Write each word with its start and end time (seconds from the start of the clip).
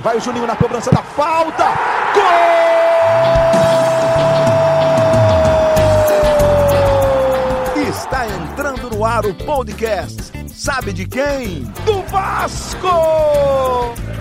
Vai 0.00 0.16
o 0.16 0.20
Juninho 0.20 0.46
na 0.46 0.56
cobrança 0.56 0.90
da 0.90 1.02
falta. 1.02 1.64
Gol! 2.14 2.22
Está 7.86 8.26
entrando 8.26 8.88
no 8.88 9.04
ar 9.04 9.26
o 9.26 9.34
podcast. 9.34 10.32
Sabe 10.48 10.94
de 10.94 11.06
quem? 11.06 11.64
Do 11.84 12.00
Vasco! 12.04 12.88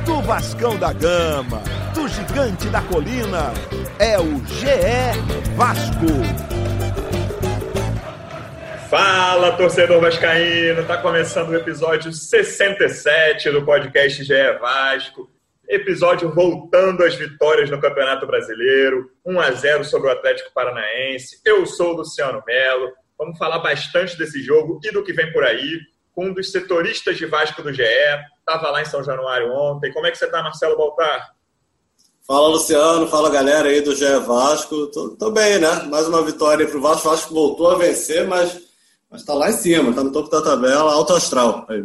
Do 0.06 0.22
Vascão 0.22 0.76
da 0.76 0.92
Gama, 0.92 1.62
do 1.94 2.10
Gigante 2.10 2.68
da 2.68 2.82
Colina. 2.82 3.54
É 4.00 4.20
o 4.20 4.46
GE 4.48 5.56
Vasco. 5.56 6.08
Fala, 8.90 9.54
torcedor 9.54 10.02
vascaíno! 10.02 10.84
Tá 10.84 10.98
começando 10.98 11.50
o 11.50 11.56
episódio 11.56 12.12
67 12.12 13.50
do 13.50 13.64
podcast 13.64 14.26
GE 14.26 14.60
Vasco. 14.60 15.39
Episódio 15.70 16.34
voltando 16.34 17.04
às 17.04 17.14
vitórias 17.14 17.70
no 17.70 17.80
Campeonato 17.80 18.26
Brasileiro, 18.26 19.12
1 19.24 19.40
a 19.40 19.52
0 19.52 19.86
sobre 19.86 20.10
o 20.10 20.12
Atlético 20.12 20.52
Paranaense. 20.52 21.40
Eu 21.46 21.64
sou 21.68 21.94
o 21.94 21.98
Luciano 21.98 22.42
Melo. 22.48 22.92
Vamos 23.16 23.38
falar 23.38 23.60
bastante 23.60 24.18
desse 24.18 24.42
jogo 24.42 24.80
e 24.84 24.92
do 24.92 25.04
que 25.04 25.14
vem 25.14 25.32
por 25.32 25.44
aí. 25.44 25.80
Com 26.12 26.26
um 26.26 26.34
dos 26.34 26.52
setoristas 26.52 27.18
de 27.18 27.28
Vasco 27.28 27.62
do 27.62 27.72
GE, 27.72 27.84
estava 27.84 28.72
lá 28.72 28.82
em 28.82 28.86
São 28.86 29.04
Januário 29.04 29.54
ontem. 29.54 29.94
Como 29.94 30.08
é 30.08 30.12
que 30.12 30.18
você 30.18 30.26
está, 30.26 30.42
Marcelo 30.42 30.76
Baltar? 30.76 31.36
Fala, 32.26 32.48
Luciano. 32.48 33.08
Fala, 33.08 33.30
galera 33.30 33.70
aí 33.70 33.80
do 33.82 33.96
GE 33.96 34.06
Vasco. 34.26 34.88
Tô, 34.88 35.10
tô 35.18 35.30
bem, 35.30 35.60
né? 35.60 35.84
Mais 35.84 36.08
uma 36.08 36.24
vitória 36.24 36.68
para 36.68 36.78
o 36.80 36.82
Vasco. 36.82 37.08
Vasco 37.08 37.32
voltou 37.32 37.70
a 37.70 37.78
vencer, 37.78 38.28
mas 38.28 38.60
está 39.14 39.36
lá 39.36 39.52
em 39.52 39.54
cima, 39.54 39.92
está 39.92 40.04
no 40.04 40.12
topo 40.12 40.32
da 40.32 40.42
tabela, 40.42 40.92
alto 40.92 41.14
astral. 41.14 41.68
Aí. 41.70 41.84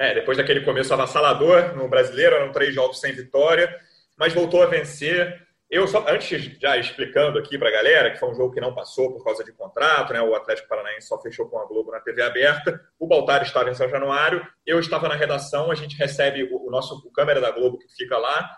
É, 0.00 0.14
depois 0.14 0.38
daquele 0.38 0.62
começo 0.62 0.94
avassalador 0.94 1.76
no 1.76 1.86
brasileiro, 1.86 2.34
eram 2.34 2.50
três 2.50 2.74
jogos 2.74 2.98
sem 2.98 3.12
vitória, 3.12 3.78
mas 4.16 4.32
voltou 4.32 4.62
a 4.62 4.66
vencer. 4.66 5.46
Eu 5.70 5.86
só, 5.86 6.02
antes 6.08 6.42
já 6.58 6.78
explicando 6.78 7.38
aqui 7.38 7.58
para 7.58 7.68
a 7.68 7.72
galera, 7.72 8.10
que 8.10 8.18
foi 8.18 8.30
um 8.30 8.34
jogo 8.34 8.54
que 8.54 8.62
não 8.62 8.74
passou 8.74 9.12
por 9.12 9.22
causa 9.22 9.44
de 9.44 9.52
contrato, 9.52 10.14
né? 10.14 10.22
O 10.22 10.34
Atlético 10.34 10.68
Paranaense 10.68 11.06
só 11.06 11.20
fechou 11.20 11.50
com 11.50 11.58
a 11.58 11.66
Globo 11.66 11.90
na 11.90 12.00
TV 12.00 12.22
aberta. 12.22 12.80
O 12.98 13.06
Baltar 13.06 13.42
estava 13.42 13.68
em 13.68 13.74
São 13.74 13.90
Januário, 13.90 14.42
eu 14.64 14.80
estava 14.80 15.06
na 15.06 15.14
redação, 15.14 15.70
a 15.70 15.74
gente 15.74 15.98
recebe 15.98 16.44
o, 16.44 16.66
o 16.66 16.70
nosso 16.70 16.94
o 17.06 17.12
câmera 17.12 17.38
da 17.38 17.50
Globo 17.50 17.76
que 17.76 17.94
fica 17.94 18.16
lá, 18.16 18.50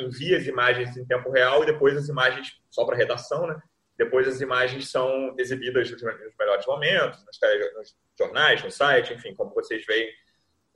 envia 0.00 0.38
as 0.38 0.46
imagens 0.46 0.96
em 0.96 1.04
tempo 1.04 1.30
real 1.30 1.64
e 1.64 1.66
depois 1.66 1.98
as 1.98 2.08
imagens 2.08 2.62
só 2.70 2.86
para 2.86 2.96
redação, 2.96 3.46
né? 3.46 3.60
Depois 3.98 4.26
as 4.26 4.40
imagens 4.40 4.90
são 4.90 5.34
exibidas 5.36 5.90
nos 5.90 6.02
melhores 6.38 6.64
momentos, 6.64 7.22
nos 7.26 7.94
jornais, 8.18 8.64
no 8.64 8.70
site, 8.70 9.12
enfim, 9.12 9.34
como 9.34 9.52
vocês 9.52 9.84
veem 9.84 10.08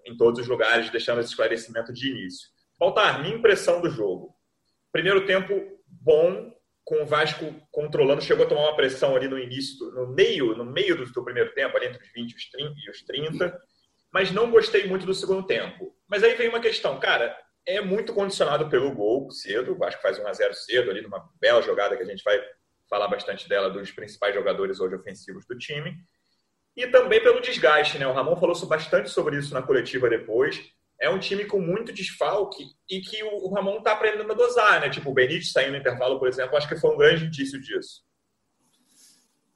em 0.07 0.17
todos 0.17 0.41
os 0.41 0.49
lugares, 0.49 0.91
deixando 0.91 1.21
esse 1.21 1.31
esclarecimento 1.31 1.93
de 1.93 2.11
início. 2.11 2.49
Baltar, 2.79 3.23
minha 3.23 3.35
impressão 3.35 3.81
do 3.81 3.91
jogo. 3.91 4.35
Primeiro 4.91 5.25
tempo 5.27 5.55
bom, 5.87 6.53
com 6.85 7.03
o 7.03 7.07
Vasco 7.07 7.55
controlando, 7.71 8.23
chegou 8.23 8.45
a 8.45 8.49
tomar 8.49 8.63
uma 8.63 8.77
pressão 8.77 9.15
ali 9.15 9.29
no 9.29 9.39
início, 9.39 9.91
no 9.93 10.09
meio, 10.09 10.57
no 10.57 10.65
meio 10.65 10.97
do, 10.97 11.05
do 11.05 11.25
primeiro 11.25 11.53
tempo, 11.55 11.77
ali 11.77 11.87
entre 11.87 12.03
os 12.03 12.13
20 12.13 12.33
e 12.33 12.91
os 12.91 13.03
30, 13.03 13.61
mas 14.13 14.31
não 14.31 14.51
gostei 14.51 14.87
muito 14.87 15.07
do 15.07 15.15
segundo 15.15 15.47
tempo. 15.47 15.95
Mas 16.09 16.23
aí 16.23 16.35
vem 16.35 16.49
uma 16.49 16.61
questão, 16.61 16.99
cara, 16.99 17.37
é 17.65 17.81
muito 17.81 18.13
condicionado 18.13 18.69
pelo 18.69 18.93
gol 18.93 19.31
cedo, 19.31 19.73
o 19.73 19.79
Vasco 19.79 20.03
faz 20.03 20.19
1 20.19 20.27
a 20.27 20.33
0 20.33 20.55
cedo 20.55 20.91
ali 20.91 21.01
numa 21.01 21.31
bela 21.41 21.63
jogada 21.63 21.97
que 21.97 22.03
a 22.03 22.07
gente 22.07 22.25
vai 22.25 22.41
falar 22.91 23.09
bastante 23.09 23.49
dela 23.49 23.71
dos 23.71 23.91
principais 23.91 24.35
jogadores 24.35 24.81
hoje 24.81 24.97
ofensivos 24.97 25.47
do 25.47 25.57
time 25.57 25.97
e 26.77 26.87
também 26.87 27.23
pelo 27.23 27.41
desgaste, 27.41 27.99
né? 27.99 28.07
O 28.07 28.13
Ramon 28.13 28.37
falou 28.37 28.57
bastante 28.67 29.11
sobre 29.11 29.39
isso 29.39 29.53
na 29.53 29.63
coletiva 29.63 30.09
depois. 30.09 30.61
É 31.01 31.11
um 31.11 31.19
time 31.19 31.45
com 31.45 31.61
muito 31.61 31.93
desfalque 31.93 32.65
e 32.89 33.01
que 33.01 33.23
o 33.23 33.53
Ramon 33.53 33.79
está 33.79 33.93
aprendendo 33.93 34.31
a 34.31 34.37
dosar, 34.37 34.81
né? 34.81 34.89
Tipo, 34.89 35.11
o 35.11 35.15
Benítez 35.15 35.53
saindo 35.53 35.73
no 35.73 35.79
intervalo, 35.79 36.19
por 36.19 36.29
exemplo, 36.29 36.57
acho 36.57 36.69
que 36.69 36.81
foi 36.81 36.95
um 36.95 36.99
grande 36.99 37.27
indício 37.27 37.61
disso. 37.61 38.03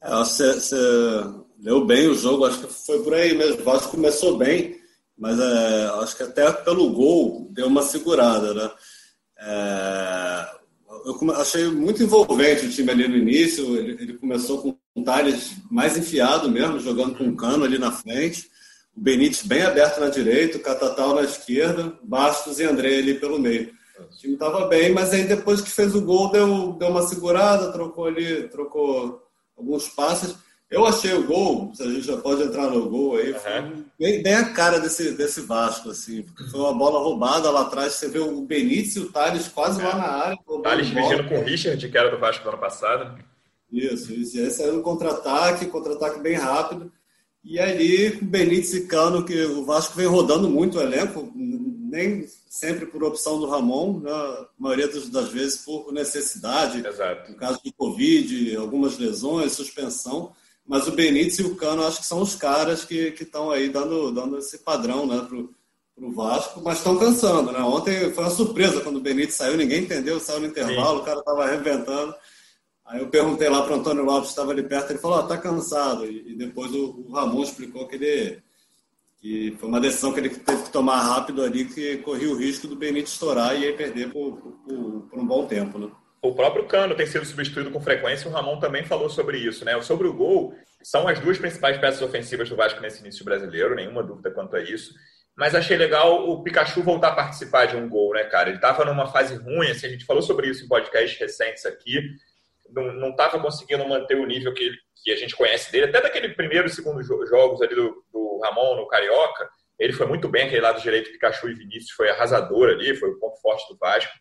É, 0.03 0.11
você, 0.11 0.53
você 0.55 0.77
leu 1.59 1.87
bem 1.87 2.09
o 2.09 2.15
jogo, 2.15 2.45
acho 2.45 2.61
que 2.61 2.73
foi 2.73 3.03
por 3.03 3.15
aí 3.15 3.35
mesmo. 3.35 3.61
O 3.61 3.65
Vasco 3.65 3.93
começou 3.93 4.37
bem, 4.37 4.77
mas 5.17 5.39
é, 5.39 5.87
acho 6.03 6.17
que 6.17 6.23
até 6.25 6.51
pelo 6.53 6.91
gol 6.91 7.49
deu 7.53 7.69
uma 7.69 7.83
segurada, 7.83 8.53
né? 8.53 8.71
É, 9.39 10.57
eu 11.07 11.31
achei 11.33 11.67
muito 11.69 12.03
envolvente 12.03 12.67
o 12.67 12.71
time 12.71 12.91
ali 12.91 13.09
no 13.09 13.17
início. 13.17 13.77
Ele, 13.77 13.93
ele 14.03 14.19
começou 14.19 14.61
com 14.61 14.77
o 14.97 15.05
Thales 15.05 15.57
mais 15.71 15.97
enfiado 15.97 16.51
mesmo, 16.51 16.81
jogando 16.81 17.17
com 17.17 17.29
o 17.29 17.37
cano 17.37 17.65
ali 17.65 17.79
na 17.79 17.93
frente. 17.93 18.49
O 18.97 19.01
Benítez 19.01 19.43
bem 19.43 19.63
aberto 19.63 20.01
na 20.01 20.09
direita, 20.09 20.57
o 20.57 20.63
Catatal 20.63 21.15
na 21.15 21.23
esquerda, 21.23 21.93
Bastos 22.03 22.59
e 22.59 22.65
André 22.65 22.97
ali 22.97 23.15
pelo 23.15 23.39
meio. 23.39 23.71
O 24.01 24.17
time 24.17 24.35
estava 24.35 24.67
bem, 24.67 24.91
mas 24.93 25.13
aí 25.13 25.25
depois 25.25 25.61
que 25.61 25.71
fez 25.71 25.95
o 25.95 26.01
gol, 26.01 26.31
deu, 26.31 26.73
deu 26.73 26.89
uma 26.89 27.03
segurada, 27.03 27.73
trocou 27.73 28.07
ali, 28.07 28.49
trocou 28.49 29.23
alguns 29.57 29.87
passes. 29.89 30.35
Eu 30.71 30.87
achei 30.87 31.13
o 31.13 31.25
gol, 31.25 31.73
a 31.79 31.85
gente 31.85 32.03
já 32.03 32.17
pode 32.17 32.43
entrar 32.43 32.69
no 32.71 32.89
gol 32.89 33.17
aí, 33.17 33.33
uhum. 33.33 33.85
bem, 33.99 34.23
bem, 34.23 34.35
a 34.35 34.53
cara 34.53 34.81
desse, 34.81 35.13
desse 35.13 35.43
Vasco, 35.43 35.91
assim, 35.91 36.23
porque 36.23 36.45
foi 36.51 36.59
uma 36.59 36.75
bola 36.75 36.99
roubada 36.99 37.51
lá 37.51 37.63
atrás, 37.63 37.93
você 37.93 38.09
vê 38.09 38.19
o 38.19 38.41
Benítez 38.41 38.97
e 38.97 39.01
o 39.01 39.13
Thales 39.13 39.47
quase 39.47 39.81
é. 39.81 39.85
lá 39.85 39.95
na 39.95 40.09
área. 40.09 40.39
Thales 40.65 40.89
dividindo 40.89 41.29
com 41.29 41.39
o 41.39 41.45
Richard, 41.45 41.89
que 41.89 41.97
era 41.97 42.11
do 42.11 42.19
Vasco 42.19 42.43
do 42.43 42.49
ano 42.49 42.59
passado. 42.59 43.17
Isso, 43.71 44.13
isso. 44.13 44.39
Esse 44.39 44.63
era 44.63 44.75
um 44.75 44.83
contra-ataque, 44.83 45.67
contra-ataque 45.67 46.21
bem 46.21 46.35
rápido. 46.35 46.93
E 47.45 47.61
ali, 47.61 48.13
com 48.13 48.27
Benítez 48.27 48.75
e 48.75 48.87
Cano, 48.87 49.25
que 49.25 49.45
o 49.45 49.65
Vasco 49.65 49.97
vem 49.97 50.07
rodando 50.07 50.49
muito 50.49 50.79
o 50.79 50.83
elenco, 50.83 51.31
nem 51.35 52.27
sempre 52.49 52.87
por 52.87 53.05
opção 53.05 53.39
do 53.39 53.47
Ramon, 53.47 54.01
né? 54.01 54.11
a 54.11 54.49
maioria 54.59 54.89
das 54.89 55.29
vezes 55.29 55.59
por 55.59 55.93
necessidade, 55.93 56.85
Exato. 56.85 57.31
no 57.31 57.37
caso 57.37 57.61
de 57.65 57.73
Covid, 57.73 58.57
algumas 58.57 58.99
lesões, 58.99 59.53
suspensão. 59.53 60.33
Mas 60.67 60.89
o 60.89 60.93
Benítez 60.93 61.39
e 61.39 61.43
o 61.45 61.55
Cano 61.55 61.85
acho 61.87 62.01
que 62.01 62.07
são 62.07 62.21
os 62.21 62.35
caras 62.35 62.85
que 62.85 63.15
estão 63.21 63.53
aí 63.53 63.69
dando, 63.69 64.11
dando 64.11 64.39
esse 64.39 64.59
padrão 64.59 65.07
né, 65.07 65.25
para 65.29 66.05
o 66.05 66.13
Vasco, 66.13 66.61
mas 66.61 66.79
estão 66.79 66.99
cansando. 66.99 67.53
Né? 67.53 67.61
Ontem 67.61 68.13
foi 68.13 68.25
uma 68.25 68.31
surpresa 68.31 68.81
quando 68.81 68.97
o 68.97 69.01
Benítez 69.01 69.35
saiu, 69.35 69.57
ninguém 69.57 69.83
entendeu, 69.83 70.19
saiu 70.19 70.41
no 70.41 70.47
intervalo, 70.47 70.97
Sim. 70.97 71.03
o 71.03 71.05
cara 71.05 71.21
estava 71.21 71.45
arrebentando. 71.45 72.13
Aí 72.87 73.01
eu 73.01 73.09
perguntei 73.09 73.49
lá 73.49 73.63
para 73.63 73.73
o 73.73 73.81
Antônio 73.81 74.05
Lopes, 74.05 74.31
estava 74.31 74.53
ali 74.53 74.63
perto, 74.63 74.91
ele 74.91 74.99
falou: 74.99 75.21
está 75.21 75.37
cansado. 75.37 76.07
E, 76.07 76.35
depois 76.37 76.73
o, 76.73 77.09
Ramon 77.11 77.43
explicou 77.43 77.87
que 77.87 77.97
ele 77.97 78.43
que 79.19 79.57
foi 79.59 79.69
uma 79.69 79.81
decisão 79.81 80.13
que 80.13 80.21
ele 80.21 80.29
teve 80.29 80.65
que 80.65 80.71
tomar 80.71 81.01
rápido 81.01 81.43
ali, 81.43 81.65
que 81.65 81.97
corria 81.99 82.31
o 82.31 82.37
risco 82.37 82.69
do 82.69 82.77
Benítez 82.77 83.13
estourar 83.13 83.59
e 83.59 83.65
aí 83.65 83.73
perder 83.73 84.13
por, 84.13 84.37
por, 84.37 85.09
por 85.11 85.19
um 85.19 85.27
bom 85.27 85.47
tempo. 85.47 85.79
Né? 85.79 85.91
O 86.23 86.35
próprio 86.35 86.67
Cano 86.67 86.95
tem 86.95 87.07
sido 87.07 87.25
substituído 87.25 87.71
com 87.71 87.81
frequência, 87.81 88.29
o 88.29 88.33
Ramon 88.33 88.61
também 88.61 88.85
falou 88.85 89.09
sobre 89.09 89.39
isso, 89.39 89.65
né? 89.65 89.81
Sobre 89.83 90.07
o 90.07 90.13
gol, 90.13 90.55
são 90.83 91.09
as 91.09 91.19
duas 91.19 91.39
principais 91.39 91.79
peças 91.79 92.03
ofensivas 92.03 92.49
do 92.49 92.57
Vasco 92.57 92.81
nesse 92.81 93.01
início 93.01 93.25
brasileiro, 93.25 93.75
nenhuma 93.75 94.03
dúvida 94.03 94.31
quanto 94.31 94.55
a 94.55 94.61
isso. 94.61 94.95
Mas 95.37 95.55
achei 95.55 95.77
legal 95.77 96.29
o 96.29 96.43
Pikachu 96.43 96.83
voltar 96.83 97.09
a 97.09 97.15
participar 97.15 97.67
de 97.67 97.77
um 97.77 97.89
gol, 97.89 98.13
né, 98.13 98.25
cara? 98.25 98.49
Ele 98.49 98.59
estava 98.59 98.85
numa 98.85 99.07
fase 99.07 99.35
ruim, 99.35 99.71
assim, 99.71 99.87
a 99.87 99.91
gente 99.91 100.05
falou 100.05 100.23
sobre 100.23 100.49
isso 100.49 100.65
em 100.65 100.69
podcasts 100.69 101.19
recentes 101.19 101.67
aqui. 101.67 102.01
Não 102.71 103.11
estava 103.11 103.41
conseguindo 103.41 103.89
manter 103.89 104.17
o 104.17 104.27
nível 104.27 104.53
que, 104.53 104.71
que 105.03 105.13
a 105.13 105.17
gente 105.17 105.37
conhece 105.37 105.71
dele, 105.73 105.87
até 105.87 106.01
daquele 106.01 106.31
primeiro 106.31 106.67
e 106.67 106.71
segundo 106.71 107.03
jogos 107.03 107.63
ali 107.63 107.75
do, 107.75 108.05
do 108.13 108.41
Ramon 108.43 108.77
no 108.77 108.89
Carioca. 108.89 109.49
Ele 109.79 109.93
foi 109.93 110.07
muito 110.07 110.29
bem, 110.29 110.47
aquele 110.47 110.63
lado 110.63 110.81
direito, 110.81 111.11
Pikachu 111.11 111.49
e 111.49 111.55
Vinícius 111.55 111.91
foi 111.91 112.11
arrasador 112.11 112.71
ali, 112.71 112.97
foi 112.97 113.11
o 113.11 113.19
ponto 113.19 113.41
forte 113.41 113.69
do 113.69 113.79
Vasco. 113.79 114.13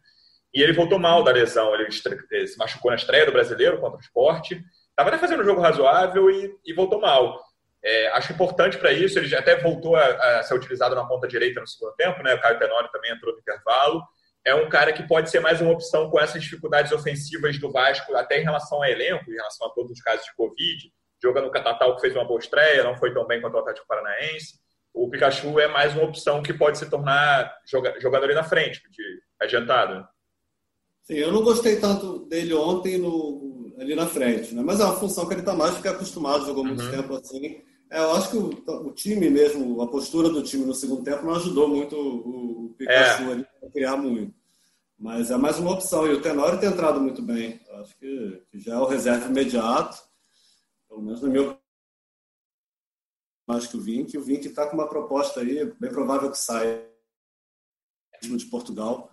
E 0.54 0.62
ele 0.62 0.74
voltou 0.74 0.98
mal 0.98 1.24
da 1.24 1.32
lesão, 1.32 1.74
ele 1.76 1.92
se 1.92 2.58
machucou 2.58 2.92
na 2.92 2.96
estreia 2.96 3.26
do 3.26 3.32
brasileiro 3.32 3.80
contra 3.80 3.98
o 3.98 4.02
esporte. 4.02 4.62
Estava 4.90 5.10
até 5.10 5.18
fazendo 5.18 5.42
um 5.42 5.46
jogo 5.46 5.62
razoável 5.62 6.30
e, 6.30 6.56
e 6.66 6.74
voltou 6.74 7.00
mal. 7.00 7.42
É, 7.84 8.08
acho 8.14 8.34
importante 8.34 8.78
para 8.78 8.92
isso, 8.92 9.20
ele 9.20 9.28
já 9.28 9.40
até 9.40 9.58
voltou 9.62 9.96
a, 9.96 10.06
a, 10.40 10.44
ser 10.44 10.56
utilizado 10.56 10.96
na 10.96 11.06
ponta 11.06 11.28
direita 11.28 11.60
no 11.60 11.68
segundo 11.68 11.94
tempo, 11.96 12.24
né? 12.24 12.34
O 12.34 12.42
Caio 12.42 12.58
Tenório 12.58 12.90
também 12.92 13.12
entrou 13.12 13.34
no 13.34 13.40
intervalo. 13.40 14.02
É 14.46 14.54
um 14.54 14.70
cara 14.70 14.94
que 14.94 15.08
pode 15.08 15.30
ser 15.32 15.40
mais 15.40 15.60
uma 15.60 15.72
opção 15.72 16.09
com 16.09 16.20
essas 16.20 16.42
dificuldades 16.42 16.92
ofensivas 16.92 17.59
do 17.59 17.72
Vasco, 17.72 18.16
até 18.16 18.40
em 18.40 18.44
relação 18.44 18.78
ao 18.78 18.86
elenco, 18.86 19.30
em 19.30 19.36
relação 19.36 19.68
a 19.68 19.72
todos 19.72 19.92
os 19.92 20.02
casos 20.02 20.24
de 20.26 20.36
Covid. 20.36 20.92
Jogando 21.22 21.46
no 21.46 21.52
Catatal, 21.52 21.96
que 21.96 22.02
fez 22.02 22.16
uma 22.16 22.26
boa 22.26 22.40
estreia, 22.40 22.84
não 22.84 22.96
foi 22.96 23.12
tão 23.12 23.26
bem 23.26 23.42
quanto 23.42 23.56
o 23.56 23.59
Atlético 23.59 23.88
Paranaense. 23.88 24.59
O 24.94 25.09
Pikachu 25.09 25.59
é 25.59 25.68
mais 25.68 25.94
uma 25.94 26.03
opção 26.03 26.44
que 26.44 26.53
pode 26.53 26.78
se 26.78 26.90
tornar 26.90 27.53
jogador 28.00 28.26
ali 28.26 28.36
na 28.36 28.44
frente, 28.44 28.82
de 28.92 29.22
adiantado. 29.42 30.08
Sim, 31.02 31.16
eu 31.16 31.32
não 31.32 31.44
gostei 31.44 31.80
tanto 31.80 32.26
dele 32.28 32.53
ontem 32.53 32.98
no, 32.98 33.74
ali 33.80 33.96
na 33.96 34.08
frente, 34.08 34.53
né? 34.53 34.62
mas 34.64 34.80
é 34.80 34.84
uma 34.86 34.98
função 34.98 35.28
que 35.28 35.34
ele 35.34 35.41
está 35.41 35.53
mais 35.53 35.84
é 35.84 35.90
acostumado, 35.90 36.46
jogou 36.46 36.64
muito 36.64 36.84
uhum. 36.84 36.91
tempo 36.91 37.16
assim. 37.16 37.62
É, 37.90 37.99
eu 37.99 38.11
acho 38.11 38.32
que 38.32 38.37
o, 38.37 38.87
o, 38.87 38.91
time 38.91 39.29
mesmo, 39.29 39.82
a 39.82 39.87
postura 39.87 40.29
do 40.29 40.43
time 40.43 40.66
no 40.66 40.73
segundo 40.73 41.03
tempo 41.03 41.26
não 41.26 41.35
ajudou 41.35 41.67
muito 41.67 41.96
o, 41.96 42.66
o 42.66 42.70
Pikachu 42.78 43.23
é. 43.23 43.32
ali 43.32 43.47
a 43.64 43.70
criar 43.70 43.97
muito. 43.97 44.34
Mas 44.97 45.29
é 45.29 45.37
mais 45.37 45.59
uma 45.59 45.72
opção. 45.72 46.08
E 46.08 46.14
o 46.14 46.22
Tenório 46.22 46.59
tem 46.59 46.70
entrado 46.70 46.99
muito 46.99 47.22
bem. 47.22 47.59
Eu 47.67 47.76
acho 47.78 47.96
que, 47.97 48.43
que, 48.49 48.59
já 48.59 48.76
é 48.76 48.78
o 48.78 48.85
reserva 48.85 49.29
imediato. 49.29 49.97
Pelo 50.87 51.02
menos 51.02 51.22
no 51.22 51.29
meu 51.29 51.58
mais 53.47 53.67
que 53.67 53.78
o 53.78 53.82
Vink. 53.82 54.17
O 54.17 54.23
Vink 54.23 54.47
está 54.47 54.66
com 54.67 54.76
uma 54.76 54.90
proposta 54.90 55.41
aí, 55.41 55.66
bem 55.79 55.91
provável 55.91 56.31
que 56.31 56.38
saia 56.38 56.84
de 58.22 58.46
Portugal 58.46 59.11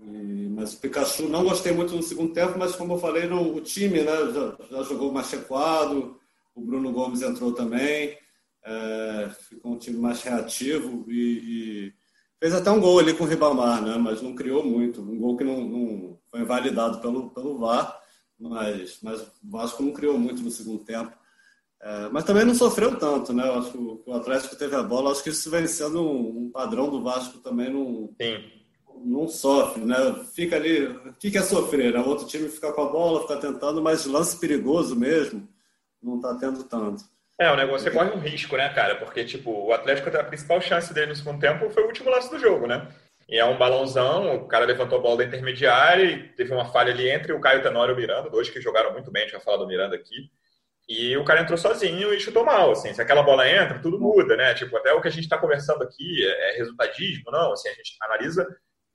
E, 0.00 0.48
mas 0.48 0.74
o 0.74 0.80
Pikachu 0.80 1.28
não 1.28 1.44
gostei 1.44 1.72
muito 1.72 1.94
no 1.94 2.02
segundo 2.02 2.32
tempo, 2.32 2.58
mas 2.58 2.74
como 2.74 2.94
eu 2.94 2.98
falei, 2.98 3.26
no, 3.26 3.56
o 3.56 3.60
time 3.60 4.02
né, 4.02 4.12
já, 4.32 4.56
já 4.70 4.82
jogou 4.84 5.12
mais 5.12 5.30
recuado, 5.30 6.18
o 6.54 6.60
Bruno 6.60 6.92
Gomes 6.92 7.22
entrou 7.22 7.52
também, 7.52 8.16
é, 8.64 9.30
ficou 9.48 9.72
um 9.72 9.78
time 9.78 9.98
mais 9.98 10.22
reativo 10.22 11.04
e, 11.08 11.20
e, 11.20 11.94
fez 12.40 12.54
até 12.54 12.70
um 12.70 12.80
gol 12.80 12.98
ali 12.98 13.14
com 13.14 13.24
o 13.24 13.26
Ribamar, 13.26 13.82
né, 13.82 13.96
mas 13.98 14.22
não 14.22 14.34
criou 14.34 14.64
muito. 14.64 15.02
Um 15.02 15.18
gol 15.18 15.36
que 15.36 15.44
não, 15.44 15.64
não 15.66 16.18
foi 16.30 16.40
invalidado 16.40 17.00
pelo, 17.00 17.30
pelo 17.30 17.58
VAR, 17.58 18.00
mas, 18.38 18.98
mas 19.02 19.20
o 19.20 19.30
Vasco 19.42 19.82
não 19.82 19.92
criou 19.92 20.18
muito 20.18 20.42
no 20.42 20.50
segundo 20.50 20.84
tempo. 20.84 21.16
É, 21.84 22.08
mas 22.10 22.24
também 22.24 22.46
não 22.46 22.54
sofreu 22.54 22.98
tanto, 22.98 23.34
né? 23.34 23.46
Eu 23.46 23.58
acho 23.58 23.70
que 23.70 23.78
o 23.78 24.14
Atlético 24.14 24.56
teve 24.56 24.74
a 24.74 24.82
bola. 24.82 25.10
Acho 25.10 25.22
que 25.22 25.28
isso 25.28 25.50
vem 25.50 25.66
sendo 25.66 26.00
um, 26.00 26.44
um 26.44 26.50
padrão 26.50 26.88
do 26.88 27.02
Vasco 27.02 27.38
também 27.38 27.70
não, 27.70 28.08
não 29.04 29.28
sofre, 29.28 29.84
né? 29.84 29.96
Fica 30.34 30.56
ali. 30.56 30.86
O 30.86 31.12
que 31.12 31.36
é 31.36 31.42
sofrer? 31.42 31.92
Né? 31.92 32.00
O 32.00 32.08
outro 32.08 32.26
time 32.26 32.48
fica 32.48 32.72
com 32.72 32.80
a 32.80 32.88
bola, 32.88 33.20
fica 33.20 33.36
tentando, 33.36 33.82
mas 33.82 34.06
lance 34.06 34.38
perigoso 34.38 34.96
mesmo, 34.96 35.46
não 36.04 36.16
está 36.16 36.34
tendo 36.34 36.62
tanto. 36.64 37.04
É, 37.38 37.50
o 37.50 37.56
negócio 37.56 37.88
é 37.88 37.90
corre 37.90 38.10
um 38.10 38.20
risco, 38.20 38.56
né, 38.56 38.68
cara? 38.68 38.96
Porque, 38.96 39.24
tipo, 39.24 39.50
o 39.50 39.72
Atlético, 39.72 40.16
a 40.16 40.22
principal 40.22 40.60
chance 40.60 40.94
dele 40.94 41.08
no 41.08 41.16
segundo 41.16 41.40
tempo 41.40 41.68
foi 41.70 41.82
o 41.82 41.86
último 41.86 42.10
lance 42.10 42.30
do 42.30 42.38
jogo, 42.38 42.66
né? 42.66 42.88
E 43.28 43.38
é 43.38 43.44
um 43.44 43.58
balãozão, 43.58 44.36
o 44.36 44.46
cara 44.46 44.66
levantou 44.66 44.98
a 44.98 45.02
bola 45.02 45.18
da 45.18 45.24
intermediária 45.24 46.04
e 46.04 46.28
teve 46.34 46.52
uma 46.52 46.66
falha 46.66 46.92
ali 46.92 47.08
entre 47.08 47.32
o 47.32 47.40
Caio 47.40 47.62
Tenório 47.62 47.92
e 47.92 47.94
o 47.94 47.96
Miranda, 47.96 48.30
dois 48.30 48.50
que 48.50 48.60
jogaram 48.60 48.92
muito 48.92 49.10
bem, 49.10 49.22
a 49.22 49.24
gente 49.24 49.34
vai 49.34 49.40
falar 49.40 49.56
do 49.56 49.66
Miranda 49.66 49.96
aqui. 49.96 50.30
E 50.86 51.16
o 51.16 51.24
cara 51.24 51.40
entrou 51.40 51.56
sozinho 51.56 52.12
e 52.12 52.20
chutou 52.20 52.44
mal, 52.44 52.70
assim. 52.70 52.92
Se 52.92 53.00
aquela 53.00 53.22
bola 53.22 53.48
entra, 53.48 53.80
tudo 53.80 53.98
muda, 53.98 54.36
né? 54.36 54.52
Tipo, 54.52 54.76
até 54.76 54.92
o 54.92 55.00
que 55.00 55.08
a 55.08 55.10
gente 55.10 55.24
está 55.24 55.38
conversando 55.38 55.82
aqui 55.82 56.22
é, 56.22 56.50
é 56.50 56.58
resultadismo, 56.58 57.30
não. 57.30 57.52
Assim, 57.52 57.70
a 57.70 57.72
gente 57.72 57.96
analisa 58.02 58.46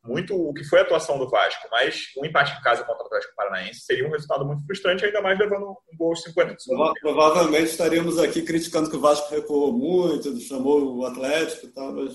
muito 0.03 0.35
o 0.35 0.53
que 0.53 0.63
foi 0.63 0.79
a 0.79 0.81
atuação 0.83 1.17
do 1.17 1.29
Vasco, 1.29 1.67
mas 1.71 2.05
o 2.17 2.25
empate 2.25 2.57
em 2.57 2.61
casa 2.61 2.83
contra 2.83 3.03
o 3.03 3.05
Atlético 3.07 3.35
Paranaense 3.35 3.81
seria 3.81 4.07
um 4.07 4.11
resultado 4.11 4.45
muito 4.45 4.65
frustrante, 4.65 5.05
ainda 5.05 5.21
mais 5.21 5.37
levando 5.37 5.65
um 5.91 5.97
gol 5.97 6.09
aos 6.09 6.23
50 6.23 6.55
segundos. 6.59 6.99
Provavelmente 7.01 7.65
estaríamos 7.65 8.17
aqui 8.17 8.41
criticando 8.41 8.89
que 8.89 8.95
o 8.95 9.01
Vasco 9.01 9.33
recuou 9.33 9.73
muito, 9.73 10.39
chamou 10.41 10.97
o 10.97 11.05
Atlético 11.05 11.65
e 11.65 11.69
tal, 11.69 11.93
mas... 11.93 12.13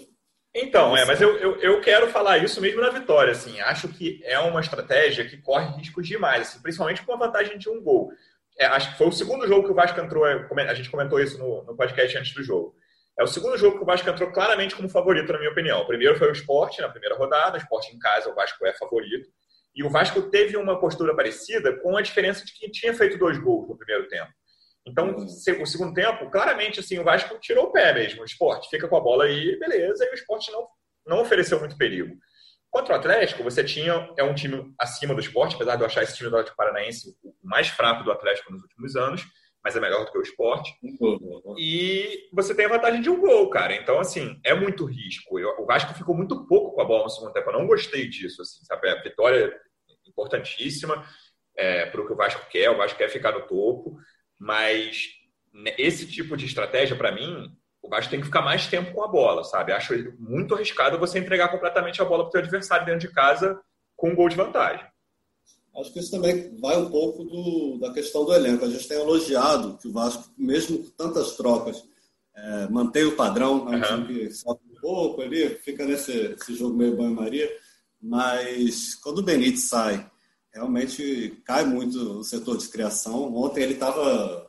Então, 0.56 0.96
é, 0.96 1.04
mas 1.04 1.20
eu, 1.20 1.36
eu, 1.38 1.56
eu, 1.56 1.81
quero 1.81 2.08
falar 2.10 2.38
isso 2.38 2.60
mesmo 2.60 2.81
na 2.81 2.88
vitória, 2.88 3.32
assim, 3.32 3.60
acho 3.60 3.88
que 3.88 4.20
é 4.25 4.38
uma 4.38 4.60
estratégia 4.60 5.28
que 5.28 5.37
corre 5.37 5.76
riscos 5.76 6.06
demais, 6.06 6.42
assim, 6.42 6.62
principalmente 6.62 7.02
com 7.02 7.12
a 7.12 7.16
vantagem 7.16 7.58
de 7.58 7.69
um 7.69 7.82
gol 7.82 8.12
é, 8.58 8.66
acho 8.66 8.92
que 8.92 8.98
foi 8.98 9.08
o 9.08 9.12
segundo 9.12 9.46
jogo 9.46 9.64
que 9.64 9.72
o 9.72 9.75
Vasco 9.75 10.00
entrou, 10.00 10.26
é, 10.26 10.46
a 10.69 10.75
gente 10.75 10.90
comentou 10.90 11.20
isso 11.20 11.38
no, 11.38 11.64
no, 11.64 11.76
podcast 11.76 12.16
antes 12.19 12.34
do 12.34 12.42
jogo. 12.42 12.75
É 13.19 13.22
o 13.22 13.28
segundo 13.28 13.56
jogo 13.56 13.76
que 13.76 13.82
o 13.82 13.87
Vasco 13.87 14.08
entrou 14.08 14.32
claramente 14.32 14.75
como 14.75 14.88
favorito, 14.88 15.32
na 15.32 15.38
minha 15.38 15.50
opinião. 15.50 15.81
O 15.82 15.87
primeiro 15.87 16.16
foi 16.16 16.28
o 16.28 16.32
Sport, 16.32 16.78
na 16.78 16.88
primeira 16.88 17.16
rodada, 17.16 17.56
o 17.56 17.61
Sport 17.61 17.93
em 17.93 17.99
casa, 17.99 18.31
o 18.31 18.34
Vasco 18.34 18.66
é 18.66 18.72
favorito. 18.75 19.28
E 19.75 19.84
o 19.84 19.90
Vasco 19.90 20.22
teve 20.31 20.56
uma 20.56 20.78
postura 20.78 21.14
parecida, 21.14 21.76
com 21.81 21.96
a 21.96 22.02
diferença 22.02 22.44
de 22.44 22.52
que 22.52 22.70
tinha 22.70 22.94
feito 22.94 23.19
dois 23.19 23.38
gols 23.38 23.69
no 23.69 23.76
primeiro 23.76 24.08
tempo. 24.08 24.31
Então, 24.87 25.16
o 25.16 25.66
segundo 25.66 25.94
tempo, 25.94 26.31
claramente, 26.31 26.81
assim, 26.81 26.99
o 26.99 27.05
Vasco 27.05 27.38
tirou 27.40 27.66
o 27.66 27.72
pé 27.72 27.93
mesmo. 27.94 28.22
O 28.22 28.25
Sport 28.26 28.69
fica 28.69 28.87
com 28.88 28.96
a 28.96 29.00
bola 29.00 29.25
aí, 29.25 29.58
beleza, 29.58 30.05
e 30.05 30.11
o 30.11 30.14
Sport 30.14 30.49
não, 30.49 30.66
não 31.06 31.20
ofereceu 31.22 31.58
muito 31.58 31.76
perigo. 31.76 32.14
Contra 32.70 32.94
o 32.94 32.99
Atlético, 32.99 33.44
você 33.44 33.62
tinha 33.62 34.12
é 34.19 34.25
um 34.25 34.34
time 34.34 34.75
acima 34.81 35.14
do 35.14 35.20
esporte, 35.20 35.55
apesar 35.55 35.76
de 35.76 35.82
eu 35.82 35.87
achar 35.87 36.02
esse 36.02 36.16
time 36.16 36.28
do 36.28 36.37
Atlético 36.37 36.56
Paranaense 36.56 37.16
o 37.22 37.32
mais 37.43 37.69
fraco 37.69 38.02
do 38.02 38.11
Atlético 38.11 38.52
nos 38.52 38.62
últimos 38.62 38.96
anos, 38.96 39.25
mas 39.64 39.75
é 39.75 39.81
melhor 39.81 40.05
do 40.05 40.12
que 40.12 40.19
o 40.19 40.22
esporte. 40.22 40.76
E 41.58 42.28
você 42.32 42.55
tem 42.55 42.66
a 42.66 42.69
vantagem 42.69 43.00
de 43.00 43.08
um 43.08 43.19
gol, 43.19 43.49
cara. 43.49 43.75
Então, 43.75 43.99
assim, 43.99 44.38
é 44.44 44.52
muito 44.55 44.84
risco. 44.84 45.38
o 45.58 45.64
Vasco 45.64 45.94
ficou 45.94 46.14
muito 46.14 46.46
pouco 46.46 46.75
com 46.75 46.82
a 46.82 46.84
bola 46.84 47.05
no 47.05 47.08
segundo 47.08 47.32
tempo. 47.32 47.49
Eu 47.49 47.58
não 47.58 47.66
gostei 47.66 48.06
disso, 48.06 48.43
assim, 48.43 48.62
sabe? 48.66 48.90
A 48.90 49.02
vitória 49.02 49.58
importantíssima 50.06 51.02
é, 51.56 51.87
para 51.87 52.00
o 52.00 52.06
que 52.06 52.12
o 52.12 52.16
Vasco 52.16 52.46
quer. 52.50 52.70
O 52.70 52.76
Vasco 52.76 52.99
quer 52.99 53.08
ficar 53.08 53.32
no 53.32 53.46
topo, 53.46 53.96
mas 54.38 55.08
esse 55.78 56.06
tipo 56.06 56.37
de 56.37 56.44
estratégia, 56.44 56.94
para 56.94 57.12
mim, 57.12 57.50
o 57.81 57.88
Vasco 57.88 58.11
tem 58.11 58.20
que 58.20 58.26
ficar 58.26 58.43
mais 58.43 58.66
tempo 58.66 58.93
com 58.93 59.02
a 59.02 59.08
bola, 59.08 59.44
sabe? 59.44 59.72
Acho 59.72 59.94
muito 60.19 60.55
arriscado 60.55 60.99
você 60.99 61.19
entregar 61.19 61.49
completamente 61.49 62.02
a 62.02 62.05
bola 62.05 62.25
para 62.25 62.28
o 62.28 62.32
seu 62.32 62.40
adversário 62.40 62.84
dentro 62.84 63.08
de 63.08 63.14
casa 63.14 63.58
com 63.96 64.11
um 64.11 64.14
gol 64.14 64.28
de 64.28 64.37
vantagem. 64.37 64.84
Acho 65.76 65.93
que 65.93 65.99
isso 65.99 66.11
também 66.11 66.56
vai 66.61 66.76
um 66.76 66.88
pouco 66.88 67.25
do, 67.25 67.79
da 67.79 67.93
questão 67.93 68.25
do 68.25 68.32
elenco. 68.32 68.65
A 68.65 68.71
gente 68.71 68.87
tem 68.87 68.99
elogiado 68.99 69.76
que 69.79 69.88
o 69.88 69.93
Vasco, 69.93 70.31
mesmo 70.38 70.79
com 70.79 70.91
tantas 70.91 71.32
trocas, 71.37 71.85
é, 72.37 72.69
mantém 72.69 73.05
o 73.05 73.17
padrão, 73.17 73.73
é 73.73 73.94
um 73.94 74.00
uhum. 74.00 74.06
que 74.06 74.31
sofre 74.31 74.65
um 74.71 74.81
pouco 74.81 75.23
ali, 75.23 75.49
fica 75.65 75.85
nesse 75.85 76.37
jogo 76.50 76.76
meio 76.76 76.97
banho-maria, 76.97 77.50
mas 78.00 78.94
quando 78.97 79.19
o 79.19 79.23
Benítez 79.23 79.65
sai, 79.65 80.09
realmente 80.53 81.43
cai 81.44 81.65
muito 81.65 82.19
o 82.21 82.25
setor 82.25 82.56
de 82.56 82.69
criação. 82.69 83.35
Ontem 83.35 83.62
ele 83.62 83.75
estava 83.75 84.44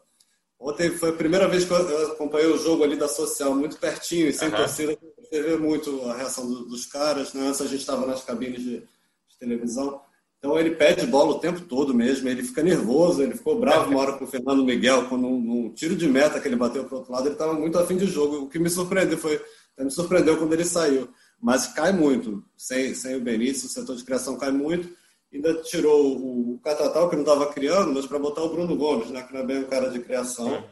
Ontem 0.60 0.90
foi 0.98 1.10
a 1.10 1.14
primeira 1.14 1.48
vez 1.48 1.66
que 1.66 1.72
eu 1.72 2.12
acompanhei 2.14 2.48
o 2.48 2.58
jogo 2.58 2.84
ali 2.84 2.96
da 2.96 3.08
Social 3.08 3.54
muito 3.54 3.78
pertinho 3.78 4.28
e 4.28 4.34
sem 4.34 4.50
uhum. 4.50 4.56
torcida. 4.56 4.98
Você 5.20 5.42
vê 5.42 5.58
muito 5.58 6.02
a 6.10 6.16
reação 6.16 6.48
do, 6.48 6.66
dos 6.66 6.86
caras. 6.86 7.34
Né? 7.34 7.48
Antes 7.48 7.62
a 7.62 7.68
gente 7.68 7.82
estava 7.82 8.06
nas 8.06 8.24
cabines 8.24 8.62
de, 8.62 8.80
de, 8.80 9.38
televisão. 9.40 10.02
Então 10.46 10.60
ele 10.60 10.76
pede 10.76 11.08
bola 11.08 11.32
o 11.32 11.40
tempo 11.40 11.62
todo 11.62 11.92
mesmo. 11.92 12.30
Ele 12.30 12.44
fica 12.44 12.62
nervoso. 12.62 13.24
Ele 13.24 13.34
ficou 13.34 13.60
bravo 13.60 13.90
uma 13.90 14.00
hora 14.00 14.14
com 14.14 14.26
o 14.26 14.28
Fernando 14.28 14.64
Miguel, 14.64 15.08
quando 15.10 15.26
um, 15.26 15.66
um 15.66 15.74
tiro 15.74 15.96
de 15.96 16.08
meta 16.08 16.40
que 16.40 16.48
ele 16.48 16.56
bateu 16.56 16.86
para 16.86 16.94
o 16.94 16.98
outro 17.00 17.12
lado. 17.12 17.26
Ele 17.26 17.34
estava 17.34 17.54
muito 17.54 17.80
afim 17.80 17.98
de 17.98 18.06
jogo. 18.06 18.44
O 18.44 18.48
que 18.48 18.60
me 18.60 18.70
surpreendeu 18.70 19.18
foi. 19.18 19.42
Me 19.80 19.90
surpreendeu 19.90 20.38
quando 20.38 20.54
ele 20.54 20.64
saiu. 20.64 21.10
Mas 21.42 21.66
cai 21.74 21.92
muito. 21.92 22.46
Sem, 22.56 22.94
sem 22.94 23.16
o 23.16 23.22
Benício, 23.22 23.66
o 23.66 23.72
setor 23.72 23.96
de 23.96 24.04
criação 24.04 24.38
cai 24.38 24.52
muito 24.52 24.88
ainda 25.34 25.54
tirou 25.64 26.16
o 26.18 26.60
Catatal, 26.64 27.10
que 27.10 27.16
não 27.16 27.24
estava 27.24 27.52
criando, 27.52 27.94
mas 27.94 28.06
para 28.06 28.18
botar 28.18 28.42
o 28.42 28.50
Bruno 28.50 28.76
Gomes, 28.78 29.10
né, 29.10 29.22
que 29.22 29.34
não 29.34 29.42
é 29.42 29.46
bem 29.46 29.62
o 29.62 29.68
cara 29.68 29.90
de 29.90 30.00
criação, 30.00 30.64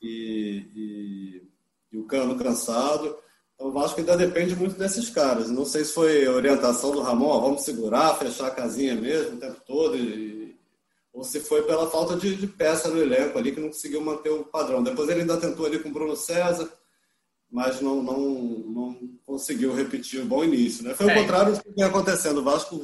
e, 0.00 0.64
e, 0.74 1.42
e, 1.92 1.98
o 1.98 2.06
Cano 2.06 2.34
cansado. 2.38 3.14
Então 3.60 3.68
o 3.68 3.72
Vasco 3.72 4.00
ainda 4.00 4.16
depende 4.16 4.56
muito 4.56 4.78
desses 4.78 5.10
caras. 5.10 5.50
Não 5.50 5.66
sei 5.66 5.84
se 5.84 5.92
foi 5.92 6.26
orientação 6.26 6.92
do 6.92 7.02
Ramon, 7.02 7.26
ó, 7.26 7.40
vamos 7.40 7.60
segurar, 7.60 8.16
fechar 8.18 8.46
a 8.46 8.50
casinha 8.50 8.94
mesmo 8.94 9.36
o 9.36 9.38
tempo 9.38 9.60
todo, 9.66 9.98
e, 9.98 10.58
ou 11.12 11.22
se 11.22 11.40
foi 11.40 11.62
pela 11.64 11.90
falta 11.90 12.16
de, 12.16 12.36
de, 12.36 12.46
peça 12.46 12.88
no 12.88 12.98
elenco 12.98 13.38
ali, 13.38 13.52
que 13.52 13.60
não 13.60 13.68
conseguiu 13.68 14.00
manter 14.00 14.30
o 14.30 14.44
padrão. 14.44 14.82
Depois 14.82 15.06
ele 15.10 15.20
ainda 15.20 15.36
tentou 15.36 15.66
ali 15.66 15.78
com 15.78 15.90
o 15.90 15.92
Bruno 15.92 16.16
César, 16.16 16.72
mas 17.50 17.82
não, 17.82 18.02
não, 18.02 18.18
não 18.18 18.98
conseguiu 19.26 19.74
repetir 19.74 20.22
o 20.22 20.26
bom 20.26 20.42
início. 20.42 20.82
Né? 20.82 20.94
Foi 20.94 21.10
é. 21.10 21.12
o 21.12 21.20
contrário 21.20 21.52
do 21.52 21.62
que 21.62 21.70
vem 21.70 21.84
acontecendo. 21.84 22.38
O 22.38 22.44
Vasco 22.44 22.82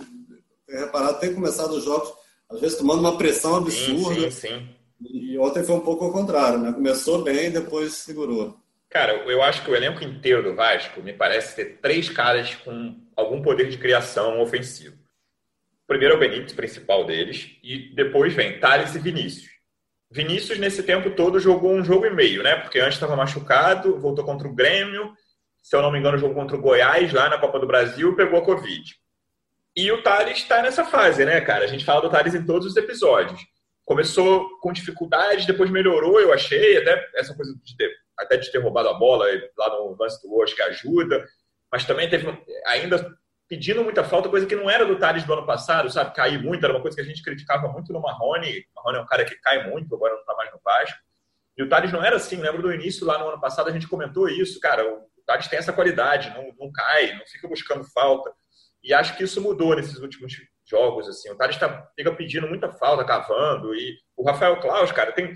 tem 0.66 0.78
reparado, 0.78 1.20
tem 1.20 1.34
começado 1.34 1.70
os 1.70 1.84
jogos, 1.84 2.12
às 2.50 2.60
vezes 2.60 2.76
tomando 2.76 3.00
uma 3.00 3.16
pressão 3.16 3.56
absurda. 3.56 4.30
Sim, 4.30 4.30
sim, 4.30 4.48
sim. 4.48 4.68
E 5.00 5.38
ontem 5.38 5.64
foi 5.64 5.74
um 5.74 5.80
pouco 5.80 6.04
ao 6.04 6.12
contrário, 6.12 6.58
né? 6.58 6.70
Começou 6.70 7.22
bem, 7.22 7.50
depois 7.50 7.94
segurou. 7.94 8.58
Cara, 8.96 9.12
eu 9.12 9.42
acho 9.42 9.62
que 9.62 9.70
o 9.70 9.76
elenco 9.76 10.02
inteiro 10.02 10.42
do 10.42 10.54
Vasco 10.54 11.02
me 11.02 11.12
parece 11.12 11.54
ter 11.54 11.80
três 11.82 12.08
caras 12.08 12.54
com 12.54 12.98
algum 13.14 13.42
poder 13.42 13.68
de 13.68 13.76
criação 13.76 14.40
ofensivo. 14.40 14.96
Primeiro 15.86 16.14
é 16.14 16.16
o 16.16 16.18
Benítez, 16.18 16.54
principal 16.54 17.04
deles, 17.04 17.58
e 17.62 17.94
depois 17.94 18.32
vem 18.32 18.58
Thales 18.58 18.94
e 18.94 18.98
Vinícius. 18.98 19.50
Vinícius, 20.10 20.58
nesse 20.58 20.82
tempo 20.82 21.10
todo, 21.10 21.38
jogou 21.38 21.74
um 21.74 21.84
jogo 21.84 22.06
e 22.06 22.10
meio, 22.10 22.42
né? 22.42 22.56
Porque 22.56 22.80
antes 22.80 22.94
estava 22.94 23.14
machucado, 23.14 24.00
voltou 24.00 24.24
contra 24.24 24.48
o 24.48 24.54
Grêmio, 24.54 25.12
se 25.62 25.76
eu 25.76 25.82
não 25.82 25.92
me 25.92 25.98
engano, 25.98 26.16
jogou 26.16 26.34
contra 26.34 26.56
o 26.56 26.62
Goiás 26.62 27.12
lá 27.12 27.28
na 27.28 27.36
Copa 27.36 27.60
do 27.60 27.66
Brasil 27.66 28.16
pegou 28.16 28.38
a 28.38 28.44
Covid. 28.46 28.94
E 29.76 29.92
o 29.92 30.02
Thales 30.02 30.38
está 30.38 30.62
nessa 30.62 30.86
fase, 30.86 31.22
né, 31.22 31.38
cara? 31.42 31.64
A 31.64 31.68
gente 31.68 31.84
fala 31.84 32.00
do 32.00 32.08
Thales 32.08 32.34
em 32.34 32.46
todos 32.46 32.66
os 32.66 32.76
episódios. 32.78 33.42
Começou 33.84 34.58
com 34.60 34.72
dificuldade, 34.72 35.46
depois 35.46 35.68
melhorou, 35.68 36.18
eu 36.18 36.32
achei. 36.32 36.78
Até 36.78 37.10
essa 37.14 37.34
coisa 37.34 37.54
de 37.62 37.76
até 38.18 38.36
de 38.36 38.50
ter 38.50 38.58
roubado 38.58 38.88
a 38.88 38.94
bola 38.94 39.26
lá 39.56 39.70
no 39.70 39.96
lance 39.98 40.22
do 40.22 40.34
Osh, 40.36 40.54
que 40.54 40.62
ajuda. 40.62 41.26
Mas 41.70 41.84
também 41.84 42.08
teve 42.08 42.26
ainda 42.66 43.14
pedindo 43.48 43.84
muita 43.84 44.02
falta, 44.02 44.28
coisa 44.28 44.46
que 44.46 44.56
não 44.56 44.68
era 44.68 44.84
do 44.84 44.98
Thales 44.98 45.24
do 45.24 45.32
ano 45.32 45.46
passado, 45.46 45.90
sabe? 45.90 46.14
Cair 46.14 46.42
muito, 46.42 46.64
era 46.64 46.74
uma 46.74 46.82
coisa 46.82 46.96
que 46.96 47.02
a 47.02 47.04
gente 47.04 47.22
criticava 47.22 47.68
muito 47.68 47.92
no 47.92 48.00
Marrone. 48.00 48.64
Marrone 48.74 48.98
é 48.98 49.00
um 49.00 49.06
cara 49.06 49.24
que 49.24 49.36
cai 49.36 49.68
muito, 49.70 49.94
agora 49.94 50.14
não 50.14 50.20
está 50.20 50.34
mais 50.34 50.50
no 50.52 50.60
Vasco. 50.64 50.98
E 51.56 51.62
o 51.62 51.68
Thales 51.68 51.92
não 51.92 52.04
era 52.04 52.16
assim, 52.16 52.36
lembro 52.36 52.62
do 52.62 52.72
início 52.72 53.06
lá 53.06 53.18
no 53.18 53.28
ano 53.28 53.40
passado, 53.40 53.68
a 53.68 53.72
gente 53.72 53.88
comentou 53.88 54.28
isso, 54.28 54.60
cara. 54.60 54.84
O 54.84 55.08
Thales 55.24 55.48
tem 55.48 55.58
essa 55.58 55.72
qualidade, 55.72 56.30
não, 56.30 56.52
não 56.58 56.72
cai, 56.72 57.14
não 57.14 57.26
fica 57.26 57.48
buscando 57.48 57.84
falta. 57.84 58.32
E 58.82 58.92
acho 58.92 59.16
que 59.16 59.24
isso 59.24 59.40
mudou 59.40 59.74
nesses 59.74 59.98
últimos 59.98 60.34
jogos. 60.64 61.08
Assim. 61.08 61.30
O 61.30 61.36
Tales 61.36 61.56
tá, 61.56 61.88
fica 61.96 62.12
pedindo 62.12 62.46
muita 62.46 62.70
falta, 62.72 63.04
cavando. 63.04 63.74
E 63.74 63.96
o 64.16 64.24
Rafael 64.24 64.60
Claus, 64.60 64.92
cara, 64.92 65.12
tem. 65.12 65.34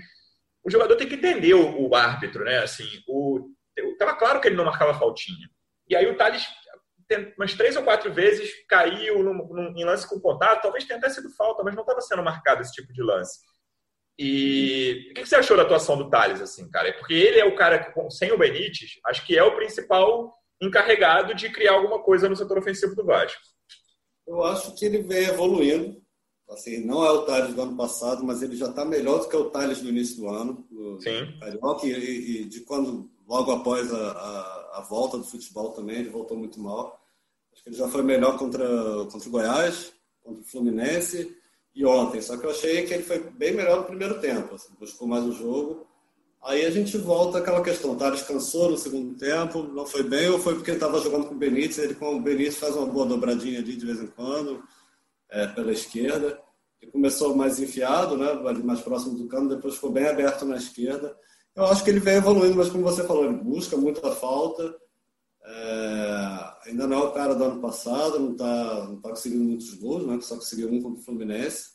O 0.63 0.69
jogador 0.69 0.95
tem 0.95 1.07
que 1.07 1.15
entender 1.15 1.53
o, 1.53 1.89
o 1.89 1.95
árbitro, 1.95 2.43
né? 2.43 2.59
Assim, 2.59 2.85
o, 3.07 3.49
tava 3.97 4.15
claro 4.15 4.39
que 4.39 4.47
ele 4.47 4.55
não 4.55 4.65
marcava 4.65 4.97
faltinha. 4.97 5.49
E 5.89 5.95
aí 5.95 6.07
o 6.07 6.15
Thales, 6.15 6.45
umas 7.37 7.53
três 7.53 7.75
ou 7.75 7.83
quatro 7.83 8.13
vezes, 8.13 8.49
caiu 8.67 9.23
num, 9.23 9.33
num, 9.33 9.73
em 9.75 9.83
lance 9.83 10.07
com 10.07 10.19
contato. 10.19 10.61
Talvez 10.61 10.85
tenha 10.85 10.99
até 10.99 11.09
sido 11.09 11.29
falta, 11.35 11.63
mas 11.63 11.75
não 11.75 11.81
estava 11.81 12.01
sendo 12.01 12.23
marcado 12.23 12.61
esse 12.61 12.71
tipo 12.71 12.93
de 12.93 13.01
lance. 13.01 13.39
E 14.17 15.07
o 15.09 15.13
que 15.15 15.25
você 15.25 15.35
achou 15.35 15.57
da 15.57 15.63
atuação 15.63 15.97
do 15.97 16.09
Thales, 16.09 16.41
assim, 16.41 16.69
cara? 16.69 16.93
Porque 16.93 17.13
ele 17.13 17.39
é 17.39 17.45
o 17.45 17.55
cara 17.55 17.79
que, 17.79 18.11
sem 18.11 18.31
o 18.31 18.37
Benítez, 18.37 18.99
acho 19.07 19.25
que 19.25 19.37
é 19.37 19.43
o 19.43 19.55
principal 19.55 20.33
encarregado 20.61 21.33
de 21.33 21.49
criar 21.49 21.73
alguma 21.73 22.03
coisa 22.03 22.29
no 22.29 22.35
setor 22.35 22.59
ofensivo 22.59 22.95
do 22.95 23.05
Vasco. 23.05 23.41
Eu 24.27 24.43
acho 24.43 24.75
que 24.75 24.85
ele 24.85 25.01
vem 25.01 25.25
evoluindo. 25.25 25.99
Assim, 26.51 26.85
não 26.85 27.05
é 27.05 27.09
o 27.09 27.21
Thales 27.21 27.55
do 27.55 27.61
ano 27.61 27.77
passado, 27.77 28.23
mas 28.25 28.43
ele 28.43 28.57
já 28.57 28.67
está 28.67 28.83
melhor 28.83 29.19
do 29.19 29.29
que 29.29 29.35
o 29.37 29.49
Thales 29.49 29.79
do 29.79 29.87
início 29.87 30.17
do 30.17 30.27
ano. 30.27 30.67
Sim. 30.99 31.39
Carioca, 31.39 31.87
e, 31.87 32.41
e, 32.41 32.45
de 32.45 32.59
quando, 32.61 33.09
logo 33.25 33.51
após 33.51 33.91
a, 33.93 34.11
a, 34.11 34.79
a, 34.79 34.81
volta 34.81 35.17
do 35.17 35.23
futebol 35.23 35.69
também, 35.69 35.99
ele 35.99 36.09
voltou 36.09 36.37
muito 36.37 36.59
mal. 36.59 36.99
Acho 37.53 37.63
que 37.63 37.69
ele 37.69 37.77
já 37.77 37.87
foi 37.87 38.03
melhor 38.03 38.37
contra, 38.37 38.67
contra 39.09 39.29
o 39.29 39.31
Goiás, 39.31 39.93
contra 40.21 40.41
o 40.41 40.45
Fluminense 40.45 41.33
e 41.73 41.85
ontem. 41.85 42.21
Só 42.21 42.35
que 42.35 42.45
eu 42.45 42.51
achei 42.51 42.85
que 42.85 42.93
ele 42.93 43.03
foi 43.03 43.19
bem 43.19 43.53
melhor 43.53 43.77
no 43.77 43.85
primeiro 43.85 44.19
tempo. 44.19 44.55
Assim, 44.55 44.73
buscou 44.77 45.07
mais 45.07 45.23
o 45.23 45.31
jogo. 45.31 45.87
Aí 46.43 46.65
a 46.65 46.71
gente 46.71 46.97
volta 46.97 47.37
àquela 47.37 47.63
questão. 47.63 47.91
O 47.91 47.95
Thales 47.95 48.23
cansou 48.23 48.69
no 48.69 48.77
segundo 48.77 49.17
tempo, 49.17 49.63
não 49.63 49.85
foi 49.85 50.03
bem, 50.03 50.27
ou 50.27 50.39
foi 50.39 50.55
porque 50.55 50.71
estava 50.71 50.99
jogando 50.99 51.27
com 51.27 51.35
o 51.35 51.37
Benítez? 51.37 51.77
Ele 51.77 51.95
com 51.95 52.17
o 52.17 52.21
Benítez 52.21 52.57
faz 52.57 52.75
uma 52.75 52.87
boa 52.87 53.05
dobradinha 53.05 53.59
ali 53.59 53.75
de 53.75 53.85
vez 53.85 54.01
em 54.01 54.07
quando, 54.07 54.61
é, 55.31 55.47
pela 55.47 55.71
esquerda. 55.71 56.39
Ele 56.81 56.91
começou 56.91 57.35
mais 57.35 57.59
enfiado, 57.59 58.17
né, 58.17 58.33
mais 58.63 58.81
próximo 58.81 59.17
do 59.17 59.27
campo, 59.27 59.49
depois 59.49 59.75
ficou 59.75 59.91
bem 59.91 60.07
aberto 60.07 60.45
na 60.45 60.57
esquerda. 60.57 61.15
Eu 61.55 61.65
acho 61.65 61.83
que 61.83 61.89
ele 61.89 61.99
vem 61.99 62.15
evoluindo, 62.15 62.55
mas 62.55 62.69
como 62.69 62.83
você 62.83 63.03
falou, 63.03 63.25
ele 63.25 63.37
busca 63.37 63.77
muita 63.77 64.11
falta. 64.11 64.75
É, 65.43 66.69
ainda 66.69 66.87
não 66.87 66.97
é 66.97 67.03
o 67.03 67.11
cara 67.11 67.33
do 67.33 67.43
ano 67.43 67.61
passado, 67.61 68.19
não 68.19 68.31
está 68.31 68.85
não 68.85 69.01
tá 69.01 69.09
conseguindo 69.09 69.43
muitos 69.43 69.73
gols, 69.75 70.05
né, 70.05 70.19
só 70.21 70.35
conseguiu 70.35 70.69
um 70.71 70.81
contra 70.81 70.99
o 70.99 71.03
Fluminense. 71.03 71.71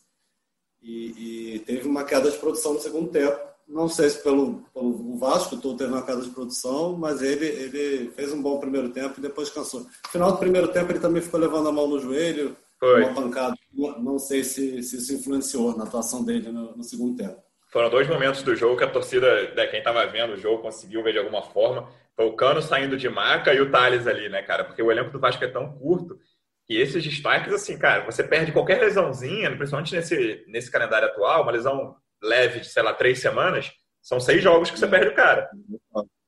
E, 0.82 1.54
e 1.54 1.58
teve 1.60 1.88
uma 1.88 2.04
queda 2.04 2.30
de 2.30 2.38
produção 2.38 2.74
no 2.74 2.80
segundo 2.80 3.10
tempo 3.10 3.56
não 3.68 3.88
sei 3.88 4.08
se 4.10 4.22
pelo, 4.22 4.62
pelo 4.72 5.16
Vasco, 5.18 5.56
todo 5.56 5.76
teve 5.76 5.92
uma 5.92 6.02
casa 6.02 6.22
de 6.22 6.30
produção, 6.30 6.96
mas 6.96 7.20
ele, 7.20 7.46
ele 7.46 8.10
fez 8.12 8.32
um 8.32 8.40
bom 8.40 8.60
primeiro 8.60 8.90
tempo 8.90 9.18
e 9.18 9.22
depois 9.22 9.50
cansou. 9.50 9.80
No 9.80 10.10
final 10.10 10.32
do 10.32 10.38
primeiro 10.38 10.68
tempo, 10.68 10.92
ele 10.92 11.00
também 11.00 11.20
ficou 11.20 11.40
levando 11.40 11.68
a 11.68 11.72
mão 11.72 11.88
no 11.88 11.98
joelho, 11.98 12.56
Foi. 12.92 13.04
uma 13.04 13.14
pancada. 13.14 13.54
Não 13.72 14.18
sei 14.18 14.44
se, 14.44 14.82
se 14.82 14.96
isso 14.96 15.14
influenciou 15.14 15.76
na 15.76 15.84
atuação 15.84 16.24
dele 16.24 16.50
no, 16.50 16.76
no, 16.76 16.82
segundo 16.82 17.16
tempo. 17.16 17.42
Foram 17.70 17.90
dois 17.90 18.08
momentos 18.08 18.42
do 18.42 18.54
jogo 18.54 18.76
que 18.76 18.84
a 18.84 18.90
torcida, 18.90 19.54
né, 19.54 19.66
quem 19.66 19.80
estava 19.80 20.06
vendo 20.06 20.34
o 20.34 20.36
jogo, 20.36 20.62
conseguiu 20.62 21.02
ver 21.02 21.12
de 21.12 21.18
alguma 21.18 21.42
forma. 21.42 21.88
Foi 22.14 22.26
o 22.26 22.34
Cano 22.34 22.62
saindo 22.62 22.96
de 22.96 23.08
maca 23.08 23.52
e 23.52 23.60
o 23.60 23.70
Thales 23.70 24.06
ali, 24.06 24.28
né, 24.28 24.42
cara? 24.42 24.64
Porque 24.64 24.82
o 24.82 24.90
elenco 24.90 25.10
do 25.10 25.20
Vasco 25.20 25.44
é 25.44 25.48
tão 25.48 25.72
curto 25.72 26.18
que 26.66 26.74
esses 26.74 27.04
destaques, 27.04 27.52
assim, 27.52 27.78
cara, 27.78 28.04
você 28.04 28.24
perde 28.24 28.52
qualquer 28.52 28.80
lesãozinha, 28.80 29.54
principalmente 29.56 29.94
nesse, 29.94 30.44
nesse 30.48 30.70
calendário 30.70 31.08
atual, 31.08 31.42
uma 31.42 31.52
lesão 31.52 31.96
leve 32.22 32.60
de, 32.60 32.68
sei 32.68 32.82
lá, 32.82 32.92
três 32.92 33.20
semanas, 33.20 33.70
são 34.02 34.18
seis 34.18 34.42
jogos 34.42 34.70
que 34.70 34.78
você 34.78 34.86
perde 34.86 35.08
o 35.08 35.14
cara. 35.14 35.48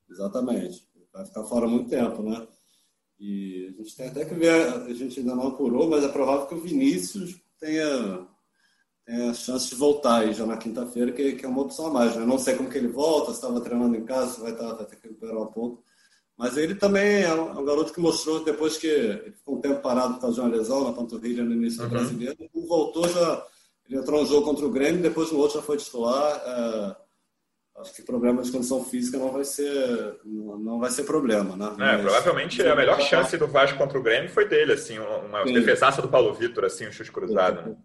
Exatamente. 0.08 0.86
Vai 1.12 1.24
ficar 1.24 1.44
fora 1.44 1.66
muito 1.66 1.88
tempo, 1.88 2.22
né? 2.22 2.46
E 3.18 3.66
a 3.66 3.82
gente 3.82 3.96
tem 3.96 4.08
até 4.08 4.24
que 4.24 4.34
ver, 4.34 4.52
a 4.52 4.92
gente 4.94 5.20
ainda 5.20 5.34
não 5.34 5.48
apurou, 5.48 5.88
mas 5.88 6.04
é 6.04 6.08
provável 6.08 6.46
que 6.46 6.54
o 6.54 6.60
Vinícius 6.60 7.36
tenha, 7.58 8.26
tenha 9.04 9.30
a 9.30 9.34
chance 9.34 9.68
de 9.68 9.74
voltar 9.74 10.20
aí 10.20 10.32
já 10.32 10.46
na 10.46 10.56
quinta-feira, 10.56 11.10
que, 11.10 11.32
que, 11.32 11.44
é 11.44 11.48
uma 11.48 11.62
opção 11.62 11.86
a 11.88 11.92
mais. 11.92 12.14
Né? 12.14 12.24
Não 12.24 12.38
sei 12.38 12.54
como 12.54 12.70
que 12.70 12.78
ele 12.78 12.88
volta, 12.88 13.32
se 13.32 13.38
estava 13.38 13.60
treinando 13.60 13.96
em 13.96 14.04
casa, 14.04 14.34
se 14.34 14.40
vai, 14.40 14.52
estar, 14.52 14.68
tá, 14.68 14.74
vai 14.74 14.86
ter 14.86 14.96
que 14.96 15.08
recuperar 15.08 15.42
um 15.42 15.46
pouco. 15.46 15.82
Mas 16.36 16.56
ele 16.56 16.76
também 16.76 17.22
é 17.22 17.34
um, 17.34 17.48
é 17.48 17.60
um, 17.60 17.64
garoto 17.64 17.92
que 17.92 18.00
mostrou, 18.00 18.44
depois 18.44 18.76
que 18.76 18.86
ele 18.86 19.32
ficou 19.32 19.56
um 19.56 19.60
tempo 19.60 19.80
parado 19.80 20.14
por 20.14 20.20
causa 20.20 20.36
de 20.36 20.40
uma 20.40 20.56
lesão 20.56 20.84
na 20.84 20.92
panturrilha 20.92 21.42
no 21.42 21.52
início 21.52 21.82
uhum. 21.82 21.88
do 21.88 21.90
brasileiro, 21.90 22.36
voltou 22.54 23.08
já 23.08 23.44
ele 23.88 23.98
entrou 23.98 24.20
no 24.20 24.26
jogo 24.26 24.44
contra 24.44 24.66
o 24.66 24.70
Grêmio, 24.70 25.00
depois 25.00 25.32
no 25.32 25.38
outro 25.38 25.58
já 25.58 25.62
foi 25.62 25.78
titular. 25.78 26.42
É, 26.44 27.07
acho 27.80 27.94
que 27.94 28.02
problema 28.02 28.42
de 28.42 28.50
condição 28.50 28.84
física 28.84 29.18
não 29.18 29.30
vai 29.30 29.44
ser, 29.44 30.20
não 30.24 30.78
vai 30.78 30.90
ser 30.90 31.04
problema, 31.04 31.56
né? 31.56 31.66
É, 31.66 31.92
Mas, 31.96 32.02
provavelmente 32.02 32.62
a 32.62 32.76
melhor 32.76 33.00
chance 33.00 33.36
do 33.36 33.46
Vasco 33.46 33.78
contra 33.78 33.98
o 33.98 34.02
Grêmio 34.02 34.30
foi 34.30 34.48
dele, 34.48 34.72
assim, 34.72 34.98
uma 34.98 35.46
Sim. 35.46 35.52
defesaça 35.52 36.02
do 36.02 36.08
Paulo 36.08 36.34
Vitor, 36.34 36.64
assim, 36.64 36.86
um 36.86 36.92
chute 36.92 37.12
cruzado, 37.12 37.70
né? 37.70 37.76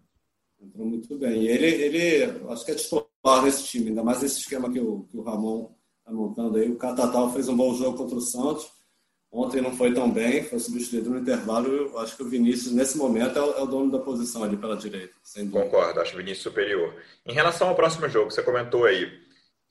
Entrou 0.60 0.86
muito 0.86 1.16
bem. 1.18 1.42
E 1.42 1.48
ele, 1.48 1.66
ele, 1.66 2.40
acho 2.48 2.64
que 2.64 2.70
é 2.70 2.74
titular 2.74 3.42
nesse 3.42 3.64
time, 3.64 3.88
ainda 3.88 4.02
mais 4.02 4.22
esse 4.22 4.40
esquema 4.40 4.70
que 4.70 4.80
o, 4.80 5.06
que 5.10 5.16
o 5.16 5.22
Ramon 5.22 5.70
está 5.98 6.12
montando 6.12 6.56
aí. 6.56 6.70
O 6.70 6.76
Catatal 6.76 7.32
fez 7.32 7.48
um 7.48 7.56
bom 7.56 7.74
jogo 7.74 7.98
contra 7.98 8.16
o 8.16 8.20
Santos. 8.20 8.72
Ontem 9.30 9.60
não 9.60 9.76
foi 9.76 9.92
tão 9.92 10.08
bem, 10.08 10.44
foi 10.44 10.60
substituído 10.60 11.10
no 11.10 11.18
intervalo. 11.18 11.66
Eu 11.66 11.98
acho 11.98 12.16
que 12.16 12.22
o 12.22 12.28
Vinícius, 12.28 12.72
nesse 12.72 12.96
momento, 12.96 13.36
é 13.36 13.42
o, 13.42 13.50
é 13.52 13.62
o 13.62 13.66
dono 13.66 13.90
da 13.90 13.98
posição 13.98 14.44
ali 14.44 14.56
pela 14.56 14.76
direita. 14.76 15.12
Concordo, 15.50 16.00
acho 16.00 16.14
o 16.14 16.18
Vinícius 16.18 16.44
superior. 16.44 16.94
Em 17.26 17.32
relação 17.32 17.68
ao 17.68 17.74
próximo 17.74 18.08
jogo, 18.08 18.30
você 18.30 18.42
comentou 18.44 18.84
aí, 18.84 19.10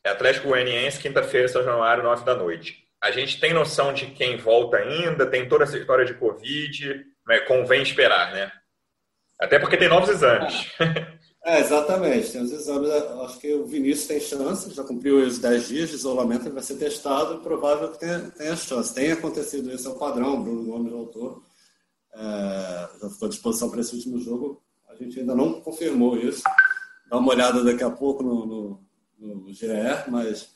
é 0.03 0.09
Atlético 0.09 0.49
Goianiense, 0.49 0.99
quinta-feira, 0.99 1.47
São 1.47 1.63
Januário, 1.63 2.03
nove 2.03 2.25
da 2.25 2.35
noite. 2.35 2.83
A 3.01 3.11
gente 3.11 3.39
tem 3.39 3.53
noção 3.53 3.93
de 3.93 4.07
quem 4.07 4.37
volta 4.37 4.77
ainda, 4.77 5.25
tem 5.25 5.47
toda 5.47 5.63
essa 5.63 5.77
história 5.77 6.05
de 6.05 6.13
Covid, 6.13 7.05
mas 7.25 7.47
convém 7.47 7.81
esperar, 7.81 8.33
né? 8.33 8.51
Até 9.39 9.59
porque 9.59 9.77
tem 9.77 9.89
novos 9.89 10.09
exames. 10.09 10.71
É, 11.45 11.59
exatamente. 11.59 12.31
Tem 12.31 12.41
os 12.41 12.53
exames. 12.53 12.89
Acho 12.89 13.37
que 13.37 13.53
o 13.53 13.65
Vinícius 13.65 14.07
tem 14.07 14.19
chance, 14.21 14.73
já 14.73 14.81
cumpriu 14.81 15.17
os 15.17 15.39
10 15.39 15.67
dias 15.67 15.89
de 15.89 15.95
isolamento, 15.95 16.45
ele 16.45 16.53
vai 16.53 16.63
ser 16.63 16.75
testado, 16.75 17.41
provável 17.41 17.91
que 17.91 17.99
tenha, 17.99 18.31
tenha 18.31 18.55
chance. 18.55 18.95
Tem 18.95 19.11
acontecido 19.11 19.69
isso, 19.69 19.89
é 19.89 19.91
o 19.91 19.99
padrão, 19.99 20.41
Bruno 20.41 20.63
Gomes, 20.63 20.93
autor, 20.93 21.43
é, 22.13 22.89
já 23.01 23.09
ficou 23.09 23.25
à 23.25 23.29
disposição 23.29 23.69
para 23.69 23.81
esse 23.81 23.93
último 23.93 24.19
jogo. 24.19 24.63
A 24.87 24.95
gente 24.95 25.19
ainda 25.19 25.35
não 25.35 25.59
confirmou 25.59 26.17
isso. 26.17 26.43
Dá 27.09 27.17
uma 27.17 27.33
olhada 27.33 27.61
daqui 27.61 27.83
a 27.83 27.89
pouco 27.89 28.23
no, 28.23 28.45
no, 28.45 28.83
no 29.25 29.45
GR, 29.45 30.09
mas, 30.09 30.53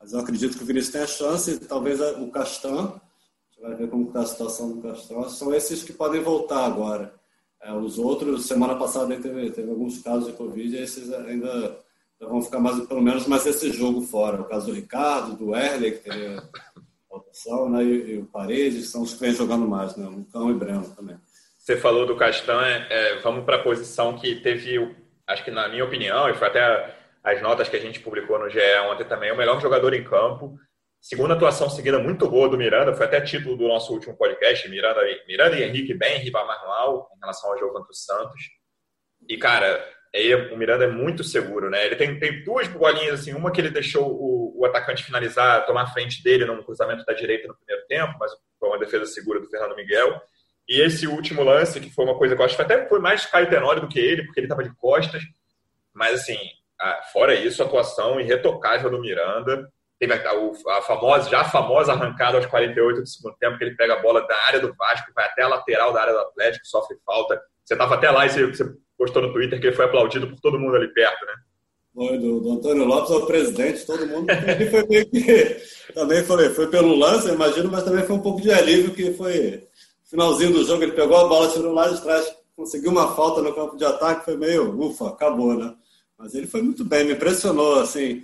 mas 0.00 0.12
eu 0.12 0.20
acredito 0.20 0.56
que 0.56 0.64
o 0.64 0.66
Vinícius 0.66 0.92
tem 0.92 1.02
a 1.02 1.06
chance, 1.06 1.58
talvez 1.60 2.00
o 2.00 2.30
Castan, 2.30 2.78
a 2.78 3.50
gente 3.50 3.62
vai 3.62 3.74
ver 3.74 3.88
como 3.88 4.08
está 4.08 4.20
a 4.20 4.26
situação 4.26 4.72
do 4.72 4.82
Castan, 4.82 5.28
são 5.28 5.54
esses 5.54 5.82
que 5.82 5.92
podem 5.92 6.20
voltar 6.20 6.64
agora. 6.64 7.14
É, 7.62 7.72
os 7.72 7.98
outros, 7.98 8.46
semana 8.46 8.74
passada 8.74 9.16
teve, 9.16 9.50
teve 9.50 9.70
alguns 9.70 10.02
casos 10.02 10.26
de 10.26 10.32
Covid, 10.32 10.76
e 10.76 10.80
esses 10.80 11.12
ainda 11.12 11.78
vão 12.20 12.42
ficar 12.42 12.58
mais, 12.58 12.84
pelo 12.86 13.02
menos 13.02 13.26
mais 13.26 13.46
esse 13.46 13.72
jogo 13.72 14.02
fora. 14.02 14.40
O 14.40 14.44
caso 14.44 14.66
do 14.66 14.72
Ricardo, 14.72 15.36
do 15.36 15.54
Erle, 15.54 15.92
que 15.92 16.10
teve 16.10 16.40
opção, 17.08 17.68
né, 17.68 17.84
e, 17.84 18.14
e, 18.14 18.18
o 18.18 18.26
Paredes, 18.26 18.86
que 18.86 18.90
são 18.90 19.02
os 19.02 19.14
que 19.14 19.20
vêm 19.20 19.32
jogando 19.32 19.66
mais, 19.66 19.96
né, 19.96 20.06
o 20.06 20.24
Cão 20.32 20.50
e 20.50 20.54
Breno 20.54 20.88
também. 20.96 21.16
Você 21.58 21.76
falou 21.76 22.06
do 22.06 22.16
Castan, 22.16 22.60
é, 22.60 23.20
vamos 23.20 23.44
para 23.44 23.56
a 23.56 23.62
posição 23.62 24.18
que 24.18 24.36
teve, 24.36 24.96
acho 25.26 25.44
que 25.44 25.50
na 25.50 25.68
minha 25.68 25.84
opinião, 25.84 26.28
e 26.28 26.34
foi 26.34 26.48
até 26.48 26.94
as 27.22 27.40
notas 27.40 27.68
que 27.68 27.76
a 27.76 27.80
gente 27.80 28.00
publicou 28.00 28.38
no 28.38 28.50
GE 28.50 28.60
ontem 28.90 29.04
também, 29.04 29.30
o 29.32 29.36
melhor 29.36 29.60
jogador 29.60 29.94
em 29.94 30.04
campo, 30.04 30.58
Segunda 31.04 31.34
atuação 31.34 31.68
seguida 31.68 31.98
muito 31.98 32.28
boa 32.28 32.48
do 32.48 32.56
Miranda, 32.56 32.94
foi 32.94 33.06
até 33.06 33.20
título 33.20 33.56
do 33.56 33.66
nosso 33.66 33.92
último 33.92 34.16
podcast, 34.16 34.68
Miranda, 34.68 35.00
Miranda 35.26 35.58
e 35.58 35.64
Henrique 35.64 35.92
bem, 35.92 36.20
rival 36.20 36.46
manual 36.46 37.10
em 37.16 37.18
relação 37.18 37.50
ao 37.50 37.58
jogo 37.58 37.72
contra 37.72 37.90
o 37.90 37.94
Santos. 37.94 38.40
E, 39.28 39.36
cara, 39.36 39.84
aí 40.14 40.32
o 40.32 40.56
Miranda 40.56 40.84
é 40.84 40.86
muito 40.86 41.24
seguro, 41.24 41.68
né? 41.68 41.86
Ele 41.86 41.96
tem, 41.96 42.20
tem 42.20 42.44
duas 42.44 42.68
bolinhas, 42.68 43.18
assim, 43.18 43.32
uma 43.32 43.50
que 43.50 43.60
ele 43.60 43.70
deixou 43.70 44.12
o, 44.12 44.60
o 44.60 44.64
atacante 44.64 45.02
finalizar, 45.02 45.66
tomar 45.66 45.82
a 45.82 45.86
frente 45.88 46.22
dele 46.22 46.44
no 46.44 46.62
cruzamento 46.62 47.04
da 47.04 47.12
direita 47.12 47.48
no 47.48 47.56
primeiro 47.56 47.84
tempo, 47.88 48.16
mas 48.20 48.30
foi 48.60 48.68
uma 48.68 48.78
defesa 48.78 49.04
segura 49.04 49.40
do 49.40 49.50
Fernando 49.50 49.74
Miguel. 49.74 50.22
E 50.68 50.80
esse 50.80 51.08
último 51.08 51.42
lance, 51.42 51.80
que 51.80 51.92
foi 51.92 52.04
uma 52.04 52.16
coisa 52.16 52.36
que 52.36 52.40
eu 52.40 52.46
acho 52.46 52.54
que 52.54 52.62
até 52.62 52.86
foi 52.86 53.00
mais 53.00 53.26
Caio 53.26 53.50
Tenório 53.50 53.82
do 53.82 53.88
que 53.88 53.98
ele, 53.98 54.22
porque 54.22 54.38
ele 54.38 54.46
estava 54.46 54.62
de 54.62 54.72
costas. 54.76 55.24
Mas, 55.92 56.20
assim, 56.20 56.38
fora 57.12 57.34
isso, 57.34 57.62
a 57.62 57.66
atuação 57.66 58.20
irretocável 58.20 58.90
do 58.90 59.00
Miranda 59.00 59.68
teve 60.02 60.14
a, 60.14 60.78
a, 60.78 60.82
famosa, 60.82 61.30
já 61.30 61.44
famosa 61.44 61.92
arrancada 61.92 62.36
aos 62.36 62.46
48 62.46 63.02
do 63.02 63.06
segundo 63.06 63.36
tempo, 63.38 63.56
que 63.56 63.62
ele 63.62 63.76
pega 63.76 63.94
a 63.94 64.02
bola 64.02 64.26
da 64.26 64.36
área 64.48 64.58
do 64.58 64.74
Vasco, 64.74 65.12
vai 65.14 65.26
até 65.26 65.42
a 65.42 65.48
lateral 65.48 65.92
da 65.92 66.00
área 66.00 66.12
do 66.12 66.18
Atlético, 66.18 66.66
sofre 66.66 66.96
falta. 67.06 67.40
Você 67.64 67.74
estava 67.74 67.94
até 67.94 68.10
lá 68.10 68.26
e 68.26 68.30
você, 68.30 68.46
você, 68.46 68.64
postou 68.98 69.22
no 69.22 69.32
Twitter 69.32 69.60
que 69.60 69.68
ele 69.68 69.76
foi 69.76 69.84
aplaudido 69.84 70.28
por 70.28 70.40
todo 70.40 70.58
mundo 70.58 70.76
ali 70.76 70.88
perto, 70.92 71.24
né? 71.24 71.32
Foi, 71.94 72.18
do, 72.18 72.40
do 72.40 72.52
Antônio 72.52 72.84
Lopes 72.84 73.10
ao 73.12 73.26
presidente, 73.26 73.86
todo 73.86 74.06
mundo. 74.06 74.26
foi 74.70 74.86
meio 74.88 75.06
que. 75.08 75.62
Também 75.94 76.24
foi, 76.24 76.48
foi 76.50 76.66
pelo 76.68 76.96
lance, 76.96 77.28
eu 77.28 77.34
imagino, 77.34 77.70
mas 77.70 77.84
também 77.84 78.04
foi 78.04 78.16
um 78.16 78.22
pouco 78.22 78.40
de 78.40 78.50
alívio, 78.50 78.94
que 78.94 79.12
foi. 79.12 79.68
Finalzinho 80.04 80.52
do 80.52 80.64
jogo, 80.64 80.82
ele 80.82 80.92
pegou 80.92 81.16
a 81.16 81.28
bola, 81.28 81.48
tirou 81.48 81.72
lá 81.72 81.88
de 81.88 82.02
trás, 82.02 82.34
conseguiu 82.56 82.90
uma 82.90 83.14
falta 83.14 83.40
no 83.40 83.54
campo 83.54 83.76
de 83.76 83.84
ataque, 83.84 84.24
foi 84.24 84.36
meio, 84.36 84.78
ufa, 84.78 85.08
acabou, 85.08 85.54
né? 85.54 85.74
Mas 86.22 86.34
ele 86.34 86.46
foi 86.46 86.62
muito 86.62 86.84
bem, 86.84 87.04
me 87.04 87.14
impressionou, 87.14 87.80
assim 87.80 88.22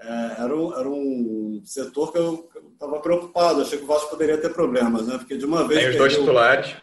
é, 0.00 0.36
era, 0.38 0.56
um, 0.56 0.74
era 0.74 0.88
um 0.88 1.60
setor 1.64 2.10
que 2.10 2.18
eu 2.18 2.48
estava 2.72 2.98
preocupado. 3.00 3.60
Achei 3.60 3.78
que 3.78 3.84
o 3.84 3.86
Vasco 3.86 4.08
poderia 4.08 4.38
ter 4.38 4.52
problemas, 4.52 5.06
né? 5.06 5.18
Porque 5.18 5.36
de 5.36 5.44
uma 5.44 5.68
vez. 5.68 5.80
Tem 5.80 5.90
os 5.90 5.96
dois 5.96 6.14
titulares. 6.14 6.76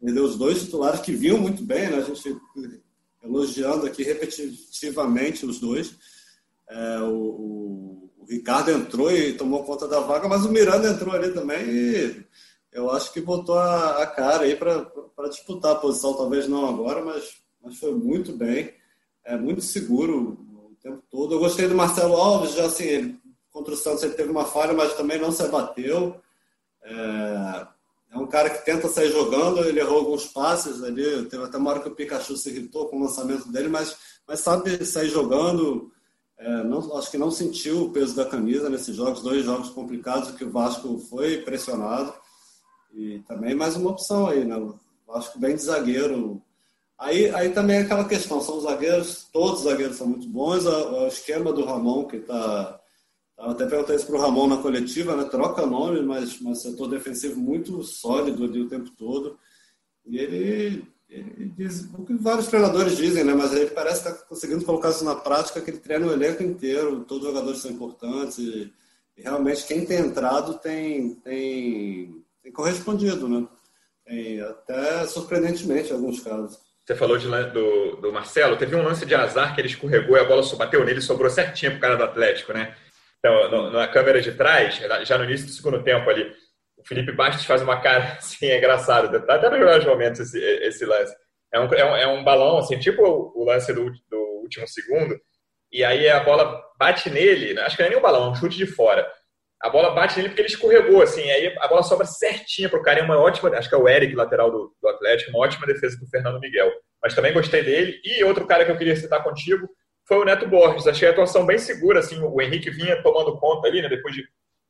Perdeu 0.00 0.24
os 0.24 0.36
dois 0.36 0.60
titulares 0.60 1.00
que 1.00 1.12
vinham 1.12 1.38
muito 1.38 1.62
bem, 1.62 1.88
né? 1.88 1.98
A 1.98 2.00
gente 2.00 2.36
elogiando 3.22 3.86
aqui 3.86 4.02
repetitivamente 4.02 5.46
os 5.46 5.60
dois. 5.60 5.94
É, 6.68 6.98
o, 6.98 7.14
o, 7.14 8.10
o, 8.18 8.26
Ricardo 8.28 8.70
entrou 8.70 9.10
e 9.12 9.34
tomou 9.34 9.64
conta 9.64 9.86
da 9.86 10.00
vaga, 10.00 10.28
mas 10.28 10.44
o 10.44 10.50
Miranda 10.50 10.88
entrou 10.88 11.14
ali 11.14 11.30
também 11.32 11.62
e 11.68 12.24
eu 12.72 12.90
acho 12.90 13.12
que 13.12 13.20
botou 13.20 13.56
a, 13.56 14.02
a 14.02 14.06
cara 14.06 14.44
aí 14.44 14.56
para 14.56 15.28
disputar 15.28 15.72
a 15.72 15.76
posição, 15.76 16.14
talvez 16.14 16.48
não 16.48 16.66
agora, 16.68 17.04
mas, 17.04 17.36
mas 17.62 17.78
foi 17.78 17.94
muito 17.94 18.32
bem, 18.32 18.72
é 19.24 19.36
muito 19.36 19.62
seguro 19.62 20.44
tempo 20.84 21.02
todo. 21.10 21.34
Eu 21.34 21.38
gostei 21.38 21.66
do 21.66 21.74
Marcelo 21.74 22.14
Alves, 22.14 22.52
já 22.52 22.66
assim, 22.66 22.84
ele, 22.84 23.18
contra 23.50 23.72
o 23.72 23.76
Santos 23.76 24.02
ele 24.02 24.12
teve 24.12 24.30
uma 24.30 24.44
falha, 24.44 24.74
mas 24.74 24.94
também 24.94 25.18
não 25.18 25.32
se 25.32 25.42
abateu. 25.42 26.20
É, 26.82 27.66
é 28.12 28.18
um 28.18 28.26
cara 28.26 28.50
que 28.50 28.64
tenta 28.66 28.86
sair 28.88 29.10
jogando, 29.10 29.64
ele 29.64 29.80
errou 29.80 30.00
alguns 30.00 30.26
passes 30.26 30.82
ali, 30.84 31.24
teve 31.24 31.42
até 31.42 31.56
uma 31.56 31.70
hora 31.70 31.80
que 31.80 31.88
o 31.88 31.94
Pikachu 31.94 32.36
se 32.36 32.50
irritou 32.50 32.86
com 32.88 32.98
o 32.98 33.02
lançamento 33.02 33.50
dele, 33.50 33.68
mas, 33.68 33.96
mas 34.28 34.40
sabe 34.40 34.84
sair 34.84 35.08
jogando, 35.08 35.90
é, 36.36 36.62
não, 36.62 36.96
acho 36.98 37.10
que 37.10 37.18
não 37.18 37.30
sentiu 37.30 37.84
o 37.84 37.90
peso 37.90 38.14
da 38.14 38.26
camisa 38.26 38.68
nesses 38.68 38.94
jogos, 38.94 39.22
dois 39.22 39.42
jogos 39.42 39.70
complicados 39.70 40.32
que 40.32 40.44
o 40.44 40.50
Vasco 40.50 40.98
foi 40.98 41.38
pressionado. 41.38 42.12
E 42.92 43.20
também 43.20 43.54
mais 43.54 43.74
uma 43.74 43.90
opção 43.90 44.26
aí, 44.28 44.44
né? 44.44 44.56
O 44.56 44.78
Vasco 45.06 45.38
bem 45.38 45.56
de 45.56 45.62
zagueiro. 45.62 46.40
Aí, 47.04 47.28
aí 47.34 47.50
também 47.50 47.76
é 47.76 47.80
aquela 47.82 48.08
questão, 48.08 48.40
são 48.40 48.58
zagueiros, 48.60 49.28
todos 49.30 49.58
os 49.58 49.64
zagueiros 49.64 49.96
são 49.96 50.06
muito 50.06 50.26
bons, 50.26 50.64
o, 50.64 51.06
esquema 51.06 51.52
do 51.52 51.62
Ramon, 51.62 52.06
que 52.06 52.16
está 52.16 52.80
até 53.36 53.66
perguntei 53.66 53.96
isso 53.96 54.06
para 54.06 54.16
o 54.16 54.20
Ramon 54.20 54.46
na 54.46 54.56
coletiva, 54.56 55.14
né? 55.14 55.24
troca 55.24 55.66
nome, 55.66 56.00
mas, 56.00 56.40
mas 56.40 56.62
setor 56.62 56.88
defensivo 56.88 57.38
muito 57.38 57.82
sólido 57.82 58.44
ali 58.44 58.60
o 58.60 58.68
tempo 58.68 58.90
todo. 58.96 59.38
E 60.06 60.16
ele 60.18 60.94
ele 61.10 61.52
diz 61.56 61.88
o 61.96 62.04
que 62.04 62.14
vários 62.14 62.48
treinadores 62.48 62.96
dizem, 62.96 63.22
né? 63.22 63.34
Mas 63.34 63.52
ele 63.52 63.70
parece 63.70 63.98
estar 63.98 64.12
tá 64.12 64.24
conseguindo 64.26 64.64
colocar 64.64 64.90
isso 64.90 65.04
na 65.04 65.14
prática, 65.14 65.60
que 65.60 65.70
ele 65.70 65.78
treina 65.78 66.06
o 66.06 66.12
elenco 66.12 66.42
inteiro, 66.42 67.04
todos 67.04 67.24
os 67.24 67.30
jogadores 67.30 67.60
são 67.60 67.70
importantes 67.70 68.38
e, 68.38 68.72
e 69.16 69.22
realmente 69.22 69.66
quem 69.66 69.84
tem 69.84 69.98
entrado 69.98 70.54
tem, 70.54 71.14
tem, 71.16 72.24
tem 72.42 72.52
correspondido, 72.52 73.28
né? 73.28 73.46
Até 74.48 75.06
surpreendentemente 75.06 75.90
em 75.90 75.94
alguns 75.94 76.20
casos. 76.20 76.63
Você 76.86 76.94
falou 76.94 77.16
de, 77.16 77.26
do, 77.26 77.96
do 77.96 78.12
Marcelo, 78.12 78.56
teve 78.56 78.76
um 78.76 78.82
lance 78.82 79.06
de 79.06 79.14
azar 79.14 79.54
que 79.54 79.60
ele 79.60 79.68
escorregou 79.68 80.16
e 80.16 80.20
a 80.20 80.24
bola 80.24 80.42
bateu 80.56 80.84
nele 80.84 80.98
e 80.98 81.02
sobrou 81.02 81.30
certinho 81.30 81.72
pro 81.72 81.80
cara 81.80 81.96
do 81.96 82.04
Atlético, 82.04 82.52
né? 82.52 82.74
Então, 83.18 83.50
no, 83.50 83.70
na 83.70 83.88
câmera 83.88 84.20
de 84.20 84.32
trás, 84.32 84.76
já 85.04 85.16
no 85.16 85.24
início 85.24 85.46
do 85.46 85.52
segundo 85.52 85.82
tempo 85.82 86.08
ali, 86.10 86.30
o 86.76 86.86
Felipe 86.86 87.10
Bastos 87.12 87.46
faz 87.46 87.62
uma 87.62 87.80
cara 87.80 88.16
assim, 88.18 88.46
é 88.46 88.58
engraçado, 88.58 89.18
tá 89.24 89.36
até 89.36 89.48
melhores 89.48 89.86
momentos 89.86 90.20
esse, 90.20 90.38
esse 90.38 90.84
lance. 90.84 91.14
É 91.50 91.58
um, 91.58 91.72
é, 91.72 91.84
um, 91.84 91.96
é 91.96 92.06
um 92.06 92.22
balão, 92.22 92.58
assim, 92.58 92.78
tipo 92.78 93.02
o, 93.02 93.44
lance 93.44 93.72
do, 93.72 93.90
do 94.10 94.18
último 94.42 94.68
segundo, 94.68 95.18
e 95.72 95.82
aí 95.82 96.06
a 96.08 96.20
bola 96.20 96.62
bate 96.78 97.08
nele, 97.08 97.58
acho 97.60 97.76
que 97.76 97.82
não 97.82 97.86
é 97.86 97.90
nem 97.90 97.98
um 97.98 98.02
balão, 98.02 98.26
é 98.26 98.28
um 98.30 98.34
chute 98.34 98.58
de 98.58 98.66
fora. 98.66 99.10
A 99.64 99.70
bola 99.70 99.94
bate 99.94 100.16
nele 100.16 100.28
porque 100.28 100.42
ele 100.42 100.48
escorregou, 100.48 101.00
assim, 101.00 101.22
aí 101.22 101.56
a 101.58 101.66
bola 101.66 101.82
sobra 101.82 102.04
certinha 102.04 102.68
pro 102.68 102.82
cara, 102.82 103.00
é 103.00 103.02
uma 103.02 103.18
ótima, 103.18 103.48
acho 103.48 103.66
que 103.66 103.74
é 103.74 103.78
o 103.78 103.88
Eric, 103.88 104.14
lateral 104.14 104.50
do, 104.50 104.76
do 104.78 104.88
Atlético, 104.90 105.30
uma 105.30 105.38
ótima 105.38 105.66
defesa 105.66 105.98
do 105.98 106.06
Fernando 106.06 106.38
Miguel. 106.38 106.70
Mas 107.02 107.14
também 107.14 107.32
gostei 107.32 107.62
dele. 107.62 107.98
E 108.04 108.22
outro 108.24 108.46
cara 108.46 108.66
que 108.66 108.70
eu 108.70 108.76
queria 108.76 108.94
citar 108.94 109.24
contigo 109.24 109.66
foi 110.06 110.18
o 110.18 110.24
Neto 110.24 110.46
Borges. 110.46 110.86
Achei 110.86 111.08
a 111.08 111.12
atuação 111.12 111.46
bem 111.46 111.56
segura, 111.56 112.00
assim, 112.00 112.20
o 112.20 112.42
Henrique 112.42 112.68
vinha 112.68 113.02
tomando 113.02 113.38
conta 113.38 113.66
ali, 113.66 113.80
né, 113.80 113.88
depois 113.88 114.14
de 114.14 114.22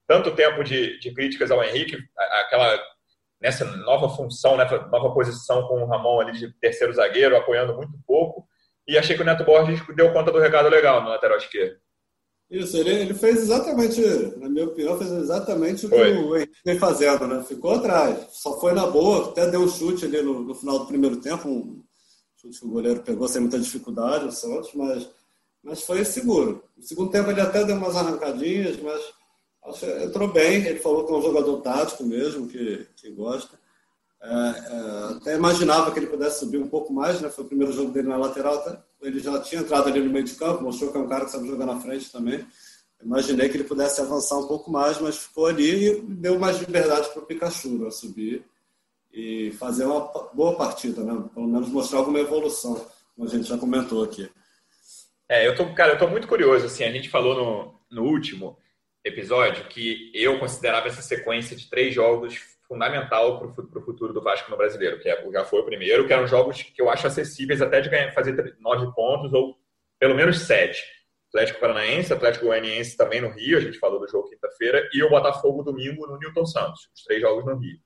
tanto 0.06 0.30
tempo 0.30 0.62
de, 0.62 0.96
de 1.00 1.12
críticas 1.12 1.50
ao 1.50 1.64
Henrique, 1.64 1.98
aquela 2.16 2.80
nessa 3.40 3.64
nova 3.64 4.08
função, 4.08 4.56
nessa 4.56 4.78
nova 4.86 5.12
posição 5.12 5.66
com 5.66 5.82
o 5.82 5.86
Ramon 5.86 6.20
ali 6.20 6.38
de 6.38 6.52
terceiro 6.60 6.92
zagueiro, 6.92 7.36
apoiando 7.36 7.74
muito 7.74 7.98
pouco. 8.06 8.46
E 8.86 8.96
achei 8.96 9.16
que 9.16 9.22
o 9.22 9.24
Neto 9.24 9.42
Borges 9.42 9.80
deu 9.96 10.12
conta 10.12 10.30
do 10.30 10.38
recado 10.38 10.68
legal 10.68 11.02
no 11.02 11.08
lateral 11.08 11.36
esquerdo. 11.36 11.78
Isso, 12.50 12.76
ele, 12.76 12.90
ele 12.90 13.14
fez 13.14 13.38
exatamente, 13.38 14.00
na 14.36 14.48
minha 14.48 14.66
opinião, 14.66 14.98
fez 14.98 15.10
exatamente 15.10 15.86
o 15.86 15.88
que 15.88 15.96
o 15.96 16.36
Henrique 16.36 16.52
vem 16.64 16.78
fazendo, 16.78 17.26
né? 17.26 17.42
Ficou 17.42 17.74
atrás, 17.74 18.26
só 18.32 18.60
foi 18.60 18.72
na 18.72 18.86
boa, 18.86 19.30
até 19.30 19.50
deu 19.50 19.60
um 19.60 19.68
chute 19.68 20.04
ali 20.04 20.22
no, 20.22 20.40
no 20.40 20.54
final 20.54 20.78
do 20.78 20.86
primeiro 20.86 21.16
tempo, 21.16 21.48
um 21.48 21.82
chute 22.36 22.60
que 22.60 22.66
o 22.66 22.70
goleiro 22.70 23.00
pegou 23.00 23.26
sem 23.26 23.40
muita 23.40 23.58
dificuldade, 23.58 24.26
o 24.26 24.32
Santos, 24.32 24.70
mas, 24.74 25.08
mas 25.62 25.82
foi 25.82 26.04
seguro. 26.04 26.62
No 26.76 26.82
segundo 26.82 27.10
tempo 27.10 27.30
ele 27.30 27.40
até 27.40 27.64
deu 27.64 27.76
umas 27.76 27.96
arrancadinhas, 27.96 28.78
mas 28.80 29.02
entrou 30.04 30.28
bem, 30.28 30.64
ele 30.66 30.78
falou 30.78 31.06
que 31.06 31.12
é 31.12 31.16
um 31.16 31.22
jogador 31.22 31.60
tático 31.62 32.04
mesmo, 32.04 32.46
que, 32.46 32.86
que 32.96 33.10
gosta. 33.10 33.58
É, 34.22 34.28
é, 34.28 35.16
até 35.16 35.34
imaginava 35.34 35.90
que 35.90 35.98
ele 35.98 36.06
pudesse 36.06 36.40
subir 36.40 36.58
um 36.58 36.68
pouco 36.68 36.92
mais, 36.92 37.20
né? 37.20 37.28
Foi 37.28 37.44
o 37.44 37.48
primeiro 37.48 37.72
jogo 37.72 37.90
dele 37.90 38.08
na 38.08 38.16
lateral, 38.16 38.54
até. 38.54 38.78
Ele 39.04 39.20
já 39.20 39.40
tinha 39.40 39.60
entrado 39.60 39.88
ali 39.88 40.00
no 40.00 40.10
meio 40.10 40.24
de 40.24 40.34
campo, 40.34 40.62
mostrou 40.62 40.90
que 40.90 40.98
é 40.98 41.00
um 41.00 41.08
cara 41.08 41.24
que 41.24 41.30
sabe 41.30 41.46
jogar 41.46 41.66
na 41.66 41.80
frente 41.80 42.10
também. 42.10 42.46
Imaginei 43.02 43.48
que 43.48 43.56
ele 43.56 43.64
pudesse 43.64 44.00
avançar 44.00 44.38
um 44.38 44.46
pouco 44.46 44.70
mais, 44.70 44.98
mas 45.00 45.18
ficou 45.18 45.46
ali 45.46 45.88
e 45.88 46.00
deu 46.00 46.38
mais 46.38 46.58
liberdade 46.58 47.10
para 47.10 47.22
o 47.22 47.26
Pikachu 47.26 47.78
né? 47.78 47.90
subir 47.90 48.44
e 49.12 49.52
fazer 49.58 49.84
uma 49.84 50.00
boa 50.32 50.56
partida, 50.56 51.02
né? 51.04 51.24
Pelo 51.34 51.46
menos 51.46 51.68
mostrar 51.68 51.98
alguma 51.98 52.18
evolução, 52.18 52.74
como 53.14 53.28
a 53.28 53.30
gente 53.30 53.46
já 53.46 53.58
comentou 53.58 54.02
aqui. 54.02 54.28
É, 55.28 55.46
eu 55.46 55.54
tô, 55.54 55.72
cara, 55.74 55.92
eu 55.92 55.98
tô 55.98 56.08
muito 56.08 56.26
curioso, 56.26 56.66
assim, 56.66 56.84
a 56.84 56.90
gente 56.90 57.08
falou 57.08 57.34
no, 57.90 58.02
no 58.02 58.08
último, 58.08 58.56
episódio 59.04 59.66
que 59.68 60.10
eu 60.14 60.38
considerava 60.38 60.88
essa 60.88 61.02
sequência 61.02 61.54
de 61.54 61.68
três 61.68 61.94
jogos 61.94 62.40
fundamental 62.74 63.38
para 63.38 63.78
o 63.78 63.82
futuro 63.82 64.12
do 64.12 64.22
Vasco 64.22 64.50
no 64.50 64.56
Brasileiro, 64.56 65.00
que 65.00 65.08
é, 65.08 65.30
já 65.32 65.44
foi 65.44 65.60
o 65.60 65.64
primeiro, 65.64 66.06
que 66.06 66.12
eram 66.12 66.26
jogos 66.26 66.62
que 66.62 66.82
eu 66.82 66.90
acho 66.90 67.06
acessíveis 67.06 67.62
até 67.62 67.80
de 67.80 67.88
ganhar, 67.88 68.12
fazer 68.12 68.56
nove 68.60 68.92
pontos 68.94 69.32
ou 69.32 69.56
pelo 69.98 70.14
menos 70.14 70.40
sete. 70.40 70.82
Atlético 71.28 71.60
Paranaense, 71.60 72.12
Atlético 72.12 72.46
Goianiense 72.46 72.96
também 72.96 73.20
no 73.20 73.30
Rio, 73.30 73.58
a 73.58 73.60
gente 73.60 73.78
falou 73.78 73.98
do 73.98 74.08
jogo 74.08 74.28
quinta-feira, 74.28 74.88
e 74.92 75.02
o 75.02 75.08
Botafogo 75.08 75.62
domingo 75.62 76.06
no 76.06 76.18
Newton 76.18 76.46
Santos, 76.46 76.88
os 76.94 77.02
três 77.02 77.20
jogos 77.20 77.44
no 77.44 77.56
Rio. 77.56 77.78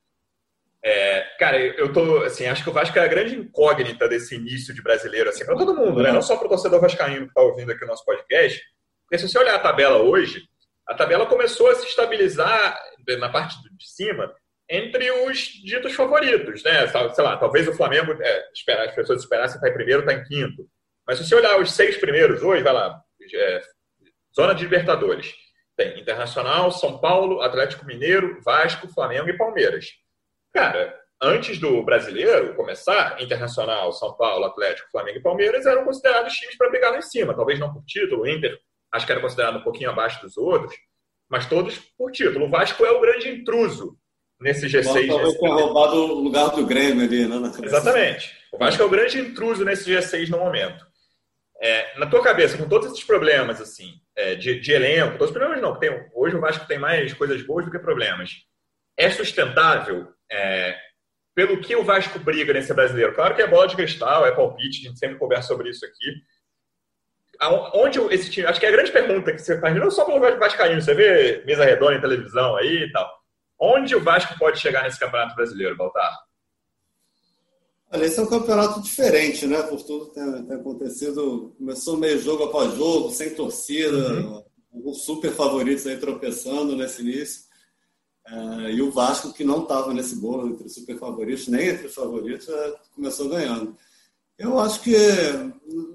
É, 0.82 1.22
cara, 1.38 1.58
eu 1.58 1.92
tô, 1.92 2.18
assim, 2.22 2.46
acho 2.46 2.62
que 2.62 2.70
o 2.70 2.72
Vasco 2.72 2.98
é 2.98 3.02
a 3.02 3.08
grande 3.08 3.34
incógnita 3.34 4.08
desse 4.08 4.36
início 4.36 4.74
de 4.74 4.82
brasileiro, 4.82 5.30
assim, 5.30 5.44
para 5.44 5.56
todo 5.56 5.74
mundo, 5.74 6.02
né? 6.02 6.12
Não 6.12 6.22
só 6.22 6.36
para 6.36 6.46
o 6.46 6.50
torcedor 6.50 6.80
vascaíno 6.80 7.24
que 7.24 7.30
está 7.30 7.40
ouvindo 7.40 7.72
aqui 7.72 7.84
o 7.84 7.88
nosso 7.88 8.04
podcast, 8.04 8.62
porque 9.04 9.18
se 9.18 9.28
você 9.28 9.38
olhar 9.38 9.54
a 9.54 9.60
tabela 9.60 9.98
hoje, 9.98 10.42
a 10.86 10.94
tabela 10.94 11.26
começou 11.26 11.68
a 11.68 11.74
se 11.74 11.86
estabilizar 11.86 12.78
na 13.18 13.28
parte 13.30 13.56
de 13.62 13.88
cima 13.88 14.32
entre 14.68 15.10
os 15.10 15.38
ditos 15.64 15.94
favoritos, 15.94 16.62
né? 16.62 16.86
Sei 16.86 17.24
lá, 17.24 17.36
talvez 17.36 17.66
o 17.66 17.72
Flamengo, 17.72 18.12
é, 18.20 18.48
esperar, 18.52 18.86
as 18.86 18.94
pessoas 18.94 19.22
esperassem 19.22 19.56
estar 19.56 19.68
em 19.68 19.72
primeiro, 19.72 20.00
está 20.00 20.12
em 20.12 20.24
quinto. 20.24 20.68
Mas 21.06 21.18
se 21.18 21.26
você 21.26 21.34
olhar 21.34 21.58
os 21.58 21.72
seis 21.72 21.96
primeiros 21.96 22.42
hoje, 22.42 22.62
vai 22.62 22.72
lá, 22.72 23.02
é, 23.34 23.62
zona 24.36 24.54
de 24.54 24.64
Libertadores. 24.64 25.34
Tem 25.76 25.98
Internacional, 25.98 26.70
São 26.70 26.98
Paulo, 26.98 27.40
Atlético 27.40 27.86
Mineiro, 27.86 28.40
Vasco, 28.42 28.88
Flamengo 28.88 29.28
e 29.28 29.36
Palmeiras. 29.38 29.86
Cara, 30.52 30.98
antes 31.22 31.58
do 31.58 31.82
brasileiro 31.82 32.54
começar, 32.54 33.22
Internacional, 33.22 33.92
São 33.92 34.16
Paulo, 34.16 34.44
Atlético, 34.44 34.90
Flamengo 34.90 35.18
e 35.18 35.22
Palmeiras 35.22 35.64
eram 35.66 35.84
considerados 35.84 36.34
times 36.34 36.56
para 36.58 36.68
brigar 36.68 36.92
lá 36.92 36.98
em 36.98 37.02
cima. 37.02 37.34
Talvez 37.34 37.58
não 37.58 37.72
por 37.72 37.84
título, 37.84 38.22
o 38.22 38.28
Inter 38.28 38.58
acho 38.92 39.06
que 39.06 39.12
era 39.12 39.20
considerado 39.20 39.58
um 39.58 39.62
pouquinho 39.62 39.90
abaixo 39.90 40.20
dos 40.20 40.36
outros, 40.36 40.74
mas 41.28 41.46
todos 41.46 41.78
por 41.96 42.10
título. 42.10 42.46
O 42.46 42.50
Vasco 42.50 42.84
é 42.84 42.90
o 42.90 43.00
grande 43.00 43.28
intruso 43.28 43.96
nesse 44.40 44.66
G6. 44.66 45.06
Talvez 45.06 45.38
tenha 45.38 45.54
roubado 45.54 45.96
o 45.96 46.20
lugar 46.22 46.50
do 46.50 46.66
Grêmio 46.66 47.04
ali, 47.04 47.26
né? 47.26 47.52
Exatamente. 47.62 48.36
O 48.52 48.58
Vasco 48.58 48.82
é 48.82 48.86
o 48.86 48.90
grande 48.90 49.18
intruso 49.18 49.64
nesse 49.64 49.90
G6 49.90 50.28
no 50.28 50.38
momento. 50.38 50.86
É, 51.60 51.98
na 51.98 52.06
tua 52.06 52.22
cabeça, 52.22 52.56
com 52.56 52.68
todos 52.68 52.86
esses 52.92 53.02
problemas, 53.02 53.60
assim, 53.60 53.94
é, 54.16 54.36
de, 54.36 54.60
de, 54.60 54.72
elenco, 54.72 55.18
todos 55.18 55.30
os 55.30 55.36
problemas 55.36 55.60
não, 55.60 55.76
tem, 55.76 55.90
hoje 56.14 56.36
o 56.36 56.40
Vasco 56.40 56.66
tem 56.68 56.78
mais 56.78 57.12
coisas 57.14 57.42
boas 57.42 57.64
do 57.64 57.70
que 57.70 57.78
problemas. 57.80 58.30
É 58.96 59.10
sustentável 59.10 60.08
é, 60.30 60.76
pelo 61.34 61.60
que 61.60 61.74
o 61.74 61.84
Vasco 61.84 62.18
briga 62.20 62.52
nesse 62.52 62.72
brasileiro? 62.72 63.14
Claro 63.14 63.34
que 63.34 63.42
é 63.42 63.46
bola 63.46 63.66
de 63.66 63.74
cristal, 63.74 64.24
é 64.24 64.32
palpite, 64.32 64.86
a 64.86 64.88
gente 64.88 64.98
sempre 64.98 65.18
conversa 65.18 65.48
sobre 65.48 65.70
isso 65.70 65.84
aqui, 65.84 66.14
onde 67.74 67.98
esse 68.14 68.30
time. 68.30 68.46
Acho 68.46 68.58
que 68.58 68.66
é 68.66 68.68
a 68.68 68.72
grande 68.72 68.92
pergunta 68.92 69.32
que 69.32 69.38
você 69.38 69.60
faz, 69.60 69.74
não 69.76 69.90
só 69.90 70.04
pelo 70.04 70.20
Vascaíno, 70.38 70.80
você 70.80 70.94
vê 70.94 71.42
mesa 71.44 71.64
redonda 71.64 71.94
em 71.94 72.00
televisão 72.00 72.56
aí 72.56 72.84
e 72.84 72.92
tal. 72.92 73.17
Onde 73.58 73.96
o 73.96 74.02
Vasco 74.02 74.38
pode 74.38 74.60
chegar 74.60 74.84
nesse 74.84 74.98
campeonato 74.98 75.34
brasileiro, 75.34 75.76
Baltar? 75.76 76.16
Olha, 77.90 78.04
esse 78.04 78.18
é 78.18 78.22
um 78.22 78.26
campeonato 78.26 78.82
diferente, 78.82 79.46
né? 79.46 79.62
Por 79.62 79.82
tudo 79.82 80.06
que 80.06 80.14
tem, 80.14 80.44
tem 80.44 80.56
acontecido. 80.56 81.54
Começou 81.58 81.96
meio 81.96 82.20
jogo 82.20 82.44
após 82.44 82.74
jogo, 82.74 83.10
sem 83.10 83.34
torcida, 83.34 84.12
uhum. 84.12 84.44
alguns 84.74 85.02
super 85.02 85.32
favoritos 85.32 85.86
aí 85.86 85.96
tropeçando 85.96 86.76
nesse 86.76 87.02
início. 87.02 87.48
É, 88.26 88.72
e 88.72 88.82
o 88.82 88.90
Vasco, 88.90 89.32
que 89.32 89.42
não 89.42 89.62
estava 89.62 89.94
nesse 89.94 90.16
bolo 90.16 90.48
entre 90.48 90.66
os 90.66 90.74
super 90.74 90.98
favoritos, 90.98 91.48
nem 91.48 91.68
entre 91.68 91.86
os 91.86 91.94
favoritos, 91.94 92.46
é, 92.48 92.74
começou 92.94 93.28
ganhando. 93.28 93.74
Eu 94.38 94.60
acho 94.60 94.82
que 94.82 94.94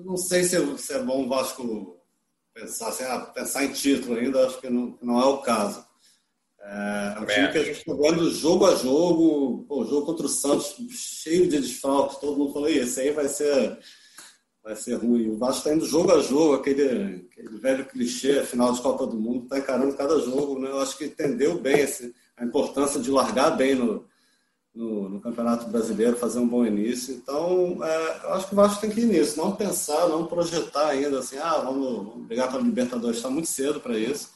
não 0.03 0.17
sei 0.17 0.43
se 0.43 0.57
é, 0.57 0.77
se 0.77 0.93
é 0.93 0.99
bom 0.99 1.25
o 1.25 1.29
Vasco 1.29 2.01
pensar, 2.53 2.89
assim, 2.89 3.03
ah, 3.03 3.19
pensar 3.19 3.63
em 3.63 3.71
título 3.71 4.17
ainda, 4.17 4.47
acho 4.47 4.59
que 4.59 4.69
não, 4.69 4.97
não 5.01 5.21
é 5.21 5.25
o 5.25 5.37
caso. 5.37 5.85
É, 6.65 7.19
um 7.19 7.25
time 7.25 7.51
que 7.51 7.57
a 7.57 7.63
gente 7.63 7.79
está 7.79 7.93
vendo 7.93 8.31
jogo 8.31 8.65
a 8.65 8.75
jogo, 8.75 9.65
o 9.67 9.83
jogo 9.83 10.05
contra 10.05 10.25
o 10.25 10.29
Santos 10.29 10.75
cheio 10.89 11.49
de 11.49 11.59
desfalques, 11.59 12.17
todo 12.17 12.37
mundo 12.37 12.53
falou, 12.53 12.69
esse 12.69 13.01
aí 13.01 13.11
vai 13.11 13.27
ser, 13.27 13.77
vai 14.63 14.75
ser 14.75 14.95
ruim. 14.95 15.29
O 15.29 15.37
Vasco 15.37 15.57
está 15.57 15.75
indo 15.75 15.85
jogo 15.85 16.13
a 16.13 16.21
jogo, 16.21 16.53
aquele, 16.53 17.27
aquele 17.29 17.57
velho 17.59 17.85
clichê, 17.85 18.43
final 18.43 18.71
de 18.71 18.81
Copa 18.81 19.05
do 19.05 19.19
Mundo, 19.19 19.43
está 19.43 19.59
encarando 19.59 19.93
cada 19.95 20.17
jogo. 20.19 20.57
Né? 20.57 20.69
Eu 20.69 20.79
acho 20.79 20.97
que 20.97 21.05
entendeu 21.05 21.59
bem 21.59 21.81
esse, 21.81 22.15
a 22.37 22.45
importância 22.45 22.99
de 22.99 23.11
largar 23.11 23.57
bem 23.57 23.75
no, 23.75 24.05
no, 24.73 25.09
no, 25.09 25.19
Campeonato 25.19 25.69
Brasileiro, 25.69 26.15
fazer 26.15 26.39
um 26.39 26.47
bom 26.47 26.65
início. 26.65 27.13
Então, 27.13 27.77
é, 27.83 28.19
eu 28.23 28.33
acho 28.35 28.47
que 28.47 28.53
o 28.53 28.55
Vasco 28.55 28.79
tem 28.79 28.89
que 28.89 29.01
ir 29.01 29.05
nisso, 29.05 29.37
não 29.37 29.53
pensar, 29.53 30.07
não 30.07 30.25
projetar 30.25 30.87
ainda 30.87 31.19
assim, 31.19 31.37
ah, 31.37 31.57
vamos, 31.57 32.07
vamos 32.07 32.25
brigar 32.25 32.47
para 32.47 32.59
a 32.59 32.63
Libertadores, 32.63 33.17
está 33.17 33.29
muito 33.29 33.49
cedo 33.49 33.81
para 33.81 33.97
isso. 33.97 34.29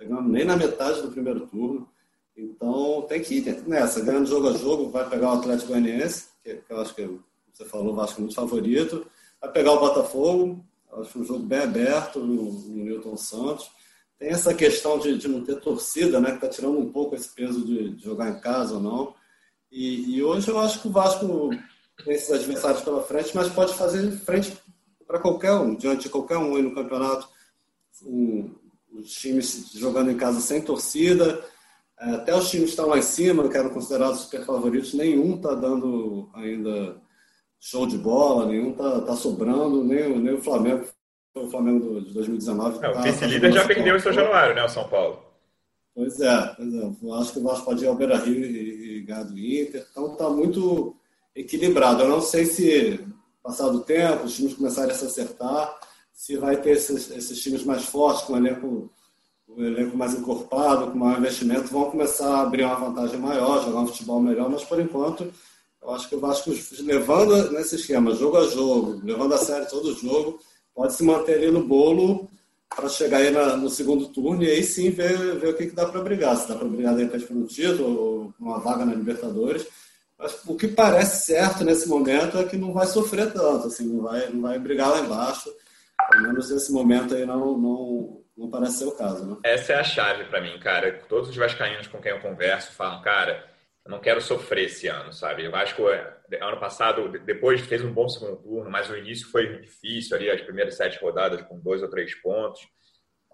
Chegamos 0.00 0.32
nem 0.32 0.46
na 0.46 0.56
metade 0.56 1.02
do 1.02 1.10
primeiro 1.10 1.46
turno. 1.46 1.86
Então 2.34 3.02
tem 3.02 3.20
que 3.20 3.34
ir 3.34 3.68
nessa, 3.68 4.00
ganhando 4.00 4.26
jogo 4.26 4.48
a 4.48 4.52
jogo, 4.54 4.88
vai 4.88 5.06
pegar 5.10 5.28
o 5.28 5.38
Atlético 5.38 5.68
Goianiense, 5.68 6.28
que, 6.42 6.62
eu 6.70 6.80
acho 6.80 6.94
que 6.94 7.06
você 7.52 7.66
falou, 7.66 7.92
o 7.92 7.96
Vasco 7.96 8.18
é 8.18 8.22
muito 8.22 8.34
favorito, 8.34 9.06
vai 9.38 9.52
pegar 9.52 9.72
o 9.72 9.80
Botafogo, 9.80 10.64
acho 10.92 11.18
um 11.18 11.24
jogo 11.24 11.40
bem 11.40 11.58
aberto 11.58 12.18
no, 12.20 12.50
no 12.50 12.84
Newton 12.84 13.14
Santos. 13.18 13.70
Tem 14.18 14.30
essa 14.30 14.54
questão 14.54 14.98
de, 14.98 15.18
de 15.18 15.28
não 15.28 15.44
ter 15.44 15.60
torcida, 15.60 16.18
né, 16.18 16.30
que 16.30 16.36
está 16.36 16.48
tirando 16.48 16.78
um 16.78 16.90
pouco 16.90 17.14
esse 17.14 17.28
peso 17.34 17.62
de, 17.62 17.90
de, 17.90 18.02
jogar 18.02 18.30
em 18.30 18.40
casa 18.40 18.76
ou 18.76 18.80
não. 18.80 19.14
E, 19.70 20.16
e, 20.16 20.22
hoje 20.22 20.48
eu 20.48 20.58
acho 20.58 20.80
que 20.80 20.88
o 20.88 20.92
Vasco 20.92 21.50
tem 22.02 22.14
esses 22.14 22.30
adversários 22.30 22.82
pela 22.82 23.02
frente, 23.02 23.36
mas 23.36 23.50
pode 23.50 23.74
fazer 23.74 24.10
frente 24.12 24.56
para 25.06 25.18
qualquer 25.18 25.52
um, 25.52 25.74
diante 25.74 26.04
de 26.04 26.08
qualquer 26.08 26.38
um 26.38 26.56
aí 26.56 26.62
no 26.62 26.74
campeonato. 26.74 27.28
Um, 28.02 28.54
os 28.92 29.10
times 29.12 29.72
jogando 29.74 30.10
em 30.10 30.16
casa 30.16 30.40
sem 30.40 30.60
torcida, 30.60 31.44
é, 31.98 32.10
até 32.12 32.34
os 32.34 32.50
times 32.50 32.66
que 32.66 32.70
estão 32.70 32.88
lá 32.88 32.98
em 32.98 33.02
cima, 33.02 33.48
que 33.48 33.56
eram 33.56 33.70
considerados 33.70 34.20
super 34.20 34.44
favoritos, 34.44 34.94
nenhum 34.94 35.36
está 35.36 35.54
dando 35.54 36.28
ainda 36.34 37.00
show 37.58 37.86
de 37.86 37.98
bola, 37.98 38.46
nenhum 38.46 38.70
está 38.70 39.02
tá 39.02 39.14
sobrando, 39.14 39.84
nem, 39.84 40.18
nem 40.18 40.34
o 40.34 40.40
Flamengo, 40.40 40.86
o 41.34 41.50
Flamengo 41.50 42.00
de 42.00 42.14
2019. 42.14 42.80
Não, 42.80 42.80
tá, 42.80 43.00
o 43.00 43.02
vice-líder 43.02 43.52
já 43.52 43.66
perdeu 43.66 43.96
em 43.96 44.00
São 44.00 44.12
Januário, 44.12 44.54
né, 44.54 44.64
o 44.64 44.68
São 44.68 44.88
Paulo? 44.88 45.30
Pois 45.94 46.20
é, 46.20 46.54
pois 46.56 46.74
é. 46.74 46.90
Eu 47.02 47.14
acho 47.14 47.32
que 47.32 47.38
o 47.38 47.42
Vasco 47.42 47.64
pode 47.66 47.84
ir 47.84 47.88
ao 47.88 47.94
Beira 47.94 48.16
Rio 48.16 48.44
e, 48.44 48.98
e 48.98 49.02
ganhar 49.02 49.24
do 49.24 49.38
Inter. 49.38 49.86
Então 49.90 50.12
está 50.12 50.30
muito 50.30 50.96
equilibrado. 51.34 52.02
Eu 52.02 52.08
não 52.08 52.20
sei 52.20 52.46
se, 52.46 53.00
passado 53.42 53.78
o 53.78 53.82
tempo, 53.82 54.24
os 54.24 54.34
times 54.34 54.54
começarem 54.54 54.92
a 54.92 54.94
se 54.94 55.04
acertar, 55.04 55.78
se 56.20 56.36
vai 56.36 56.54
ter 56.60 56.72
esses, 56.72 57.10
esses 57.12 57.40
times 57.40 57.64
mais 57.64 57.86
fortes, 57.86 58.24
com 58.24 58.34
um 58.34 58.36
elenco, 58.36 58.90
um 59.48 59.64
elenco 59.64 59.96
mais 59.96 60.12
encorpado, 60.12 60.90
com 60.90 60.98
maior 60.98 61.18
investimento, 61.18 61.72
vão 61.72 61.90
começar 61.90 62.28
a 62.28 62.42
abrir 62.42 62.62
uma 62.62 62.74
vantagem 62.74 63.18
maior, 63.18 63.64
jogar 63.64 63.80
um 63.80 63.86
futebol 63.86 64.20
melhor, 64.20 64.50
mas 64.50 64.62
por 64.62 64.78
enquanto 64.78 65.32
eu 65.80 65.90
acho 65.92 66.10
que 66.10 66.14
o 66.14 66.20
Vasco, 66.20 66.52
levando 66.80 67.50
nesse 67.52 67.76
esquema, 67.76 68.14
jogo 68.14 68.36
a 68.36 68.46
jogo, 68.48 69.00
levando 69.02 69.32
a 69.32 69.38
sério 69.38 69.66
todo 69.70 69.86
o 69.86 69.94
jogo, 69.94 70.38
pode 70.74 70.92
se 70.92 71.02
manter 71.02 71.38
ali 71.38 71.50
no 71.50 71.66
bolo 71.66 72.28
para 72.68 72.86
chegar 72.90 73.16
aí 73.16 73.30
na, 73.30 73.56
no 73.56 73.70
segundo 73.70 74.08
turno 74.08 74.42
e 74.42 74.50
aí 74.50 74.62
sim 74.62 74.90
ver, 74.90 75.16
ver 75.38 75.48
o 75.48 75.56
que, 75.56 75.68
que 75.68 75.74
dá 75.74 75.86
para 75.86 76.02
brigar. 76.02 76.36
Se 76.36 76.46
dá 76.46 76.54
para 76.54 76.68
brigar 76.68 76.94
de 76.96 77.04
repente 77.04 77.24
por 77.24 77.34
um 77.34 77.46
título 77.46 77.98
ou 77.98 78.34
uma 78.38 78.58
vaga 78.58 78.84
na 78.84 78.92
Libertadores. 78.92 79.66
Mas 80.18 80.38
o 80.46 80.54
que 80.54 80.68
parece 80.68 81.24
certo 81.24 81.64
nesse 81.64 81.88
momento 81.88 82.36
é 82.36 82.44
que 82.44 82.58
não 82.58 82.74
vai 82.74 82.86
sofrer 82.86 83.32
tanto, 83.32 83.68
assim, 83.68 83.86
não 83.86 84.02
vai, 84.02 84.28
não 84.28 84.42
vai 84.42 84.58
brigar 84.58 84.90
lá 84.90 85.00
embaixo. 85.00 85.50
Pelo 86.10 86.22
menos 86.22 86.50
nesse 86.50 86.72
momento 86.72 87.14
aí 87.14 87.24
não, 87.24 87.56
não, 87.56 88.24
não 88.36 88.50
parece 88.50 88.78
ser 88.78 88.86
o 88.86 88.96
caso. 88.96 89.24
Né? 89.24 89.36
Essa 89.44 89.74
é 89.74 89.76
a 89.76 89.84
chave 89.84 90.24
para 90.24 90.40
mim, 90.40 90.58
cara. 90.58 90.92
Todos 91.08 91.28
os 91.28 91.36
vascaínos 91.36 91.86
com 91.86 92.00
quem 92.00 92.12
eu 92.12 92.20
converso 92.20 92.72
falam, 92.72 93.00
cara, 93.02 93.48
eu 93.84 93.90
não 93.90 94.00
quero 94.00 94.20
sofrer 94.20 94.64
esse 94.64 94.88
ano, 94.88 95.12
sabe? 95.12 95.46
Acho 95.46 95.76
que 95.76 95.82
ano 96.36 96.58
passado, 96.58 97.08
depois 97.20 97.60
fez 97.60 97.82
um 97.82 97.92
bom 97.92 98.08
segundo 98.08 98.36
turno, 98.36 98.70
mas 98.70 98.90
o 98.90 98.96
início 98.96 99.30
foi 99.30 99.60
difícil 99.60 100.16
ali, 100.16 100.30
as 100.30 100.40
primeiras 100.40 100.76
sete 100.76 100.98
rodadas 101.00 101.42
com 101.42 101.60
dois 101.60 101.82
ou 101.82 101.88
três 101.88 102.14
pontos. 102.14 102.60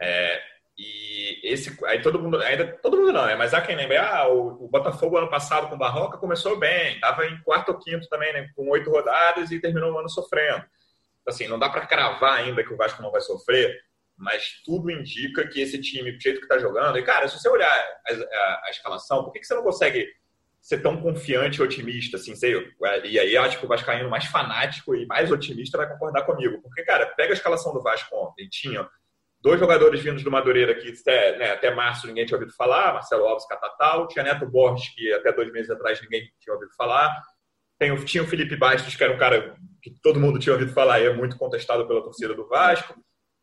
É, 0.00 0.40
e 0.78 1.40
esse, 1.42 1.76
aí 1.86 2.02
todo 2.02 2.20
mundo, 2.20 2.38
ainda 2.42 2.66
todo 2.82 2.98
mundo 2.98 3.12
não, 3.12 3.26
né? 3.26 3.34
Mas 3.34 3.54
há 3.54 3.62
quem 3.62 3.74
lembre, 3.74 3.96
ah, 3.96 4.28
o, 4.28 4.66
o 4.66 4.68
Botafogo 4.68 5.16
ano 5.16 5.30
passado 5.30 5.68
com 5.68 5.74
o 5.74 5.78
Barroca 5.78 6.18
começou 6.18 6.58
bem, 6.58 6.94
estava 6.94 7.26
em 7.26 7.40
quarto 7.42 7.70
ou 7.70 7.78
quinto 7.78 8.08
também, 8.08 8.32
né? 8.32 8.48
Com 8.54 8.68
oito 8.68 8.90
rodadas 8.90 9.50
e 9.50 9.60
terminou 9.60 9.92
o 9.92 9.98
ano 9.98 10.08
sofrendo. 10.08 10.64
Assim, 11.26 11.48
não 11.48 11.58
dá 11.58 11.68
para 11.68 11.86
cravar 11.86 12.38
ainda 12.38 12.62
que 12.62 12.72
o 12.72 12.76
Vasco 12.76 13.02
não 13.02 13.10
vai 13.10 13.20
sofrer, 13.20 13.74
mas 14.16 14.62
tudo 14.64 14.90
indica 14.90 15.46
que 15.46 15.60
esse 15.60 15.80
time, 15.80 16.12
do 16.12 16.20
jeito 16.20 16.38
que 16.38 16.44
está 16.44 16.58
jogando, 16.58 16.98
e 16.98 17.02
cara, 17.02 17.28
se 17.28 17.38
você 17.38 17.48
olhar 17.48 17.68
a, 17.68 18.12
a, 18.12 18.62
a 18.64 18.70
escalação, 18.70 19.24
por 19.24 19.32
que, 19.32 19.40
que 19.40 19.46
você 19.46 19.54
não 19.54 19.62
consegue 19.62 20.08
ser 20.60 20.82
tão 20.82 21.00
confiante 21.00 21.60
e 21.60 21.62
otimista, 21.62 22.16
assim, 22.16 22.34
sei, 22.34 22.54
e 23.04 23.18
aí 23.20 23.36
acho 23.36 23.58
que 23.58 23.64
o 23.64 23.68
Vascaíno 23.68 24.10
mais 24.10 24.24
fanático 24.24 24.96
e 24.96 25.06
mais 25.06 25.30
otimista 25.30 25.78
vai 25.78 25.88
concordar 25.88 26.24
comigo, 26.24 26.60
porque, 26.60 26.82
cara, 26.82 27.06
pega 27.06 27.32
a 27.32 27.36
escalação 27.36 27.72
do 27.72 27.82
Vasco 27.82 28.16
ontem, 28.16 28.48
tinha 28.48 28.88
dois 29.40 29.60
jogadores 29.60 30.00
vindos 30.00 30.24
do 30.24 30.30
Madureira 30.30 30.74
que 30.74 30.92
até, 31.00 31.38
né, 31.38 31.52
até 31.52 31.72
março 31.72 32.08
ninguém 32.08 32.26
tinha 32.26 32.36
ouvido 32.36 32.52
falar, 32.56 32.94
Marcelo 32.94 33.26
Alves 33.26 33.46
Catatal, 33.46 34.08
tinha 34.08 34.24
Neto 34.24 34.44
Borges, 34.44 34.88
que 34.92 35.12
até 35.12 35.32
dois 35.32 35.52
meses 35.52 35.70
atrás 35.70 36.00
ninguém 36.02 36.28
tinha 36.40 36.54
ouvido 36.54 36.72
falar, 36.76 37.14
tem, 37.78 37.94
tinha 38.04 38.24
o 38.24 38.26
Felipe 38.26 38.56
Bastos, 38.56 38.96
que 38.96 39.04
era 39.04 39.12
um 39.12 39.18
cara 39.18 39.54
que 39.90 40.00
todo 40.02 40.20
mundo 40.20 40.38
tinha 40.38 40.52
ouvido 40.52 40.72
falar 40.72 41.00
e 41.00 41.06
é 41.06 41.12
muito 41.12 41.36
contestado 41.38 41.86
pela 41.86 42.02
torcida 42.02 42.34
do 42.34 42.48
Vasco, 42.48 42.94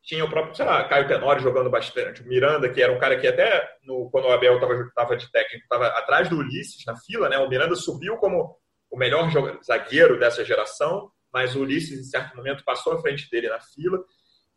tinha 0.02 0.24
o 0.24 0.28
próprio, 0.28 0.54
sei 0.54 0.66
lá, 0.66 0.84
Caio 0.84 1.08
Tenório 1.08 1.42
jogando 1.42 1.70
bastante, 1.70 2.22
o 2.22 2.26
Miranda, 2.26 2.68
que 2.68 2.82
era 2.82 2.92
um 2.92 2.98
cara 2.98 3.18
que 3.18 3.26
até 3.26 3.66
no, 3.82 4.10
quando 4.10 4.26
o 4.26 4.32
Abel 4.32 4.58
estava 4.86 5.16
de 5.16 5.30
técnico, 5.32 5.62
estava 5.62 5.86
atrás 5.86 6.28
do 6.28 6.36
Ulisses 6.36 6.84
na 6.86 6.94
fila, 6.96 7.28
né? 7.28 7.38
O 7.38 7.48
Miranda 7.48 7.74
subiu 7.74 8.16
como 8.18 8.56
o 8.90 8.96
melhor 8.98 9.30
zagueiro 9.64 10.18
dessa 10.18 10.44
geração, 10.44 11.10
mas 11.32 11.56
o 11.56 11.60
Ulisses, 11.60 11.98
em 11.98 12.04
certo 12.04 12.36
momento, 12.36 12.62
passou 12.64 12.92
à 12.92 13.00
frente 13.00 13.28
dele 13.30 13.48
na 13.48 13.60
fila. 13.60 13.98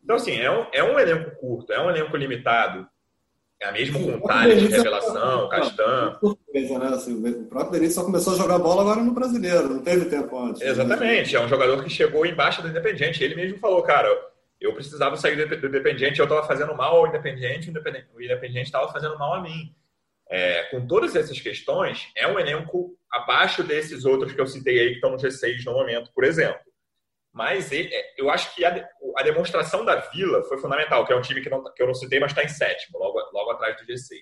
Então, 0.04 0.17
assim, 0.17 0.38
é 0.38 0.52
um, 0.52 0.67
é 0.73 0.84
um 0.84 1.00
elenco 1.00 1.36
curto, 1.39 1.71
é 1.71 1.82
um 1.82 1.89
elenco 1.89 2.15
limitado. 2.17 2.88
É 3.60 3.72
mesmo 3.72 4.20
com 4.20 4.28
Thales 4.28 4.62
de 4.62 4.67
revelação, 4.67 5.50
Castan. 5.50 6.20
Né? 6.54 6.88
Assim, 6.93 7.28
o 7.28 7.46
próprio 7.46 7.72
Denis 7.72 7.96
só 7.96 8.04
começou 8.04 8.34
a 8.34 8.38
jogar 8.38 8.60
bola 8.60 8.82
agora 8.82 9.02
no 9.02 9.13
brasileiro, 9.13 9.70
não 9.70 9.82
teve 9.82 10.06
tempo 10.06 10.38
antes. 10.38 10.62
Exatamente, 10.62 11.36
é 11.36 11.41
um 11.41 11.48
jogador 11.48 11.84
que 11.84 11.89
chegou 11.89 12.26
embaixo 12.26 12.62
do 12.62 12.67
Independiente. 12.67 13.24
Ele 13.24 13.36
mesmo 13.36 13.58
falou, 13.58 13.82
cara, 13.82 14.08
eu 14.62 14.74
precisava 14.74 15.17
sair 15.17 15.36
do 15.36 15.67
Independiente, 15.67 16.20
eu 16.20 16.26
estava 16.26 16.46
fazendo 16.46 16.76
mal 16.76 16.98
ao 16.98 17.08
Independiente, 17.08 17.70
o 17.70 18.22
Independiente 18.22 18.67
estava 18.67 18.91
fazendo 18.91 19.17
mal 19.17 19.34
a 19.34 19.41
mim. 19.41 19.74
É, 20.30 20.63
com 20.63 20.86
todas 20.86 21.15
essas 21.15 21.39
questões, 21.39 22.10
é 22.15 22.28
um 22.28 22.38
elenco 22.38 22.98
abaixo 23.10 23.63
desses 23.63 24.04
outros 24.04 24.34
que 24.34 24.41
eu 24.41 24.46
citei 24.46 24.78
aí, 24.78 24.89
que 24.89 24.96
estão 24.96 25.12
no 25.12 25.17
G6 25.17 25.63
no 25.65 25.72
momento, 25.72 26.12
por 26.13 26.26
exemplo. 26.26 26.60
Mas 27.32 27.72
é, 27.72 27.88
eu 28.17 28.30
acho 28.30 28.54
que 28.56 28.65
a, 28.65 28.89
a 29.15 29.24
demonstração 29.24 29.86
da 29.86 29.96
Vila 29.96 30.43
foi 30.43 30.58
fundamental, 30.58 31.06
que 31.06 31.13
é 31.13 31.15
um 31.15 31.22
time 31.22 31.39
que, 31.39 31.50
não, 31.50 31.63
que 31.63 31.82
eu 31.82 31.88
não 31.88 31.93
citei, 31.93 32.20
mas 32.20 32.32
está 32.32 32.43
em 32.43 32.50
sétimo, 32.50 33.00
logo 33.00 33.20
atrás 33.58 33.78
do 33.78 33.86
G6. 33.86 34.22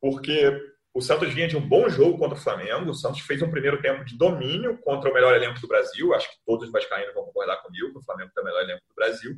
Porque 0.00 0.52
o 0.94 1.00
Santos 1.00 1.32
vinha 1.32 1.48
de 1.48 1.56
um 1.56 1.66
bom 1.66 1.88
jogo 1.88 2.18
contra 2.18 2.36
o 2.36 2.40
Flamengo. 2.40 2.90
O 2.90 2.94
Santos 2.94 3.20
fez 3.20 3.40
um 3.42 3.50
primeiro 3.50 3.80
tempo 3.80 4.04
de 4.04 4.16
domínio 4.16 4.78
contra 4.78 5.10
o 5.10 5.14
melhor 5.14 5.34
elenco 5.34 5.60
do 5.60 5.68
Brasil. 5.68 6.14
Acho 6.14 6.28
que 6.30 6.36
todos 6.44 6.66
os 6.66 6.72
vascaínos 6.72 7.14
vão 7.14 7.24
concordar 7.24 7.62
comigo 7.62 7.92
que 7.92 7.98
o 7.98 8.04
Flamengo 8.04 8.30
tem 8.34 8.42
o 8.42 8.46
melhor 8.46 8.62
elenco 8.62 8.82
do 8.88 8.94
Brasil. 8.94 9.36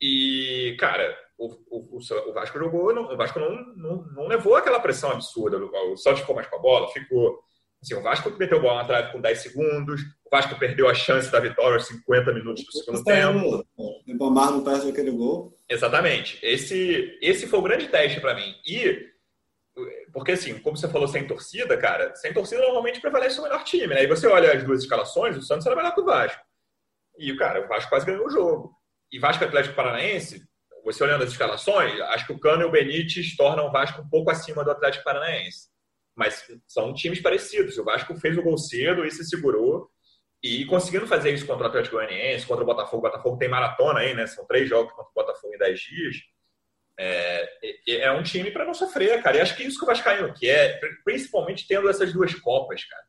E, 0.00 0.76
cara, 0.78 1.16
o, 1.36 1.46
o, 1.68 1.98
o 1.98 2.32
Vasco 2.32 2.58
jogou, 2.58 2.94
não, 2.94 3.12
o 3.12 3.16
Vasco 3.16 3.38
não, 3.38 3.50
não, 3.76 4.02
não, 4.12 4.26
levou 4.26 4.54
aquela 4.54 4.80
pressão 4.80 5.10
absurda. 5.10 5.58
O 5.58 5.96
Santos 5.96 6.20
ficou 6.20 6.34
mais 6.34 6.46
com 6.46 6.56
a 6.56 6.60
bola, 6.60 6.88
ficou. 6.88 7.42
Assim, 7.82 7.94
o 7.94 8.02
Vasco 8.02 8.30
meteu 8.38 8.60
bola 8.60 8.82
na 8.82 8.88
trave 8.88 9.12
com 9.12 9.20
10 9.20 9.38
segundos, 9.38 10.02
o 10.24 10.30
Vasco 10.30 10.58
perdeu 10.58 10.88
a 10.88 10.94
chance 10.94 11.30
da 11.32 11.40
vitória 11.40 11.76
aos 11.76 11.86
50 11.86 12.32
minutos 12.32 12.64
do 12.64 12.72
segundo 12.72 13.04
tempo. 13.04 13.66
O 13.76 14.02
Ribamar 14.06 14.50
não 14.50 14.62
perde 14.62 14.90
aquele 14.90 15.10
gol. 15.10 15.56
Exatamente. 15.68 16.38
Esse, 16.42 17.18
esse 17.22 17.46
foi 17.46 17.58
o 17.58 17.62
grande 17.62 17.88
teste 17.88 18.20
para 18.20 18.34
mim. 18.34 18.54
E, 18.66 19.08
porque 20.12 20.32
assim, 20.32 20.58
como 20.58 20.76
você 20.76 20.88
falou, 20.88 21.08
sem 21.08 21.26
torcida, 21.26 21.76
cara, 21.76 22.14
sem 22.16 22.34
torcida 22.34 22.60
normalmente 22.60 23.00
prevalece 23.00 23.40
o 23.40 23.44
melhor 23.44 23.64
time, 23.64 23.94
né? 23.94 24.04
E 24.04 24.06
você 24.06 24.26
olha 24.26 24.52
as 24.52 24.62
duas 24.62 24.82
escalações, 24.82 25.36
o 25.36 25.42
Santos 25.42 25.66
era 25.66 25.76
melhor 25.76 25.94
que 25.94 26.00
o 26.02 26.04
Vasco. 26.04 26.42
E, 27.18 27.34
cara, 27.36 27.64
o 27.64 27.68
Vasco 27.68 27.88
quase 27.88 28.04
ganhou 28.04 28.26
o 28.26 28.30
jogo 28.30 28.80
e 29.12 29.18
Vasco 29.18 29.44
Atlético 29.44 29.74
Paranaense, 29.74 30.42
você 30.84 31.02
olhando 31.02 31.24
as 31.24 31.30
escalações, 31.30 32.00
acho 32.00 32.26
que 32.26 32.32
o 32.32 32.38
Cano 32.38 32.62
e 32.62 32.64
o 32.64 32.70
Benítez 32.70 33.36
tornam 33.36 33.66
o 33.66 33.72
Vasco 33.72 34.00
um 34.00 34.08
pouco 34.08 34.30
acima 34.30 34.64
do 34.64 34.70
Atlético 34.70 35.04
Paranaense. 35.04 35.68
Mas 36.20 36.44
são 36.68 36.92
times 36.92 37.22
parecidos. 37.22 37.78
O 37.78 37.84
Vasco 37.84 38.14
fez 38.16 38.36
o 38.36 38.42
gol 38.42 38.58
cedo 38.58 39.06
e 39.06 39.10
se 39.10 39.24
segurou. 39.24 39.88
E 40.42 40.66
conseguindo 40.66 41.06
fazer 41.06 41.32
isso 41.32 41.46
contra 41.46 41.64
o 41.64 41.68
Atlético 41.68 41.96
Goianiense, 41.96 42.46
contra 42.46 42.62
o 42.62 42.66
Botafogo. 42.66 42.98
O 42.98 43.10
Botafogo 43.10 43.38
tem 43.38 43.48
maratona 43.48 44.00
aí, 44.00 44.14
né? 44.14 44.26
São 44.26 44.46
três 44.46 44.68
jogos 44.68 44.92
contra 44.92 45.10
o 45.10 45.14
Botafogo 45.14 45.54
em 45.54 45.58
dez 45.58 45.80
dias. 45.80 46.16
É, 46.98 47.48
é 47.86 48.12
um 48.12 48.22
time 48.22 48.50
para 48.50 48.66
não 48.66 48.74
sofrer, 48.74 49.22
cara. 49.22 49.38
E 49.38 49.40
acho 49.40 49.56
que 49.56 49.62
é 49.62 49.66
isso 49.66 49.78
que 49.78 49.84
o 49.84 49.86
Vascaíno 49.86 50.34
quer, 50.34 50.78
principalmente 51.02 51.66
tendo 51.66 51.88
essas 51.88 52.12
duas 52.12 52.34
Copas, 52.34 52.84
cara. 52.84 53.02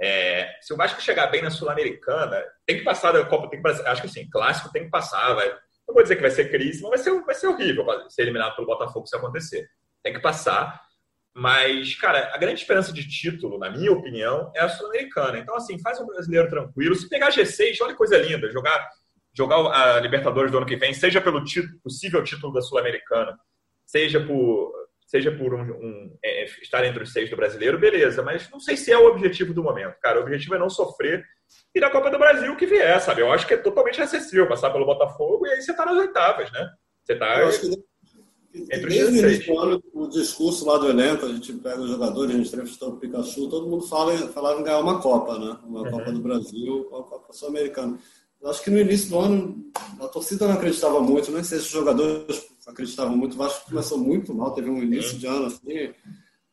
É, 0.00 0.56
se 0.60 0.72
o 0.72 0.76
Vasco 0.76 1.02
chegar 1.02 1.26
bem 1.26 1.42
na 1.42 1.50
Sul-Americana, 1.50 2.40
tem 2.64 2.78
que 2.78 2.84
passar 2.84 3.10
da 3.10 3.24
Copa, 3.24 3.50
tem 3.50 3.60
que 3.60 3.68
acho 3.68 4.02
que 4.02 4.08
sim, 4.08 4.30
clássico 4.30 4.70
tem 4.70 4.84
que 4.84 4.90
passar. 4.90 5.34
Vai, 5.34 5.50
não 5.86 5.94
vou 5.94 6.02
dizer 6.04 6.14
que 6.14 6.22
vai 6.22 6.30
ser 6.30 6.50
crise, 6.50 6.80
mas 6.82 6.90
vai 6.90 6.98
ser, 6.98 7.24
vai 7.24 7.34
ser 7.34 7.48
horrível 7.48 7.84
ser 8.08 8.22
eliminado 8.22 8.54
pelo 8.54 8.68
Botafogo 8.68 9.06
se 9.08 9.16
acontecer. 9.16 9.68
Tem 10.02 10.12
que 10.12 10.20
passar. 10.20 10.80
Mas, 11.34 11.94
cara, 11.94 12.30
a 12.34 12.38
grande 12.38 12.60
esperança 12.60 12.92
de 12.92 13.08
título, 13.08 13.58
na 13.58 13.70
minha 13.70 13.90
opinião, 13.90 14.52
é 14.54 14.60
a 14.60 14.68
Sul-Americana. 14.68 15.38
Então, 15.38 15.56
assim, 15.56 15.78
faz 15.78 15.98
um 15.98 16.06
brasileiro 16.06 16.48
tranquilo. 16.48 16.94
Se 16.94 17.08
pegar 17.08 17.30
G6, 17.30 17.78
olha 17.80 17.92
que 17.92 17.98
coisa 17.98 18.18
linda. 18.18 18.50
Jogar, 18.50 18.86
jogar 19.34 19.56
a 19.56 20.00
Libertadores 20.00 20.50
do 20.50 20.58
ano 20.58 20.66
que 20.66 20.76
vem, 20.76 20.92
seja 20.92 21.20
pelo 21.20 21.42
título, 21.42 21.80
possível 21.82 22.22
título 22.22 22.52
da 22.52 22.60
Sul-Americana, 22.60 23.36
seja 23.86 24.20
por 24.20 24.82
seja 25.06 25.30
por 25.30 25.52
um, 25.52 25.60
um 25.60 26.18
é, 26.24 26.42
é, 26.42 26.44
estar 26.62 26.82
entre 26.86 27.02
os 27.02 27.12
seis 27.12 27.28
do 27.28 27.36
brasileiro, 27.36 27.78
beleza, 27.78 28.22
mas 28.22 28.48
não 28.48 28.58
sei 28.58 28.78
se 28.78 28.90
é 28.90 28.96
o 28.96 29.06
objetivo 29.06 29.52
do 29.52 29.62
momento, 29.62 29.94
cara. 30.00 30.18
O 30.18 30.22
objetivo 30.22 30.54
é 30.54 30.58
não 30.58 30.70
sofrer 30.70 31.22
e 31.74 31.80
na 31.80 31.90
Copa 31.90 32.10
do 32.10 32.18
Brasil 32.18 32.56
que 32.56 32.64
vier, 32.64 32.98
sabe? 32.98 33.20
Eu 33.20 33.30
acho 33.30 33.46
que 33.46 33.52
é 33.52 33.58
totalmente 33.58 34.00
acessível 34.00 34.48
passar 34.48 34.70
pelo 34.70 34.86
Botafogo 34.86 35.46
e 35.46 35.50
aí 35.50 35.60
você 35.60 35.76
tá 35.76 35.84
nas 35.84 35.98
oitavas, 35.98 36.50
né? 36.50 36.66
Você 37.04 37.14
tá. 37.14 37.40
Eu 37.40 37.48
acho 37.48 37.60
que 37.60 37.91
Entre 38.54 38.86
Desde 38.86 39.04
o 39.04 39.26
início 39.26 39.46
do 39.46 39.58
ano, 39.58 39.82
o 39.94 40.06
discurso 40.08 40.66
lá 40.66 40.76
do 40.76 40.90
elenco, 40.90 41.24
a 41.24 41.28
gente 41.28 41.52
pega 41.54 41.80
os 41.80 41.90
jogadores, 41.90 42.34
a 42.34 42.38
gente 42.38 42.48
entrevistou 42.48 42.90
o 42.90 42.96
Pikachu, 42.96 43.48
todo 43.48 43.68
mundo 43.68 43.86
fala, 43.86 44.16
falava 44.28 44.60
em 44.60 44.64
ganhar 44.64 44.80
uma 44.80 45.00
Copa, 45.00 45.38
né? 45.38 45.56
Uma 45.66 45.82
uhum. 45.82 45.90
Copa 45.90 46.12
do 46.12 46.20
Brasil, 46.20 46.86
uma 46.90 47.02
Copa 47.02 47.32
Sul-Americana. 47.32 47.98
Acho 48.44 48.62
que 48.62 48.70
no 48.70 48.78
início 48.78 49.08
do 49.08 49.18
ano 49.18 49.72
a 50.00 50.08
torcida 50.08 50.46
não 50.46 50.54
acreditava 50.54 51.00
muito, 51.00 51.30
nem 51.30 51.44
sei 51.44 51.58
se 51.58 51.66
os 51.66 51.70
jogadores 51.70 52.44
acreditavam 52.66 53.16
muito. 53.16 53.34
O 53.34 53.38
Vasco 53.38 53.70
começou 53.70 53.96
muito 53.96 54.34
mal, 54.34 54.52
teve 54.52 54.68
um 54.68 54.82
início 54.82 55.16
de 55.16 55.26
ano 55.26 55.46
assim, 55.46 55.92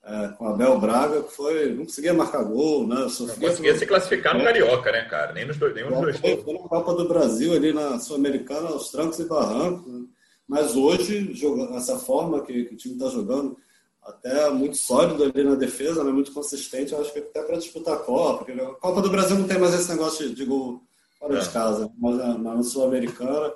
é, 0.03 0.27
com 0.37 0.47
Abel 0.47 0.79
Braga, 0.79 1.23
que 1.23 1.33
foi. 1.33 1.73
não 1.73 1.85
conseguia 1.85 2.13
marcar 2.13 2.43
gol, 2.43 2.87
né? 2.87 3.09
Sofria 3.09 3.35
não 3.35 3.49
conseguia 3.49 3.77
se 3.77 3.85
classificar 3.85 4.37
no 4.37 4.43
Carioca, 4.43 4.91
né, 4.91 5.01
cara? 5.05 5.33
Nem 5.33 5.45
nos 5.45 5.57
dois, 5.57 5.73
nem 5.73 5.89
nos 5.89 5.99
dois. 5.99 6.17
Foi, 6.17 6.37
foi 6.37 6.53
na 6.53 6.59
Copa 6.59 6.93
do 6.93 7.07
Brasil, 7.07 7.53
ali 7.53 7.73
na 7.73 7.99
Sul-Americana, 7.99 8.69
aos 8.69 8.89
trancos 8.89 9.19
e 9.19 9.25
barrancos. 9.25 9.91
Né? 9.91 10.05
Mas 10.49 10.75
hoje, 10.75 11.31
essa 11.75 11.99
forma 11.99 12.41
que, 12.41 12.65
que 12.65 12.73
o 12.73 12.77
time 12.77 12.95
está 12.95 13.07
jogando, 13.07 13.55
até 14.01 14.49
muito 14.49 14.77
sólido 14.77 15.23
ali 15.23 15.43
na 15.43 15.53
defesa, 15.53 16.03
né? 16.03 16.11
muito 16.11 16.31
consistente, 16.31 16.91
eu 16.91 16.99
acho 16.99 17.13
que 17.13 17.19
até 17.19 17.43
para 17.43 17.57
disputar 17.57 17.93
a 17.93 17.99
Copa. 17.99 18.43
Porque 18.43 18.59
a 18.59 18.73
Copa 18.73 18.99
do 18.99 19.11
Brasil 19.11 19.37
não 19.37 19.47
tem 19.47 19.59
mais 19.59 19.75
esse 19.75 19.87
negócio 19.91 20.33
de, 20.33 20.45
gol 20.45 20.81
fora 21.19 21.37
é. 21.37 21.39
de 21.39 21.49
casa, 21.49 21.91
mas 21.99 22.17
na, 22.17 22.35
na 22.35 22.63
Sul-Americana, 22.63 23.53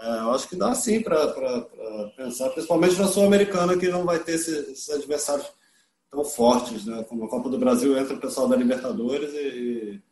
é, 0.00 0.18
eu 0.18 0.32
acho 0.32 0.48
que 0.48 0.56
dá 0.56 0.74
sim 0.74 1.00
para 1.00 1.28
pensar, 2.16 2.50
principalmente 2.50 2.98
na 2.98 3.06
Sul-Americana, 3.06 3.76
que 3.76 3.88
não 3.88 4.04
vai 4.04 4.18
ter 4.18 4.32
esses, 4.32 4.68
esses, 4.68 4.90
adversários 4.90 5.46
tão 6.10 6.24
fortes, 6.24 6.84
né? 6.84 7.04
Como 7.08 7.24
a 7.24 7.28
Copa 7.28 7.48
do 7.48 7.58
Brasil 7.58 7.96
entra 7.96 8.16
o 8.16 8.20
pessoal 8.20 8.48
da 8.48 8.56
Libertadores 8.56 9.32
e. 9.32 10.02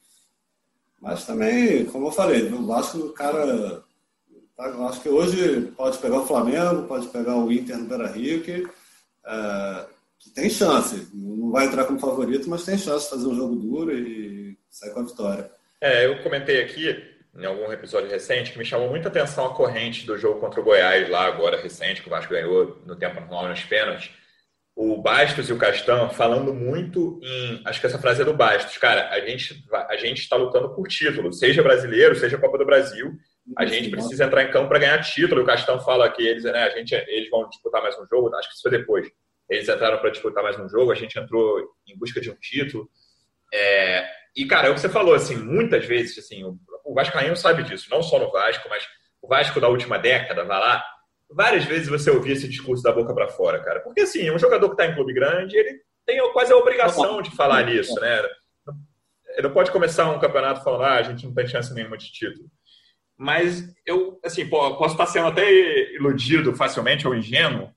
Mas 1.01 1.27
também, 1.27 1.87
como 1.87 2.07
eu 2.07 2.13
falei, 2.13 2.47
o 2.53 2.65
Vasco, 2.67 2.99
o 2.99 3.13
cara. 3.13 3.83
Eu 4.63 4.87
acho 4.87 5.01
que 5.01 5.09
hoje 5.09 5.73
pode 5.77 5.99
pegar 5.99 6.19
o 6.19 6.27
Flamengo, 6.27 6.87
pode 6.87 7.09
pegar 7.09 7.37
o 7.37 7.51
Inter 7.51 7.79
no 7.79 7.87
Beira 7.87 8.09
Rio, 8.09 8.43
que, 8.43 8.69
é, 9.27 9.87
que 10.19 10.31
tem 10.31 10.51
chance. 10.51 11.09
Não 11.15 11.51
vai 11.51 11.67
entrar 11.67 11.85
como 11.85 11.99
favorito, 11.99 12.49
mas 12.49 12.65
tem 12.65 12.77
chance 12.77 13.05
de 13.05 13.11
fazer 13.11 13.27
um 13.27 13.35
jogo 13.35 13.57
duro 13.57 13.93
e 13.93 14.59
sair 14.69 14.93
com 14.93 15.01
a 15.01 15.07
vitória. 15.07 15.51
É, 15.81 16.05
eu 16.05 16.23
comentei 16.23 16.63
aqui 16.63 17.11
em 17.39 17.47
algum 17.47 17.73
episódio 17.73 18.11
recente 18.11 18.53
que 18.53 18.59
me 18.59 18.65
chamou 18.65 18.91
muita 18.91 19.09
atenção 19.09 19.47
a 19.47 19.55
corrente 19.55 20.05
do 20.05 20.19
jogo 20.19 20.41
contra 20.41 20.61
o 20.61 20.65
Goiás 20.65 21.09
lá 21.09 21.27
agora 21.27 21.61
recente 21.61 22.03
que 22.03 22.09
o 22.09 22.11
Vasco 22.11 22.33
ganhou 22.33 22.83
no 22.85 22.97
tempo 22.97 23.21
normal 23.21 23.49
nos 23.49 23.65
pênaltis. 23.65 24.11
O 24.77 25.01
Bastos 25.01 25.49
e 25.49 25.53
o 25.53 25.59
Castão 25.59 26.11
falando 26.11 26.53
muito 26.53 27.21
em, 27.23 27.63
acho 27.65 27.81
que 27.81 27.87
essa 27.87 27.99
frase 27.99 28.23
é 28.23 28.25
do 28.25 28.35
Bastos, 28.35 28.77
cara, 28.79 29.11
a 29.11 29.21
gente 29.21 29.65
a 29.73 29.97
gente 29.97 30.21
está 30.21 30.37
lutando 30.37 30.75
por 30.75 30.87
título, 30.89 31.33
seja 31.33 31.63
brasileiro, 31.63 32.17
seja 32.17 32.39
Copa 32.39 32.59
do 32.59 32.67
Brasil, 32.67 33.17
a 33.57 33.67
gente 33.67 33.91
precisa 33.91 34.25
entrar 34.25 34.45
em 34.45 34.51
campo 34.51 34.69
para 34.69 34.79
ganhar 34.79 35.03
título. 35.03 35.43
O 35.43 35.47
Castão 35.47 35.81
fala 35.81 36.11
que 36.11 36.27
eles, 36.27 36.45
né, 36.45 36.65
a 36.65 36.71
gente, 36.71 36.95
eles 36.95 37.29
vão 37.31 37.49
disputar 37.49 37.83
mais 37.83 37.99
um 37.99 38.07
jogo, 38.07 38.35
acho 38.35 38.49
que 38.49 38.55
isso 38.55 38.63
foi 38.63 38.71
depois. 38.71 39.09
Eles 39.49 39.69
entraram 39.69 39.99
para 39.99 40.11
disputar 40.11 40.43
mais 40.43 40.59
um 40.59 40.69
jogo, 40.69 40.93
a 40.93 40.95
gente 40.95 41.19
entrou 41.19 41.61
em 41.87 41.99
busca 41.99 42.21
de 42.21 42.31
um 42.31 42.37
título. 42.37 42.89
É, 43.53 44.07
e, 44.37 44.47
cara, 44.47 44.69
é 44.69 44.71
o 44.71 44.75
que 44.75 44.81
você 44.81 44.89
falou, 44.89 45.15
assim, 45.15 45.37
muitas 45.37 45.85
vezes, 45.85 46.19
assim, 46.19 46.45
o, 46.45 46.57
o 46.85 46.95
Vascaíno 46.95 47.37
sabe 47.37 47.65
disso, 47.65 47.89
não 47.91 48.03
só 48.03 48.19
no 48.19 48.31
Vasco, 48.31 48.69
mas 48.69 48.85
o 49.21 49.29
Vasco 49.29 49.61
da 49.61 49.69
última 49.69 49.99
década, 49.99 50.45
vai 50.45 50.61
lá, 50.61 50.85
várias 51.29 51.65
vezes 51.65 51.89
você 51.89 52.11
ouvia 52.11 52.33
esse 52.33 52.49
discurso 52.49 52.83
da 52.83 52.93
boca 52.93 53.13
para 53.13 53.29
fora, 53.29 53.61
cara. 53.61 53.81
Porque, 53.81 54.03
assim, 54.03 54.31
um 54.31 54.39
jogador 54.39 54.69
que 54.69 54.75
está 54.75 54.87
em 54.87 54.95
clube 54.95 55.13
grande, 55.13 55.57
ele 55.57 55.81
tem 56.07 56.21
quase 56.33 56.53
a 56.53 56.57
obrigação 56.57 57.21
de 57.21 57.35
falar 57.35 57.65
nisso, 57.65 57.99
né? 58.01 58.23
Ele 59.37 59.43
não 59.43 59.53
pode 59.53 59.71
começar 59.71 60.11
um 60.11 60.19
campeonato 60.19 60.63
falando, 60.63 60.85
ah, 60.85 60.95
a 60.95 61.03
gente 61.03 61.27
não 61.27 61.35
tem 61.35 61.47
chance 61.47 61.73
nenhuma 61.73 61.97
de 61.97 62.13
título. 62.13 62.49
Mas 63.21 63.71
eu, 63.85 64.19
assim, 64.25 64.49
posso 64.49 64.95
estar 64.95 65.05
sendo 65.05 65.27
até 65.27 65.45
iludido 65.93 66.57
facilmente 66.57 67.07
ou 67.07 67.15
ingênuo, 67.15 67.69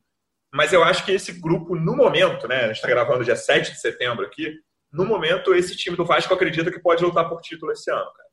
mas 0.54 0.72
eu 0.72 0.82
acho 0.82 1.04
que 1.04 1.12
esse 1.12 1.34
grupo, 1.34 1.76
no 1.76 1.98
momento, 1.98 2.48
né? 2.48 2.62
A 2.62 2.68
gente 2.68 2.78
está 2.78 2.88
gravando 2.88 3.26
dia 3.26 3.36
7 3.36 3.74
de 3.74 3.82
setembro 3.82 4.26
aqui, 4.26 4.56
no 4.90 5.04
momento, 5.04 5.54
esse 5.54 5.76
time 5.76 5.98
do 5.98 6.06
Vasco 6.06 6.34
acredita 6.34 6.72
que 6.72 6.80
pode 6.80 7.04
lutar 7.04 7.28
por 7.28 7.42
título 7.42 7.74
esse 7.74 7.92
ano, 7.92 8.10
cara. 8.16 8.30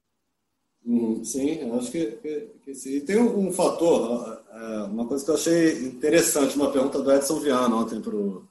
Hum, 0.86 1.24
sim, 1.24 1.76
acho 1.76 1.90
que, 1.90 2.12
que, 2.12 2.50
que 2.64 2.74
sim. 2.74 2.90
E 2.90 3.00
tem 3.00 3.18
um, 3.18 3.48
um, 3.48 3.52
fator, 3.52 4.44
uma 4.88 5.04
coisa 5.08 5.24
que 5.24 5.30
eu 5.32 5.34
achei 5.34 5.82
interessante, 5.86 6.54
uma 6.54 6.70
pergunta 6.70 7.02
do 7.02 7.12
Edson 7.12 7.40
Viana 7.40 7.74
ontem 7.74 8.00
para 8.00 8.14
o 8.14 8.46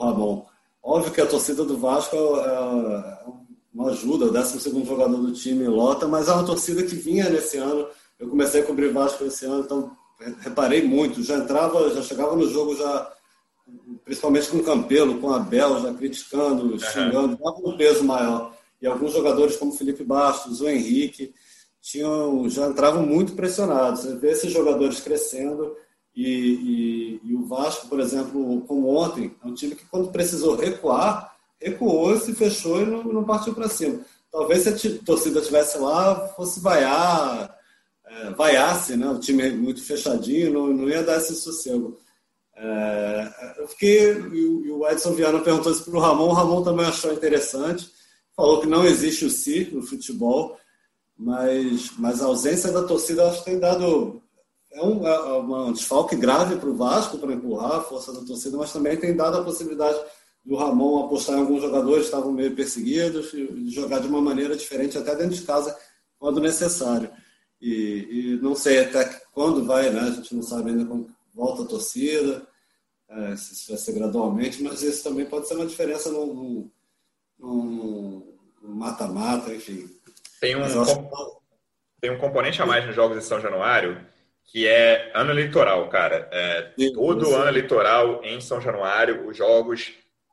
Ramon. 0.00 0.44
Óbvio 0.82 1.12
que 1.12 1.20
a 1.20 1.26
torcida 1.26 1.64
do 1.64 1.78
Vasco 1.78 2.16
é, 2.16 2.18
é 2.18 3.41
uma 3.74 3.90
ajuda, 3.90 4.26
o 4.26 4.30
12 4.30 4.84
jogador 4.84 5.16
do 5.16 5.32
time 5.32 5.66
lota, 5.66 6.06
mas 6.06 6.28
é 6.28 6.32
uma 6.32 6.44
torcida 6.44 6.82
que 6.82 6.94
vinha 6.94 7.30
nesse 7.30 7.56
ano. 7.56 7.86
Eu 8.18 8.28
comecei 8.28 8.60
a 8.60 8.64
cobrir 8.64 8.92
Vasco 8.92 9.24
esse 9.24 9.46
ano, 9.46 9.64
então 9.64 9.96
reparei 10.40 10.82
muito. 10.82 11.22
Já 11.22 11.36
entrava, 11.36 11.92
já 11.94 12.02
chegava 12.02 12.36
no 12.36 12.48
jogo 12.48 12.76
já 12.76 13.12
principalmente 14.04 14.48
com 14.48 14.58
o 14.58 14.64
Campelo, 14.64 15.20
com 15.20 15.30
a 15.30 15.36
Abel, 15.36 15.80
já 15.80 15.94
criticando, 15.94 16.78
xingando, 16.78 17.36
dava 17.36 17.56
um 17.64 17.76
peso 17.76 18.04
maior. 18.04 18.54
E 18.80 18.86
alguns 18.86 19.12
jogadores 19.12 19.56
como 19.56 19.72
Felipe 19.72 20.04
Bastos, 20.04 20.60
o 20.60 20.68
Henrique, 20.68 21.32
tinham, 21.80 22.48
já 22.48 22.68
entravam 22.68 23.06
muito 23.06 23.34
pressionados. 23.34 24.02
Você 24.02 24.16
vê 24.16 24.30
esses 24.30 24.52
jogadores 24.52 25.00
crescendo 25.00 25.76
e, 26.14 27.20
e, 27.24 27.30
e, 27.30 27.34
o 27.34 27.44
Vasco, 27.46 27.88
por 27.88 28.00
exemplo, 28.00 28.60
como 28.62 28.88
ontem, 28.88 29.34
é 29.42 29.46
um 29.46 29.54
time 29.54 29.74
que 29.74 29.86
quando 29.86 30.10
precisou 30.10 30.56
recuar, 30.56 31.31
recuou, 31.62 32.18
se 32.18 32.34
fechou 32.34 32.82
e 32.82 32.86
não, 32.86 33.04
não 33.04 33.24
partiu 33.24 33.54
para 33.54 33.68
cima. 33.68 34.00
Talvez 34.30 34.62
se 34.62 34.68
a 34.70 35.04
torcida 35.04 35.40
estivesse 35.40 35.78
lá, 35.78 36.28
fosse 36.28 36.60
vaiar, 36.60 37.54
é, 38.06 38.30
vaiasse, 38.30 38.96
né? 38.96 39.08
o 39.08 39.18
time 39.18 39.50
muito 39.50 39.82
fechadinho, 39.84 40.52
não, 40.52 40.66
não 40.68 40.88
ia 40.88 41.02
dar 41.02 41.18
esse 41.18 41.34
sossego. 41.34 41.98
É, 42.56 43.54
eu 43.58 43.68
fiquei, 43.68 44.12
e 44.12 44.70
o 44.70 44.86
Edson 44.88 45.12
Viana 45.12 45.40
perguntou 45.40 45.72
isso 45.72 45.84
para 45.84 45.96
o 45.96 46.00
Ramon, 46.00 46.28
o 46.28 46.32
Ramon 46.32 46.62
também 46.62 46.86
achou 46.86 47.12
interessante, 47.12 47.90
falou 48.36 48.60
que 48.60 48.66
não 48.66 48.84
existe 48.84 49.24
o 49.24 49.30
si 49.30 49.68
no 49.72 49.82
futebol, 49.82 50.58
mas, 51.16 51.90
mas 51.98 52.22
a 52.22 52.26
ausência 52.26 52.72
da 52.72 52.82
torcida 52.82 53.28
acho 53.28 53.40
que 53.40 53.50
tem 53.50 53.58
dado 53.58 54.22
é 54.72 54.82
um, 54.82 55.06
é 55.06 55.38
um 55.38 55.72
desfalque 55.72 56.16
grave 56.16 56.56
para 56.56 56.68
o 56.68 56.76
Vasco 56.76 57.18
para 57.18 57.32
empurrar 57.32 57.72
a 57.72 57.82
força 57.82 58.12
da 58.12 58.22
torcida, 58.22 58.56
mas 58.56 58.72
também 58.72 58.96
tem 58.96 59.14
dado 59.14 59.38
a 59.38 59.44
possibilidade 59.44 59.98
do 60.44 60.56
Ramon 60.56 61.04
apostar 61.04 61.36
em 61.36 61.40
alguns 61.40 61.62
jogadores 61.62 62.02
que 62.02 62.06
estavam 62.06 62.32
meio 62.32 62.54
perseguidos 62.54 63.32
e 63.32 63.70
jogar 63.70 64.00
de 64.00 64.08
uma 64.08 64.20
maneira 64.20 64.56
diferente 64.56 64.98
até 64.98 65.14
dentro 65.14 65.36
de 65.36 65.42
casa 65.42 65.76
quando 66.18 66.40
necessário. 66.40 67.10
E, 67.60 68.08
e 68.10 68.38
não 68.42 68.54
sei 68.54 68.80
até 68.80 69.04
quando 69.32 69.64
vai, 69.64 69.90
né? 69.90 70.00
A 70.00 70.10
gente 70.10 70.34
não 70.34 70.42
sabe 70.42 70.70
ainda 70.70 70.84
como 70.84 71.08
volta 71.32 71.62
a 71.62 71.66
torcida 71.66 72.46
é, 73.08 73.36
se 73.36 73.52
isso 73.52 73.68
vai 73.68 73.78
ser 73.78 73.92
gradualmente, 73.92 74.62
mas 74.62 74.82
isso 74.82 75.04
também 75.04 75.26
pode 75.26 75.46
ser 75.46 75.54
uma 75.54 75.66
diferença 75.66 76.10
no 76.10 76.70
mata-mata, 78.62 79.54
enfim. 79.54 79.88
Tem 80.40 80.56
um, 80.56 80.62
tem 82.00 82.10
um 82.10 82.18
componente 82.18 82.60
a 82.62 82.66
mais 82.66 82.86
nos 82.86 82.94
Jogos 82.94 83.18
de 83.18 83.24
São 83.24 83.40
Januário, 83.40 84.04
que 84.44 84.66
é 84.66 85.12
ano 85.14 85.30
eleitoral, 85.30 85.88
cara. 85.88 86.28
É, 86.32 86.72
todo 86.94 87.34
ano 87.34 87.48
eleitoral 87.48 88.24
em 88.24 88.40
São 88.40 88.60
Januário, 88.60 89.28
os 89.28 89.36
jogos 89.36 89.92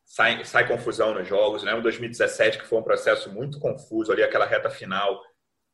sai, 0.09 0.43
sai 0.43 0.67
confusão 0.67 1.13
nos 1.13 1.27
jogos. 1.27 1.63
Lembro 1.63 1.83
2017 1.83 2.57
que 2.57 2.65
foi 2.65 2.79
um 2.79 2.83
processo 2.83 3.31
muito 3.31 3.59
confuso 3.59 4.11
ali, 4.11 4.23
aquela 4.23 4.45
reta 4.45 4.69
final. 4.69 5.21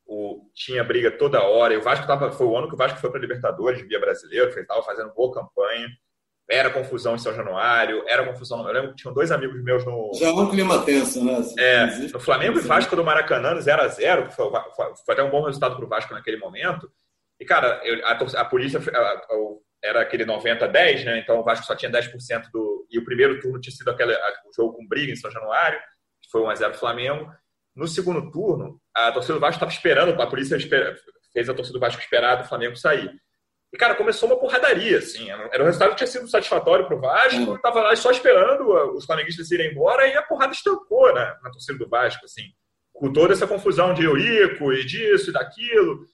O, 0.05 0.51
tinha 0.53 0.83
briga 0.83 1.09
toda 1.09 1.41
hora. 1.41 1.73
E 1.73 1.77
o 1.77 1.81
Vasco 1.81 2.05
tava, 2.05 2.31
foi 2.31 2.45
o 2.45 2.55
ano 2.55 2.67
que 2.67 2.75
o 2.75 2.77
Vasco 2.77 2.99
foi 2.99 3.09
para 3.09 3.19
Libertadores, 3.19 3.81
via 3.87 3.99
brasileiro, 3.99 4.53
que 4.53 4.59
estava 4.59 4.83
fazendo 4.83 5.13
boa 5.13 5.33
campanha 5.33 5.87
era 6.49 6.69
confusão 6.69 7.15
em 7.15 7.17
São 7.17 7.33
Januário, 7.33 8.03
era 8.07 8.25
confusão. 8.25 8.65
Eu 8.67 8.73
lembro 8.73 8.89
que 8.91 8.97
tinham 8.97 9.13
dois 9.13 9.31
amigos 9.31 9.61
meus 9.63 9.83
no. 9.83 10.11
Já 10.13 10.27
é 10.27 10.31
um 10.31 10.49
clima 10.49 10.83
tenso, 10.83 11.23
né? 11.23 11.41
É, 11.57 11.85
no 11.85 12.19
Flamengo 12.19 12.59
e 12.59 12.61
Vasco 12.61 12.95
do 12.95 13.03
Maracanã, 13.03 13.55
0x0, 13.55 14.31
foi, 14.31 14.49
foi, 14.75 14.95
foi, 15.05 15.13
até 15.13 15.23
um 15.23 15.31
bom 15.31 15.43
resultado 15.43 15.75
para 15.75 15.85
o 15.85 15.89
Vasco 15.89 16.13
naquele 16.13 16.37
momento. 16.37 16.89
E, 17.39 17.45
cara, 17.45 17.81
eu, 17.83 18.05
a, 18.05 18.11
a, 18.11 18.45
polícia 18.45 18.79
a, 18.79 18.99
a, 18.99 19.25
era 19.83 20.01
aquele 20.01 20.25
90-10, 20.25 21.03
né? 21.03 21.19
Então 21.19 21.39
o 21.39 21.43
Vasco 21.43 21.65
só 21.65 21.75
tinha 21.75 21.91
10% 21.91 22.51
do. 22.53 22.74
E 22.95 22.97
o 22.97 23.03
primeiro 23.03 23.41
turno 23.41 23.59
tinha 23.59 23.75
sido 23.75 23.89
aquele, 23.89 24.13
o 24.13 24.53
jogo 24.55 24.77
com 24.77 24.87
briga 24.87 25.11
em 25.11 25.17
São 25.17 25.29
Januário, 25.29 25.77
que 26.21 26.31
foi 26.31 26.41
1x0 26.41 26.75
Flamengo. 26.75 27.29
No 27.75 27.87
segundo 27.89 28.31
turno, 28.31 28.79
a 28.95 29.11
torcida 29.11 29.33
do 29.33 29.41
Vasco 29.41 29.57
estava 29.57 29.71
esperando, 29.71 30.21
a 30.21 30.27
polícia 30.27 30.57
fez 31.33 31.49
a 31.49 31.53
torcida 31.53 31.77
do 31.77 31.81
Vasco 31.81 32.01
esperar 32.01 32.37
do 32.37 32.47
Flamengo 32.47 32.77
sair. 32.77 33.11
E, 33.73 33.77
cara, 33.77 33.95
começou 33.95 34.29
uma 34.29 34.39
porradaria, 34.39 34.99
assim. 34.99 35.29
Era 35.29 35.61
um 35.61 35.65
resultado 35.65 35.89
que 35.89 35.97
tinha 35.97 36.07
sido 36.07 36.29
satisfatório 36.29 36.87
pro 36.87 37.01
Vasco, 37.01 37.51
uhum. 37.51 37.57
tava 37.59 37.81
lá 37.81 37.93
só 37.97 38.11
esperando 38.11 38.63
os 38.95 39.03
flamenguistas 39.03 39.51
irem 39.51 39.71
embora 39.71 40.07
e 40.07 40.15
a 40.15 40.21
porrada 40.21 40.53
estancou 40.53 41.13
né, 41.13 41.35
na 41.43 41.51
torcida 41.51 41.77
do 41.77 41.89
Vasco, 41.89 42.23
assim. 42.23 42.43
Com 42.93 43.11
toda 43.11 43.33
essa 43.33 43.45
confusão 43.45 43.93
de 43.93 44.05
Eurico 44.05 44.71
e 44.71 44.85
disso 44.85 45.31
e 45.31 45.33
daquilo. 45.33 46.05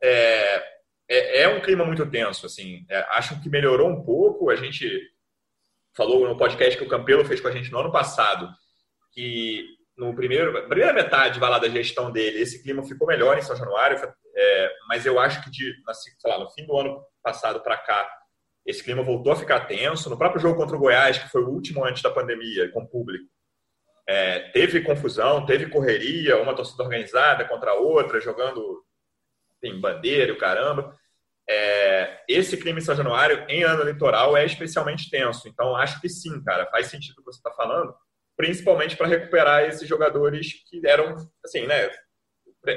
É, 0.00 0.62
é, 1.08 1.42
é 1.42 1.48
um 1.48 1.60
clima 1.60 1.84
muito 1.84 2.08
tenso, 2.08 2.46
assim. 2.46 2.86
É, 2.88 3.00
acho 3.16 3.42
que 3.42 3.50
melhorou 3.50 3.88
um 3.88 4.04
pouco. 4.04 4.48
A 4.48 4.54
gente 4.54 4.88
falou 5.98 6.28
no 6.28 6.36
podcast 6.36 6.78
que 6.78 6.84
o 6.84 6.88
Campelo 6.88 7.24
fez 7.24 7.40
com 7.40 7.48
a 7.48 7.50
gente 7.50 7.72
no 7.72 7.80
ano 7.80 7.90
passado, 7.90 8.48
que 9.12 9.66
no 9.96 10.14
primeiro, 10.14 10.52
primeira 10.68 10.92
metade 10.92 11.40
vai 11.40 11.50
lá, 11.50 11.58
da 11.58 11.68
gestão 11.68 12.12
dele, 12.12 12.40
esse 12.40 12.62
clima 12.62 12.84
ficou 12.84 13.08
melhor 13.08 13.36
em 13.36 13.42
São 13.42 13.56
Januário, 13.56 13.98
é, 14.36 14.72
mas 14.88 15.04
eu 15.04 15.18
acho 15.18 15.42
que 15.42 15.50
de, 15.50 15.74
lá, 16.24 16.38
no 16.38 16.48
fim 16.50 16.64
do 16.64 16.78
ano 16.78 17.02
passado 17.20 17.60
para 17.60 17.76
cá, 17.76 18.08
esse 18.64 18.84
clima 18.84 19.02
voltou 19.02 19.32
a 19.32 19.36
ficar 19.36 19.66
tenso. 19.66 20.08
No 20.08 20.16
próprio 20.16 20.40
jogo 20.40 20.56
contra 20.56 20.76
o 20.76 20.78
Goiás, 20.78 21.18
que 21.18 21.28
foi 21.30 21.42
o 21.42 21.48
último 21.48 21.84
antes 21.84 22.00
da 22.00 22.12
pandemia, 22.12 22.70
com 22.70 22.86
público, 22.86 23.24
é, 24.06 24.50
teve 24.50 24.82
confusão, 24.82 25.44
teve 25.44 25.66
correria, 25.66 26.40
uma 26.40 26.54
torcida 26.54 26.84
organizada 26.84 27.44
contra 27.44 27.72
a 27.72 27.74
outra, 27.74 28.20
jogando 28.20 28.84
em 29.64 29.80
bandeira 29.80 30.30
e 30.30 30.34
o 30.34 30.38
caramba. 30.38 30.96
É, 31.50 32.20
esse 32.28 32.56
clima 32.58 32.78
em 32.78 32.82
São 32.82 32.94
Januário, 32.94 33.44
em 33.48 33.62
ano 33.62 33.80
eleitoral, 33.80 34.36
é 34.36 34.44
especialmente 34.44 35.08
tenso. 35.08 35.48
Então, 35.48 35.74
acho 35.74 36.00
que 36.00 36.08
sim, 36.08 36.42
cara, 36.44 36.66
faz 36.70 36.88
sentido 36.88 37.14
o 37.14 37.16
que 37.16 37.32
você 37.32 37.38
está 37.38 37.50
falando, 37.52 37.94
principalmente 38.36 38.96
para 38.96 39.06
recuperar 39.06 39.64
esses 39.64 39.88
jogadores 39.88 40.62
que 40.68 40.86
eram, 40.86 41.16
assim, 41.44 41.66
né? 41.66 41.90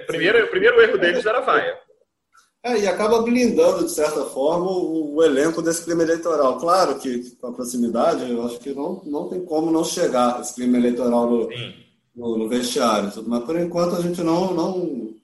Primeiro, 0.08 0.46
o 0.46 0.48
primeiro 0.48 0.82
erro 0.82 0.98
deles 0.98 1.26
era 1.26 1.40
a 1.40 1.42
vaia. 1.42 1.78
É, 2.64 2.78
e 2.78 2.88
acaba 2.88 3.24
blindando, 3.24 3.86
de 3.86 3.92
certa 3.92 4.24
forma, 4.26 4.68
o, 4.70 5.16
o, 5.16 5.24
elenco 5.24 5.64
desse 5.64 5.84
clima 5.84 6.04
eleitoral. 6.04 6.60
Claro 6.60 7.00
que, 7.00 7.36
com 7.38 7.48
a 7.48 7.54
proximidade, 7.54 8.30
eu 8.30 8.46
acho 8.46 8.60
que 8.60 8.72
não, 8.72 9.02
não 9.04 9.28
tem 9.28 9.44
como 9.44 9.72
não 9.72 9.84
chegar 9.84 10.40
esse 10.40 10.54
clima 10.54 10.78
eleitoral 10.78 11.28
no, 11.28 11.50
no, 12.16 12.38
no, 12.38 12.48
vestiário. 12.48 13.12
Mas, 13.26 13.44
por 13.46 13.60
enquanto, 13.60 13.96
a 13.96 14.02
gente 14.02 14.22
não, 14.22 14.54
não 14.54 15.16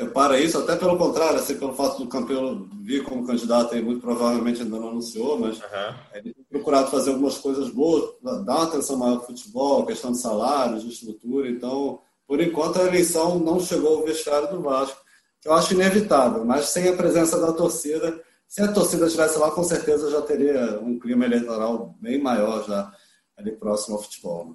repara 0.00 0.40
isso, 0.40 0.58
até 0.58 0.76
pelo 0.76 0.96
contrário, 0.96 1.36
assim, 1.36 1.58
pelo 1.58 1.74
fato 1.74 1.98
do 1.98 2.08
Campelo 2.08 2.68
vir 2.82 3.04
como 3.04 3.26
candidato, 3.26 3.76
e 3.76 3.82
muito 3.82 4.00
provavelmente 4.00 4.62
ainda 4.62 4.78
não 4.78 4.88
anunciou, 4.88 5.38
mas 5.38 5.58
uhum. 5.58 5.94
ele 6.14 6.34
tem 6.34 6.44
procurado 6.48 6.90
fazer 6.90 7.10
algumas 7.10 7.38
coisas 7.38 7.68
boas, 7.70 8.14
dar 8.22 8.56
uma 8.56 8.64
atenção 8.64 8.96
maior 8.96 9.16
ao 9.16 9.26
futebol, 9.26 9.86
questão 9.86 10.12
de 10.12 10.18
salários, 10.18 10.82
de 10.82 10.90
estrutura. 10.90 11.48
Então, 11.48 12.00
por 12.26 12.40
enquanto, 12.40 12.80
a 12.80 12.86
eleição 12.86 13.38
não 13.38 13.60
chegou 13.60 13.98
ao 13.98 14.04
vestiário 14.04 14.48
do 14.50 14.62
Vasco 14.62 15.00
que 15.40 15.48
eu 15.48 15.54
acho 15.54 15.72
inevitável, 15.72 16.44
mas 16.44 16.66
sem 16.66 16.88
a 16.88 16.96
presença 16.96 17.40
da 17.40 17.52
torcida, 17.52 18.22
se 18.46 18.60
a 18.60 18.72
torcida 18.72 19.06
estivesse 19.06 19.38
lá, 19.38 19.50
com 19.50 19.64
certeza 19.64 20.10
já 20.10 20.20
teria 20.20 20.78
um 20.80 20.98
clima 20.98 21.24
eleitoral 21.24 21.94
bem 22.00 22.20
maior 22.20 22.66
já 22.66 22.92
ali 23.36 23.52
próximo 23.52 23.96
ao 23.96 24.02
futebol. 24.02 24.48
Né? 24.50 24.54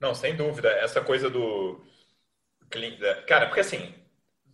Não, 0.00 0.14
sem 0.14 0.34
dúvida. 0.34 0.68
Essa 0.70 1.00
coisa 1.00 1.30
do. 1.30 1.80
Cara, 3.26 3.46
porque 3.46 3.60
assim, 3.60 3.94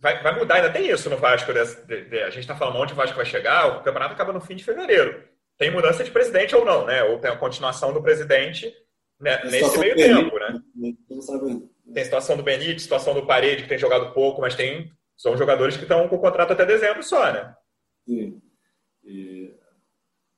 vai, 0.05 0.21
vai 0.21 0.37
mudar, 0.37 0.55
ainda 0.55 0.69
tem 0.69 0.87
isso 0.87 1.09
no 1.09 1.17
Vasco. 1.17 1.51
De, 1.51 2.05
de, 2.05 2.21
a 2.21 2.29
gente 2.29 2.41
está 2.41 2.55
falando 2.55 2.77
onde 2.77 2.93
o 2.93 2.95
Vasco 2.95 3.15
vai 3.15 3.25
chegar, 3.25 3.67
o 3.67 3.83
campeonato 3.83 4.13
acaba 4.13 4.31
no 4.31 4.39
fim 4.39 4.55
de 4.55 4.63
fevereiro. 4.63 5.23
Tem 5.57 5.71
mudança 5.71 6.03
de 6.03 6.11
presidente 6.11 6.55
ou 6.55 6.63
não, 6.63 6.85
né? 6.85 7.03
Ou 7.03 7.17
tem 7.17 7.31
a 7.31 7.35
continuação 7.35 7.91
do 7.91 8.03
presidente 8.03 8.71
né, 9.19 9.41
nesse 9.45 9.79
meio 9.79 9.95
tempo, 9.95 10.37
né? 10.37 10.59
Tem 11.91 12.03
situação 12.03 12.37
do 12.37 12.43
Benítez, 12.43 12.83
situação 12.83 13.13
do 13.15 13.25
Parede, 13.25 13.63
que 13.63 13.69
tem 13.69 13.79
jogado 13.79 14.13
pouco, 14.13 14.41
mas 14.41 14.53
tem 14.53 14.91
são 15.17 15.35
jogadores 15.37 15.77
que 15.77 15.83
estão 15.83 16.07
com 16.07 16.17
o 16.17 16.19
contrato 16.19 16.51
até 16.51 16.65
dezembro 16.65 17.01
só, 17.01 17.31
né? 17.31 17.55
Sim. 18.07 18.41
E... 19.03 19.55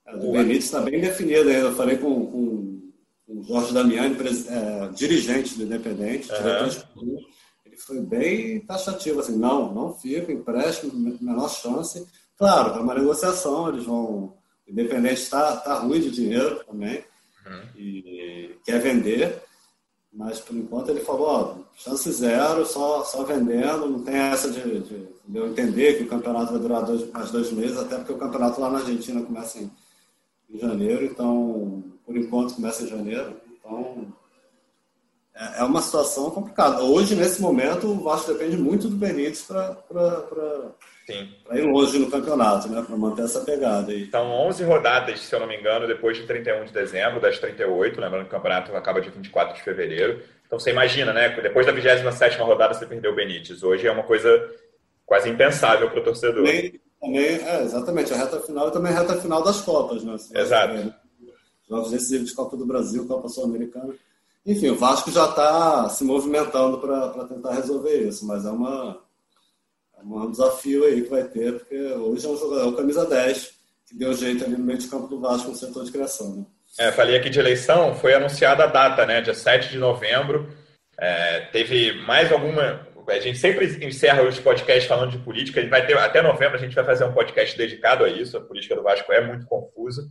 A 0.05 0.15
do 0.15 0.31
Benítez 0.31 0.65
está 0.65 0.79
bem 0.79 1.01
definida 1.01 1.49
ainda. 1.49 1.67
Eu 1.67 1.75
falei 1.75 1.97
com, 1.97 2.25
com, 2.27 2.91
o 3.27 3.43
Jorge 3.43 3.73
Damiani, 3.73 4.15
é, 4.15 4.93
dirigente 4.93 5.57
do 5.57 5.63
Independente, 5.63 6.31
uhum. 6.31 6.37
ele 7.01 7.27
foi 7.81 7.99
bem 8.01 8.59
taxativo, 8.61 9.19
assim, 9.19 9.37
não, 9.37 9.73
não 9.73 9.93
fica, 9.93 10.31
empréstimo, 10.31 10.93
menor 10.93 11.49
chance. 11.49 12.05
Claro, 12.37 12.77
é 12.77 12.81
uma 12.81 12.93
negociação, 12.93 13.69
eles 13.69 13.85
vão... 13.85 14.35
Independente 14.67 15.21
está 15.21 15.55
tá 15.57 15.75
ruim 15.75 16.01
de 16.01 16.11
dinheiro 16.11 16.61
também, 16.65 17.01
uhum. 17.45 17.61
e 17.77 18.57
quer 18.65 18.81
vender, 18.81 19.41
mas 20.11 20.39
por 20.39 20.57
enquanto 20.57 20.89
ele 20.89 20.99
falou, 20.99 21.27
ó, 21.27 21.55
chance 21.75 22.11
zero, 22.11 22.65
só, 22.65 23.03
só 23.05 23.23
vendendo, 23.23 23.87
não 23.87 24.03
tem 24.03 24.15
essa 24.15 24.49
de, 24.49 24.61
de, 24.61 25.07
de, 25.25 25.37
eu 25.37 25.47
entender 25.47 25.97
que 25.97 26.03
o 26.03 26.07
campeonato 26.07 26.51
vai 26.51 26.61
durar 26.61 26.83
dois, 26.83 27.09
mais 27.11 27.31
dois 27.31 27.51
meses, 27.51 27.77
até 27.77 27.97
porque 27.97 28.11
o 28.11 28.17
campeonato 28.17 28.59
lá 28.59 28.69
na 28.69 28.79
Argentina 28.79 29.21
começa 29.21 29.59
em, 29.59 29.71
em 30.49 30.59
janeiro, 30.59 31.05
então, 31.05 31.83
por 32.05 32.17
enquanto 32.17 32.55
começa 32.55 32.83
em 32.83 32.87
janeiro, 32.87 33.39
então 33.51 34.13
é, 35.57 35.61
é 35.61 35.63
uma 35.63 35.81
situação 35.81 36.29
complicada. 36.29 36.83
Hoje, 36.83 37.15
nesse 37.15 37.41
momento, 37.41 37.87
o 37.87 38.03
Vasco 38.03 38.31
depende 38.31 38.57
muito 38.57 38.87
do 38.87 38.95
Benítez 38.95 39.43
para 39.43 39.75
ir 41.53 41.63
longe 41.63 41.97
no 41.97 42.11
campeonato, 42.11 42.69
né? 42.69 42.83
para 42.85 42.95
manter 42.95 43.23
essa 43.23 43.41
pegada. 43.41 43.91
aí. 43.91 44.09
São 44.09 44.29
11 44.29 44.63
rodadas, 44.63 45.19
se 45.19 45.33
eu 45.33 45.39
não 45.39 45.47
me 45.47 45.57
engano, 45.57 45.87
depois 45.87 46.17
de 46.17 46.23
31 46.23 46.65
de 46.65 46.73
dezembro, 46.73 47.19
das 47.19 47.39
38, 47.39 47.99
lembrando 47.99 48.23
que 48.23 48.29
o 48.29 48.37
campeonato 48.37 48.75
acaba 48.75 49.01
de 49.01 49.09
24 49.09 49.55
de 49.55 49.63
fevereiro. 49.63 50.21
Então 50.45 50.59
você 50.59 50.71
imagina, 50.71 51.11
né? 51.11 51.29
Depois 51.41 51.65
da 51.65 51.71
27 51.71 52.37
rodada 52.37 52.73
você 52.73 52.85
perdeu 52.85 53.11
o 53.11 53.15
Benítez. 53.15 53.63
Hoje 53.63 53.87
é 53.87 53.91
uma 53.91 54.03
coisa 54.03 54.29
quase 55.05 55.29
impensável 55.29 55.89
para 55.89 55.99
o 55.99 56.03
torcedor. 56.03 56.45
Também, 56.45 56.79
também, 57.01 57.25
é, 57.25 57.63
exatamente, 57.63 58.13
a 58.13 58.17
reta 58.17 58.39
final 58.39 58.69
e 58.69 58.71
também 58.71 58.93
a 58.93 58.99
reta 58.99 59.15
final 59.15 59.43
das 59.43 59.61
Copas, 59.61 60.03
né? 60.03 60.15
Exato. 60.33 60.93
Jogos 61.69 61.91
decisivos 61.91 62.29
de 62.29 62.35
Copa 62.35 62.55
do 62.55 62.65
Brasil, 62.65 63.05
Copa 63.05 63.27
Sul-Americana. 63.27 63.93
Enfim, 64.47 64.69
o 64.69 64.77
Vasco 64.77 65.11
já 65.11 65.25
está 65.25 65.89
se 65.89 66.05
movimentando 66.05 66.79
para 66.79 67.25
tentar 67.25 67.53
resolver 67.53 67.97
isso, 67.97 68.25
mas 68.25 68.45
é, 68.45 68.49
uma, 68.49 68.97
é 69.99 70.01
um 70.01 70.31
desafio 70.31 70.85
aí 70.85 71.01
que 71.01 71.09
vai 71.09 71.25
ter, 71.25 71.59
porque 71.59 71.75
hoje 71.75 72.25
é 72.25 72.29
um 72.29 72.37
jogador, 72.37 72.61
é 72.61 72.65
o 72.65 72.73
camisa 72.73 73.05
10, 73.05 73.51
que 73.85 73.97
deu 73.97 74.13
jeito 74.13 74.45
ali 74.45 74.55
no 74.55 74.63
meio 74.63 74.79
de 74.79 74.87
campo 74.87 75.07
do 75.07 75.19
Vasco 75.19 75.49
no 75.49 75.55
setor 75.55 75.83
de 75.83 75.91
criação. 75.91 76.33
Né? 76.33 76.45
É, 76.79 76.93
falei 76.93 77.17
aqui 77.17 77.29
de 77.29 77.39
eleição, 77.39 77.93
foi 77.95 78.13
anunciada 78.13 78.63
a 78.63 78.67
data, 78.67 79.05
né? 79.05 79.19
Dia 79.19 79.33
7 79.33 79.69
de 79.69 79.77
novembro. 79.77 80.47
É, 80.97 81.41
teve 81.51 82.01
mais 82.05 82.31
alguma. 82.31 82.87
A 83.05 83.19
gente 83.19 83.39
sempre 83.39 83.85
encerra 83.85 84.23
os 84.23 84.39
podcasts 84.39 84.85
falando 84.85 85.11
de 85.11 85.17
política. 85.17 85.65
Vai 85.67 85.85
ter, 85.85 85.97
até 85.97 86.21
novembro 86.21 86.55
a 86.55 86.59
gente 86.59 86.75
vai 86.75 86.85
fazer 86.85 87.03
um 87.03 87.13
podcast 87.13 87.57
dedicado 87.57 88.05
a 88.05 88.09
isso. 88.09 88.37
A 88.37 88.41
política 88.41 88.75
do 88.75 88.83
Vasco 88.83 89.11
é 89.11 89.25
muito 89.25 89.45
confusa. 89.45 90.07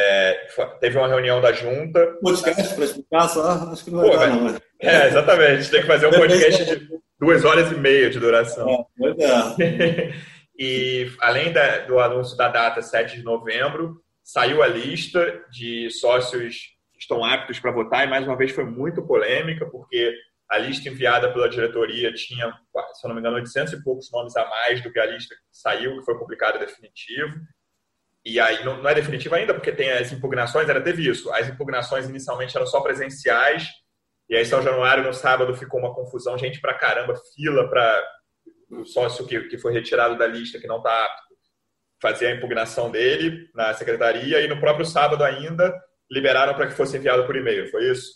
É, 0.00 0.46
teve 0.80 0.96
uma 0.96 1.08
reunião 1.08 1.40
da 1.40 1.52
junta. 1.52 2.16
Podcast 2.22 2.74
para 2.74 2.84
explicar 2.84 3.28
só? 3.28 3.50
Acho 3.72 3.84
que 3.84 3.90
não 3.90 4.00
vai 4.00 4.10
Pô, 4.10 4.16
dar, 4.16 4.28
não. 4.28 4.52
Né? 4.52 4.58
É, 4.80 5.08
exatamente. 5.08 5.70
Tem 5.70 5.80
que 5.80 5.86
fazer 5.86 6.06
um 6.06 6.12
podcast 6.12 6.64
de 6.64 6.88
duas 7.18 7.44
horas 7.44 7.72
e 7.72 7.74
meia 7.74 8.08
de 8.08 8.20
duração. 8.20 8.86
É, 9.18 10.12
e 10.56 11.10
além 11.20 11.52
da, 11.52 11.78
do 11.78 11.98
anúncio 11.98 12.36
da 12.36 12.48
data 12.48 12.80
7 12.80 13.16
de 13.16 13.24
novembro, 13.24 14.00
saiu 14.22 14.62
a 14.62 14.68
lista 14.68 15.42
de 15.50 15.90
sócios 15.90 16.76
que 16.92 17.00
estão 17.00 17.24
aptos 17.24 17.58
para 17.58 17.72
votar 17.72 18.06
e 18.06 18.10
mais 18.10 18.24
uma 18.24 18.36
vez 18.36 18.52
foi 18.52 18.64
muito 18.64 19.04
polêmica, 19.04 19.66
porque 19.66 20.14
a 20.48 20.58
lista 20.58 20.88
enviada 20.88 21.32
pela 21.32 21.48
diretoria 21.48 22.12
tinha, 22.12 22.52
se 22.94 23.06
eu 23.06 23.08
não 23.08 23.14
me 23.14 23.20
engano, 23.20 23.36
800 23.36 23.72
e 23.72 23.82
poucos 23.82 24.10
nomes 24.12 24.36
a 24.36 24.48
mais 24.48 24.80
do 24.82 24.92
que 24.92 25.00
a 25.00 25.06
lista 25.06 25.34
que 25.34 25.40
saiu, 25.50 25.98
que 25.98 26.04
foi 26.04 26.16
publicada 26.18 26.58
definitivo. 26.58 27.34
E 28.24 28.38
aí 28.38 28.64
não, 28.64 28.82
não 28.82 28.90
é 28.90 28.94
definitivo 28.94 29.34
ainda, 29.34 29.54
porque 29.54 29.72
tem 29.72 29.90
as 29.90 30.12
impugnações, 30.12 30.68
era 30.68 30.80
teve 30.80 31.08
isso. 31.08 31.32
As 31.32 31.48
impugnações 31.48 32.08
inicialmente 32.08 32.56
eram 32.56 32.66
só 32.66 32.80
presenciais, 32.80 33.68
e 34.28 34.36
aí 34.36 34.44
São 34.44 34.62
Januário 34.62 35.04
no 35.04 35.14
sábado 35.14 35.56
ficou 35.56 35.80
uma 35.80 35.94
confusão, 35.94 36.36
gente 36.36 36.60
pra 36.60 36.74
caramba, 36.74 37.14
fila 37.34 37.68
para 37.68 38.06
o 38.70 38.84
sócio 38.84 39.26
que, 39.26 39.40
que 39.48 39.58
foi 39.58 39.72
retirado 39.72 40.18
da 40.18 40.26
lista, 40.26 40.58
que 40.58 40.66
não 40.66 40.78
está 40.78 40.90
apto 41.06 41.28
fazer 42.00 42.26
a 42.26 42.34
impugnação 42.34 42.90
dele 42.90 43.48
na 43.54 43.74
secretaria 43.74 44.40
e 44.40 44.48
no 44.48 44.60
próprio 44.60 44.86
sábado 44.86 45.24
ainda 45.24 45.74
liberaram 46.10 46.54
para 46.54 46.68
que 46.68 46.74
fosse 46.74 46.96
enviado 46.96 47.26
por 47.26 47.36
e-mail, 47.36 47.70
foi 47.70 47.90
isso? 47.90 48.12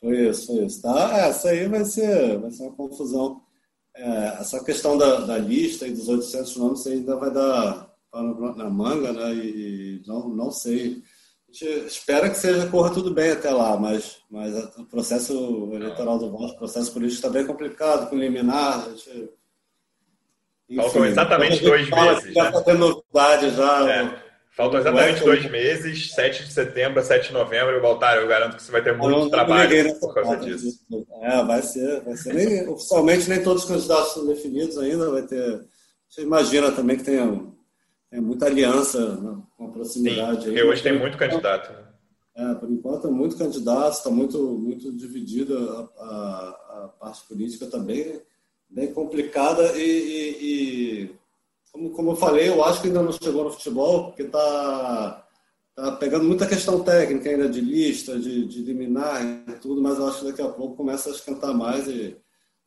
Foi 0.00 0.28
isso, 0.28 0.46
foi 0.46 0.64
isso. 0.64 0.82
Tá? 0.82 1.18
Essa 1.18 1.50
aí 1.50 1.66
vai 1.66 1.84
ser, 1.84 2.38
vai 2.38 2.50
ser 2.50 2.62
uma 2.62 2.76
confusão. 2.76 3.42
É, 3.94 4.26
essa 4.40 4.62
questão 4.62 4.96
da, 4.96 5.20
da, 5.20 5.38
lista 5.38 5.86
e 5.86 5.92
dos 5.92 6.08
800 6.08 6.56
nomes 6.56 6.86
ainda 6.86 7.16
vai 7.16 7.32
dar 7.32 7.85
na 8.22 8.70
manga, 8.70 9.12
né? 9.12 9.34
E 9.34 10.02
não, 10.06 10.28
não 10.28 10.50
sei. 10.50 11.02
A 11.48 11.52
gente 11.52 11.86
espera 11.86 12.28
que 12.28 12.36
seja 12.36 12.68
corra 12.68 12.92
tudo 12.92 13.14
bem 13.14 13.30
até 13.30 13.50
lá, 13.50 13.76
mas, 13.76 14.18
mas 14.30 14.54
o 14.76 14.84
processo 14.84 15.70
eleitoral 15.72 16.18
do 16.18 16.30
voto, 16.30 16.54
o 16.54 16.58
processo 16.58 16.92
político 16.92 17.16
está 17.16 17.30
bem 17.30 17.46
complicado, 17.46 18.10
com 18.10 18.16
liminar. 18.16 18.86
A 18.86 18.90
gente 18.90 19.30
Faltam 20.74 21.04
exatamente 21.04 21.62
dois 21.62 21.88
meses. 21.88 22.34
Já 22.34 22.46
está 22.46 22.58
né? 22.58 22.64
tendo 22.64 22.78
novidade 22.78 23.50
já. 23.50 23.90
É. 23.90 24.26
Faltam 24.56 24.80
exatamente 24.80 25.22
dois 25.22 25.50
meses, 25.50 26.12
7 26.12 26.44
de 26.44 26.52
setembro 26.52 26.98
a 26.98 27.04
7 27.04 27.28
de 27.28 27.34
novembro. 27.34 27.80
Valtar, 27.80 28.16
eu 28.16 28.26
garanto 28.26 28.56
que 28.56 28.62
você 28.62 28.72
vai 28.72 28.82
ter 28.82 28.96
muito 28.96 29.18
não, 29.18 29.30
trabalho 29.30 30.00
por 30.00 30.14
causa 30.14 30.36
disso. 30.38 30.80
É, 31.22 31.44
vai 31.44 31.62
ser. 31.62 32.00
Vai 32.00 32.16
ser. 32.16 32.34
Nem, 32.34 32.68
oficialmente, 32.68 33.28
nem 33.28 33.42
todos 33.42 33.62
os 33.62 33.68
candidatos 33.68 34.14
são 34.14 34.26
definidos 34.26 34.78
ainda. 34.78 35.10
Vai 35.10 35.22
ter. 35.22 35.60
Você 36.08 36.22
imagina 36.22 36.72
também 36.72 36.96
que 36.96 37.04
tem, 37.04 37.18
tem 38.10 38.20
muita 38.20 38.46
aliança 38.46 39.16
né, 39.16 39.42
com 39.56 39.66
a 39.66 39.70
proximidade. 39.70 40.44
Sim, 40.44 40.50
aí, 40.50 40.62
hoje 40.62 40.82
tem 40.82 40.98
muito 40.98 41.18
candidato. 41.18 41.72
Né? 41.72 41.84
É, 42.36 42.54
por 42.54 42.70
enquanto, 42.70 43.08
é 43.08 43.10
muito 43.10 43.36
candidato, 43.36 43.94
está 43.94 44.10
muito, 44.10 44.38
muito 44.38 44.92
dividida 44.92 45.54
a, 45.58 46.04
a, 46.04 46.84
a 46.84 46.88
parte 46.98 47.26
política 47.26 47.66
também 47.66 48.20
bem 48.68 48.92
complicada 48.92 49.76
e, 49.76 49.80
e, 49.80 51.04
e, 51.04 51.16
como, 51.72 51.90
como 51.90 52.10
eu 52.12 52.16
falei, 52.16 52.48
eu 52.48 52.64
acho 52.64 52.80
que 52.80 52.88
ainda 52.88 53.02
não 53.02 53.12
chegou 53.12 53.44
no 53.44 53.52
futebol, 53.52 54.06
porque 54.06 54.22
está 54.22 55.26
tá 55.74 55.92
pegando 55.92 56.24
muita 56.24 56.46
questão 56.46 56.82
técnica 56.82 57.30
ainda 57.30 57.48
de 57.48 57.60
lista, 57.60 58.18
de, 58.18 58.46
de 58.46 58.62
liminar 58.62 59.22
e 59.24 59.52
tudo, 59.60 59.80
mas 59.80 59.98
eu 59.98 60.08
acho 60.08 60.20
que 60.20 60.26
daqui 60.26 60.42
a 60.42 60.48
pouco 60.48 60.76
começa 60.76 61.08
a 61.08 61.12
esquentar 61.12 61.54
mais 61.54 61.86
e 61.86 62.16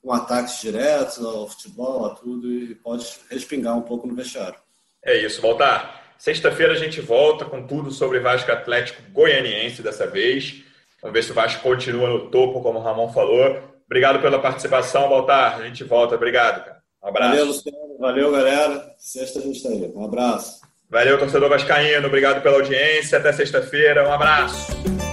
com 0.01 0.13
ataques 0.13 0.61
diretos 0.61 1.23
ao 1.23 1.47
futebol, 1.49 2.05
a 2.05 2.15
tudo, 2.15 2.51
e 2.51 2.73
pode 2.75 3.19
respingar 3.29 3.77
um 3.77 3.81
pouco 3.81 4.07
no 4.07 4.15
vestiário. 4.15 4.59
É 5.03 5.17
isso, 5.17 5.41
Voltar. 5.41 5.99
Sexta-feira 6.17 6.73
a 6.73 6.75
gente 6.75 6.99
volta 6.99 7.45
com 7.45 7.65
tudo 7.65 7.91
sobre 7.91 8.19
Vasco 8.19 8.51
Atlético 8.51 9.01
Goianiense 9.11 9.81
dessa 9.81 10.05
vez. 10.05 10.63
Vamos 11.01 11.13
ver 11.13 11.23
se 11.23 11.31
o 11.31 11.33
Vasco 11.33 11.63
continua 11.63 12.09
no 12.09 12.29
topo, 12.29 12.61
como 12.61 12.79
o 12.79 12.81
Ramon 12.81 13.11
falou. 13.13 13.57
Obrigado 13.85 14.21
pela 14.21 14.37
participação, 14.37 15.09
Baltar. 15.09 15.59
A 15.59 15.63
gente 15.65 15.83
volta. 15.83 16.15
Obrigado, 16.15 16.65
cara. 16.65 16.79
Um 17.01 17.07
abraço. 17.07 17.29
Valeu, 17.31 17.45
Luciano. 17.45 17.97
Valeu, 17.99 18.31
galera. 18.31 18.95
Sexta 18.97 19.39
a 19.39 19.41
gente 19.41 19.57
está 19.57 19.69
aí. 19.69 19.91
Um 19.95 20.03
abraço. 20.03 20.59
Valeu, 20.89 21.17
torcedor 21.17 21.49
vascaíno. 21.49 22.07
Obrigado 22.07 22.41
pela 22.41 22.57
audiência. 22.57 23.17
Até 23.17 23.31
sexta-feira. 23.31 24.07
Um 24.07 24.11
abraço. 24.11 25.08